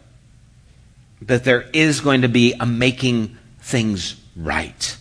that 1.21 1.43
there 1.43 1.69
is 1.73 1.99
going 1.99 2.21
to 2.21 2.29
be 2.29 2.53
a 2.57 2.65
making 2.65 3.37
things 3.59 4.15
right. 4.37 4.95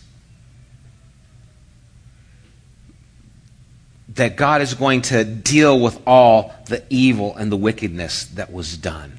That 4.21 4.37
God 4.37 4.61
is 4.61 4.75
going 4.75 5.01
to 5.01 5.25
deal 5.25 5.81
with 5.81 5.99
all 6.07 6.55
the 6.67 6.85
evil 6.91 7.35
and 7.37 7.51
the 7.51 7.57
wickedness 7.57 8.27
that 8.27 8.53
was 8.53 8.77
done. 8.77 9.19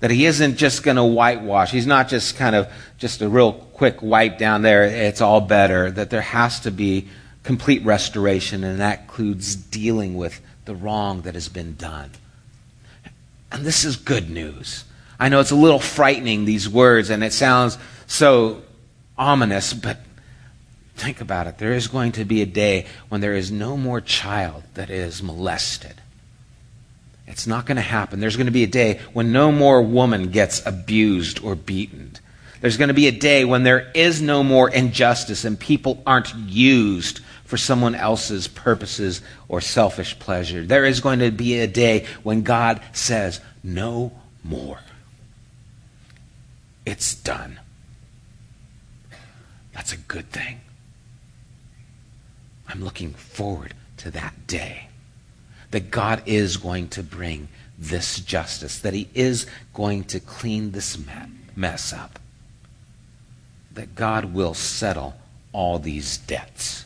That 0.00 0.10
he 0.10 0.26
isn't 0.26 0.56
just 0.56 0.82
going 0.82 0.98
to 0.98 1.04
whitewash. 1.04 1.70
He's 1.70 1.86
not 1.86 2.08
just 2.08 2.36
kind 2.36 2.54
of 2.54 2.70
just 2.98 3.22
a 3.22 3.30
real 3.30 3.54
quick 3.54 4.02
wipe 4.02 4.36
down 4.36 4.60
there, 4.60 4.84
it's 4.84 5.22
all 5.22 5.40
better. 5.40 5.90
That 5.90 6.10
there 6.10 6.20
has 6.20 6.60
to 6.60 6.70
be 6.70 7.08
complete 7.44 7.82
restoration, 7.82 8.62
and 8.62 8.78
that 8.78 9.00
includes 9.00 9.56
dealing 9.56 10.16
with 10.16 10.38
the 10.66 10.74
wrong 10.74 11.22
that 11.22 11.32
has 11.32 11.48
been 11.48 11.74
done. 11.74 12.10
And 13.50 13.64
this 13.64 13.86
is 13.86 13.96
good 13.96 14.28
news. 14.28 14.84
I 15.18 15.30
know 15.30 15.40
it's 15.40 15.50
a 15.50 15.56
little 15.56 15.78
frightening, 15.78 16.44
these 16.44 16.68
words, 16.68 17.08
and 17.08 17.24
it 17.24 17.32
sounds 17.32 17.78
so 18.06 18.60
ominous, 19.16 19.72
but 19.72 19.96
Think 20.96 21.20
about 21.20 21.46
it. 21.46 21.58
There 21.58 21.74
is 21.74 21.88
going 21.88 22.12
to 22.12 22.24
be 22.24 22.40
a 22.40 22.46
day 22.46 22.86
when 23.10 23.20
there 23.20 23.34
is 23.34 23.52
no 23.52 23.76
more 23.76 24.00
child 24.00 24.62
that 24.74 24.88
is 24.88 25.22
molested. 25.22 26.00
It's 27.26 27.46
not 27.46 27.66
going 27.66 27.76
to 27.76 27.82
happen. 27.82 28.18
There's 28.18 28.36
going 28.36 28.46
to 28.46 28.52
be 28.52 28.62
a 28.62 28.68
day 28.68 29.00
when 29.12 29.30
no 29.30 29.52
more 29.52 29.82
woman 29.82 30.30
gets 30.30 30.64
abused 30.64 31.42
or 31.42 31.54
beaten. 31.54 32.12
There's 32.62 32.78
going 32.78 32.88
to 32.88 32.94
be 32.94 33.08
a 33.08 33.12
day 33.12 33.44
when 33.44 33.62
there 33.62 33.90
is 33.94 34.22
no 34.22 34.42
more 34.42 34.70
injustice 34.70 35.44
and 35.44 35.60
people 35.60 36.02
aren't 36.06 36.34
used 36.34 37.20
for 37.44 37.58
someone 37.58 37.94
else's 37.94 38.48
purposes 38.48 39.20
or 39.48 39.60
selfish 39.60 40.18
pleasure. 40.18 40.64
There 40.64 40.86
is 40.86 41.00
going 41.00 41.18
to 41.18 41.30
be 41.30 41.60
a 41.60 41.66
day 41.66 42.06
when 42.22 42.42
God 42.42 42.80
says, 42.92 43.40
no 43.62 44.12
more. 44.42 44.80
It's 46.86 47.14
done. 47.14 47.60
That's 49.74 49.92
a 49.92 49.98
good 49.98 50.30
thing. 50.30 50.60
I'm 52.68 52.82
looking 52.82 53.12
forward 53.12 53.74
to 53.98 54.10
that 54.10 54.46
day. 54.46 54.88
That 55.70 55.90
God 55.90 56.22
is 56.26 56.56
going 56.56 56.88
to 56.88 57.02
bring 57.02 57.48
this 57.78 58.20
justice, 58.20 58.78
that 58.78 58.94
He 58.94 59.08
is 59.14 59.46
going 59.74 60.04
to 60.04 60.20
clean 60.20 60.70
this 60.70 60.98
mess 61.54 61.92
up, 61.92 62.18
that 63.72 63.94
God 63.94 64.32
will 64.32 64.54
settle 64.54 65.14
all 65.52 65.78
these 65.78 66.18
debts. 66.18 66.84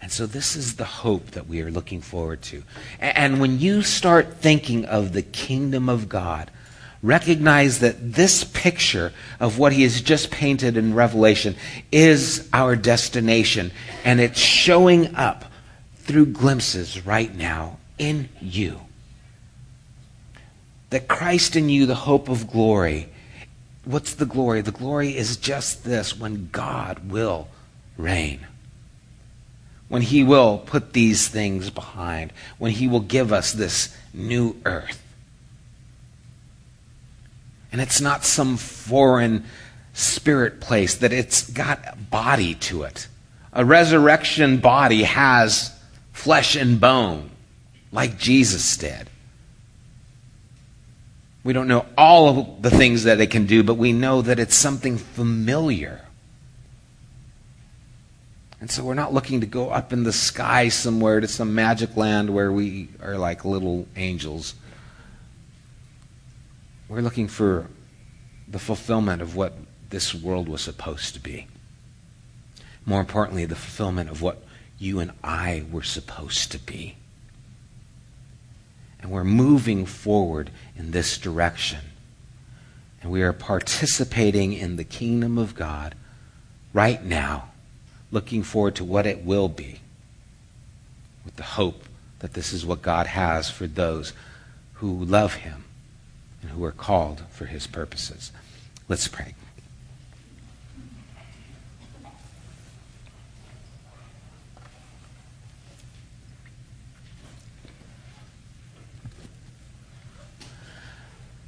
And 0.00 0.12
so, 0.12 0.26
this 0.26 0.54
is 0.54 0.76
the 0.76 0.84
hope 0.84 1.32
that 1.32 1.48
we 1.48 1.60
are 1.60 1.70
looking 1.70 2.00
forward 2.00 2.42
to. 2.42 2.62
And 3.00 3.40
when 3.40 3.58
you 3.58 3.82
start 3.82 4.36
thinking 4.36 4.84
of 4.84 5.12
the 5.12 5.22
kingdom 5.22 5.88
of 5.88 6.08
God, 6.08 6.50
recognize 7.02 7.80
that 7.80 8.14
this 8.14 8.44
picture 8.44 9.12
of 9.38 9.58
what 9.58 9.72
he 9.72 9.82
has 9.82 10.00
just 10.00 10.30
painted 10.30 10.76
in 10.76 10.94
Revelation 10.94 11.54
is 11.92 12.48
our 12.52 12.76
destination, 12.76 13.70
and 14.04 14.20
it's 14.20 14.40
showing 14.40 15.14
up 15.14 15.44
through 15.96 16.26
glimpses 16.26 17.04
right 17.06 17.34
now 17.34 17.78
in 17.98 18.28
you. 18.40 18.80
That 20.90 21.08
Christ 21.08 21.54
in 21.54 21.68
you, 21.68 21.86
the 21.86 21.94
hope 21.94 22.28
of 22.28 22.50
glory. 22.50 23.08
What's 23.84 24.14
the 24.14 24.26
glory? 24.26 24.62
The 24.62 24.72
glory 24.72 25.16
is 25.16 25.36
just 25.36 25.84
this 25.84 26.18
when 26.18 26.48
God 26.50 27.10
will 27.10 27.48
reign. 27.96 28.46
When 29.88 30.02
he 30.02 30.24
will 30.24 30.58
put 30.58 30.92
these 30.92 31.28
things 31.28 31.70
behind. 31.70 32.32
When 32.58 32.72
he 32.72 32.88
will 32.88 33.00
give 33.00 33.32
us 33.32 33.52
this 33.52 33.96
new 34.12 34.56
earth 34.64 35.02
and 37.72 37.80
it's 37.80 38.00
not 38.00 38.24
some 38.24 38.56
foreign 38.56 39.44
spirit 39.92 40.60
place, 40.60 40.96
that 40.96 41.12
it's 41.12 41.50
got 41.50 41.80
a 41.86 41.96
body 41.96 42.54
to 42.54 42.84
it. 42.84 43.08
A 43.52 43.64
resurrection 43.64 44.58
body 44.58 45.02
has 45.02 45.76
flesh 46.12 46.56
and 46.56 46.80
bone, 46.80 47.30
like 47.92 48.18
Jesus 48.18 48.76
did. 48.76 49.08
We 51.44 51.52
don't 51.52 51.68
know 51.68 51.86
all 51.96 52.28
of 52.28 52.62
the 52.62 52.70
things 52.70 53.04
that 53.04 53.20
it 53.20 53.30
can 53.30 53.46
do, 53.46 53.62
but 53.62 53.74
we 53.74 53.92
know 53.92 54.22
that 54.22 54.38
it's 54.38 54.54
something 54.54 54.98
familiar. 54.98 56.02
And 58.60 58.70
so 58.70 58.82
we're 58.82 58.94
not 58.94 59.14
looking 59.14 59.40
to 59.40 59.46
go 59.46 59.70
up 59.70 59.92
in 59.92 60.02
the 60.02 60.12
sky 60.12 60.68
somewhere 60.68 61.20
to 61.20 61.28
some 61.28 61.54
magic 61.54 61.96
land 61.96 62.34
where 62.34 62.50
we 62.50 62.88
are 63.02 63.16
like 63.16 63.44
little 63.44 63.86
angels. 63.96 64.54
We're 66.88 67.02
looking 67.02 67.28
for 67.28 67.66
the 68.46 68.58
fulfillment 68.58 69.20
of 69.20 69.36
what 69.36 69.52
this 69.90 70.14
world 70.14 70.48
was 70.48 70.62
supposed 70.62 71.14
to 71.14 71.20
be. 71.20 71.46
More 72.86 73.00
importantly, 73.00 73.44
the 73.44 73.56
fulfillment 73.56 74.08
of 74.08 74.22
what 74.22 74.42
you 74.78 74.98
and 74.98 75.12
I 75.22 75.64
were 75.70 75.82
supposed 75.82 76.50
to 76.52 76.58
be. 76.58 76.96
And 79.00 79.10
we're 79.10 79.24
moving 79.24 79.84
forward 79.84 80.50
in 80.76 80.92
this 80.92 81.18
direction. 81.18 81.80
And 83.02 83.12
we 83.12 83.22
are 83.22 83.34
participating 83.34 84.54
in 84.54 84.76
the 84.76 84.84
kingdom 84.84 85.36
of 85.36 85.54
God 85.54 85.94
right 86.72 87.04
now, 87.04 87.50
looking 88.10 88.42
forward 88.42 88.76
to 88.76 88.84
what 88.84 89.06
it 89.06 89.24
will 89.24 89.48
be, 89.48 89.80
with 91.24 91.36
the 91.36 91.42
hope 91.42 91.84
that 92.20 92.32
this 92.32 92.52
is 92.52 92.64
what 92.64 92.80
God 92.80 93.06
has 93.06 93.50
for 93.50 93.66
those 93.66 94.14
who 94.74 95.04
love 95.04 95.34
Him 95.34 95.64
and 96.48 96.56
who 96.56 96.64
are 96.64 96.72
called 96.72 97.22
for 97.30 97.46
His 97.46 97.66
purposes. 97.66 98.32
Let's 98.88 99.08
pray. 99.08 99.34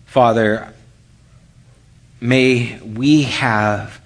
Father, 0.05 0.75
may 2.21 2.79
we 2.81 3.23
have 3.23 4.01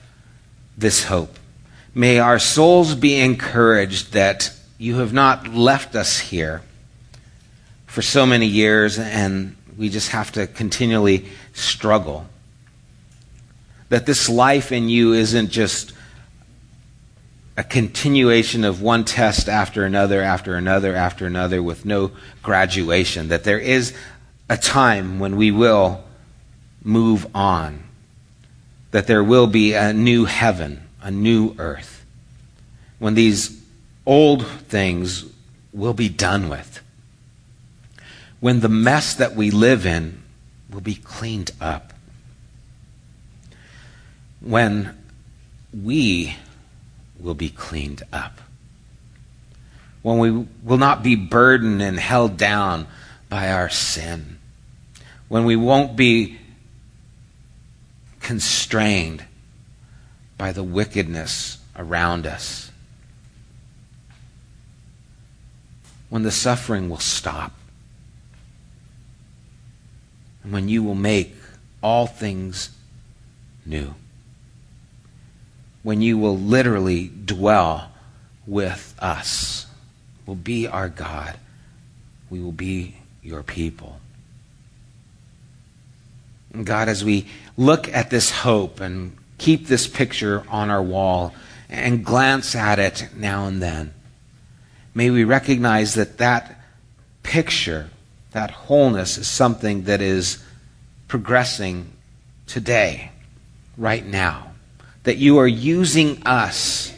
this 0.77 1.05
hope. 1.05 1.39
May 1.95 2.19
our 2.19 2.39
souls 2.39 2.95
be 2.95 3.17
encouraged 3.17 4.13
that 4.13 4.53
you 4.77 4.99
have 4.99 5.13
not 5.13 5.49
left 5.49 5.97
us 5.97 6.19
here 6.19 6.61
for 7.87 8.03
so 8.03 8.27
many 8.27 8.47
years 8.47 8.99
and 8.99 9.57
we 9.77 9.89
just 9.89 10.11
have 10.11 10.33
to 10.33 10.47
continually 10.47 11.27
struggle. 11.53 12.27
That 13.89 14.07
this 14.07 14.29
life 14.29 14.73
in 14.73 14.89
you 14.89 15.13
isn't 15.13 15.51
just 15.51 15.93
a 17.57 17.63
continuation 17.63 18.65
of 18.65 18.83
one 18.83 19.05
test 19.05 19.49
after 19.49 19.85
another, 19.85 20.21
after 20.21 20.57
another, 20.57 20.95
after 20.95 21.27
another, 21.27 21.63
with 21.63 21.85
no 21.85 22.11
graduation. 22.43 23.29
That 23.29 23.45
there 23.45 23.59
is 23.59 23.95
a 24.49 24.57
time 24.57 25.19
when 25.19 25.37
we 25.37 25.51
will 25.51 26.03
move 26.83 27.27
on, 27.35 27.83
that 28.91 29.07
there 29.07 29.25
will 29.25 29.47
be 29.47 29.75
a 29.75 29.93
new 29.93 30.25
heaven, 30.25 30.83
a 31.01 31.11
new 31.11 31.55
earth, 31.59 32.05
when 32.99 33.15
these 33.15 33.63
old 34.07 34.47
things 34.47 35.25
will 35.73 35.95
be 35.95 36.09
done 36.09 36.49
with, 36.49 36.81
when 38.45 38.61
the 38.61 38.69
mess 38.69 39.15
that 39.15 39.35
we 39.35 39.51
live 39.51 39.87
in 39.87 40.23
will 40.69 40.83
be 40.83 40.97
cleaned 40.97 41.51
up, 41.63 41.95
when 44.39 44.95
we 45.73 46.37
will 47.19 47.33
be 47.33 47.49
cleaned 47.49 48.03
up, 48.13 48.43
when 50.03 50.19
we 50.19 50.31
will 50.63 50.77
not 50.77 51.03
be 51.03 51.17
burdened 51.17 51.81
and 51.81 51.99
held 51.99 52.37
down 52.37 52.87
by 53.31 53.51
our 53.51 53.71
sin. 53.71 54.39
When 55.29 55.47
we 55.47 55.57
won't 55.57 55.97
be 55.97 56.37
constrained 58.21 59.25
by 60.37 60.53
the 60.53 60.63
wickedness 60.63 61.57
around 61.77 62.27
us, 62.27 62.71
when 66.11 66.25
the 66.25 66.31
suffering 66.31 66.91
will 66.91 66.99
stop, 66.99 67.55
when 70.53 70.69
you 70.69 70.83
will 70.83 70.95
make 70.95 71.35
all 71.83 72.07
things 72.07 72.71
new, 73.65 73.95
when 75.83 76.03
you 76.03 76.19
will 76.19 76.37
literally 76.37 77.09
dwell 77.09 77.91
with 78.47 78.95
us, 78.99 79.67
will 80.27 80.35
be 80.35 80.67
our 80.67 80.89
God, 80.89 81.39
we 82.31 82.41
will 82.41 82.53
be 82.53 82.97
your 83.23 83.43
people. 83.43 84.01
And 86.53 86.65
God, 86.65 86.89
as 86.89 87.05
we 87.05 87.27
look 87.57 87.89
at 87.89 88.11
this 88.11 88.31
hope 88.31 88.81
and 88.81 89.17
keep 89.39 89.67
this 89.67 89.87
picture 89.87 90.45
on 90.49 90.71
our 90.71 90.83
wall 90.83 91.35
and 91.69 92.05
glance 92.05 92.55
at 92.55 92.79
it 92.79 93.09
now 93.17 93.47
and 93.47 93.61
then, 93.61 93.93
may 94.95 95.11
we 95.11 95.25
recognize 95.25 95.95
that 95.95 96.19
that 96.19 96.61
picture, 97.23 97.91
that 98.35 98.51
wholeness, 98.51 99.17
is 99.17 99.29
something 99.29 99.85
that 99.85 100.01
is 100.01 100.43
progressing 101.07 101.89
today, 102.49 103.13
right 103.79 104.05
now. 104.05 104.51
That 105.05 105.19
you 105.19 105.39
are 105.39 105.47
using 105.47 106.21
us 106.27 106.93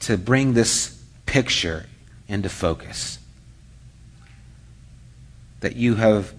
to 0.00 0.16
bring 0.16 0.54
this 0.54 0.98
picture 1.26 1.84
into 2.26 2.48
focus. 2.48 3.18
That 5.60 5.76
you 5.76 5.96
have 5.96 6.32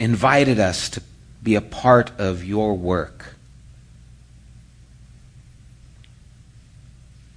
invited 0.00 0.58
us 0.58 0.88
to 0.90 1.02
be 1.42 1.56
a 1.56 1.60
part 1.60 2.10
of 2.18 2.42
your 2.42 2.74
work. 2.74 3.34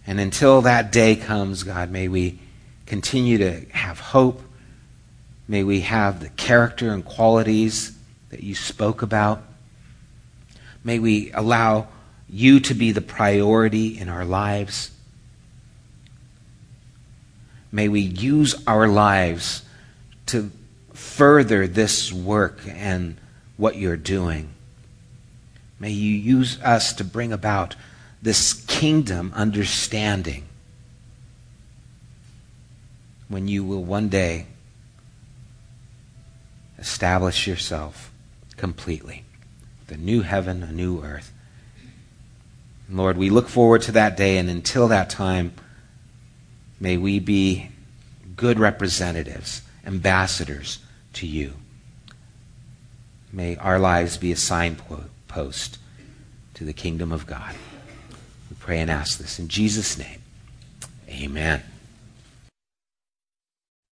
And 0.06 0.18
until 0.22 0.62
that 0.62 0.94
day 0.94 1.18
comes, 1.18 1.64
God, 1.64 1.92
may 1.92 2.08
we 2.08 2.40
continue 2.86 3.38
to 3.40 3.66
have 3.72 4.00
hope. 4.00 4.44
May 5.48 5.64
we 5.64 5.82
have 5.82 6.20
the 6.20 6.30
character 6.30 6.92
and 6.92 7.06
qualities 7.06 7.98
that 8.30 8.44
you 8.44 8.56
spoke 8.56 9.02
about. 9.02 9.42
May 10.84 11.00
we 11.00 11.32
allow 11.32 11.88
you 12.30 12.60
to 12.60 12.74
be 12.74 12.92
the 12.92 13.02
priority 13.02 13.98
in 13.98 14.10
our 14.10 14.26
lives. 14.26 14.92
May 17.72 17.88
we 17.88 18.02
use 18.02 18.56
our 18.68 18.88
lives 18.88 19.64
to 20.28 20.52
further 20.94 21.68
this 21.68 22.12
work 22.12 22.62
and 22.68 23.18
what 23.56 23.78
you're 23.78 23.98
doing. 23.98 24.50
May 25.80 25.92
you 25.92 26.14
use 26.14 26.60
us 26.62 26.92
to 26.94 27.04
bring 27.04 27.32
about 27.32 27.76
this 28.22 28.54
kingdom 28.54 29.32
understanding 29.36 30.46
when 33.30 33.48
you 33.48 33.64
will 33.64 33.84
one 33.84 34.10
day 34.10 34.48
establish 36.78 37.48
yourself 37.48 38.12
completely. 38.56 39.24
The 39.88 39.98
new 39.98 40.22
heaven, 40.22 40.64
a 40.64 40.72
new 40.72 41.02
earth. 41.02 41.32
Lord, 42.90 43.18
we 43.18 43.30
look 43.30 43.50
forward 43.50 43.82
to 43.84 43.92
that 43.94 44.16
day, 44.16 44.38
and 44.38 44.50
until 44.50 44.88
that 44.88 45.10
time, 45.10 45.54
may 46.80 46.98
we 46.98 47.20
be 47.20 47.70
good 48.36 48.60
representatives, 48.60 49.62
ambassadors 49.86 50.80
to 51.14 51.28
you. 51.28 51.54
May 53.32 53.58
our 53.58 53.80
lives 53.80 54.18
be 54.18 54.32
a 54.32 54.38
signpost 54.38 55.78
to 56.54 56.64
the 56.64 56.74
kingdom 56.74 57.12
of 57.12 57.28
God. 57.28 57.56
We 58.50 58.56
pray 58.60 58.80
and 58.80 58.90
ask 58.90 59.18
this 59.18 59.38
in 59.38 59.48
Jesus' 59.48 59.98
name. 59.98 60.22
Amen. 61.10 61.62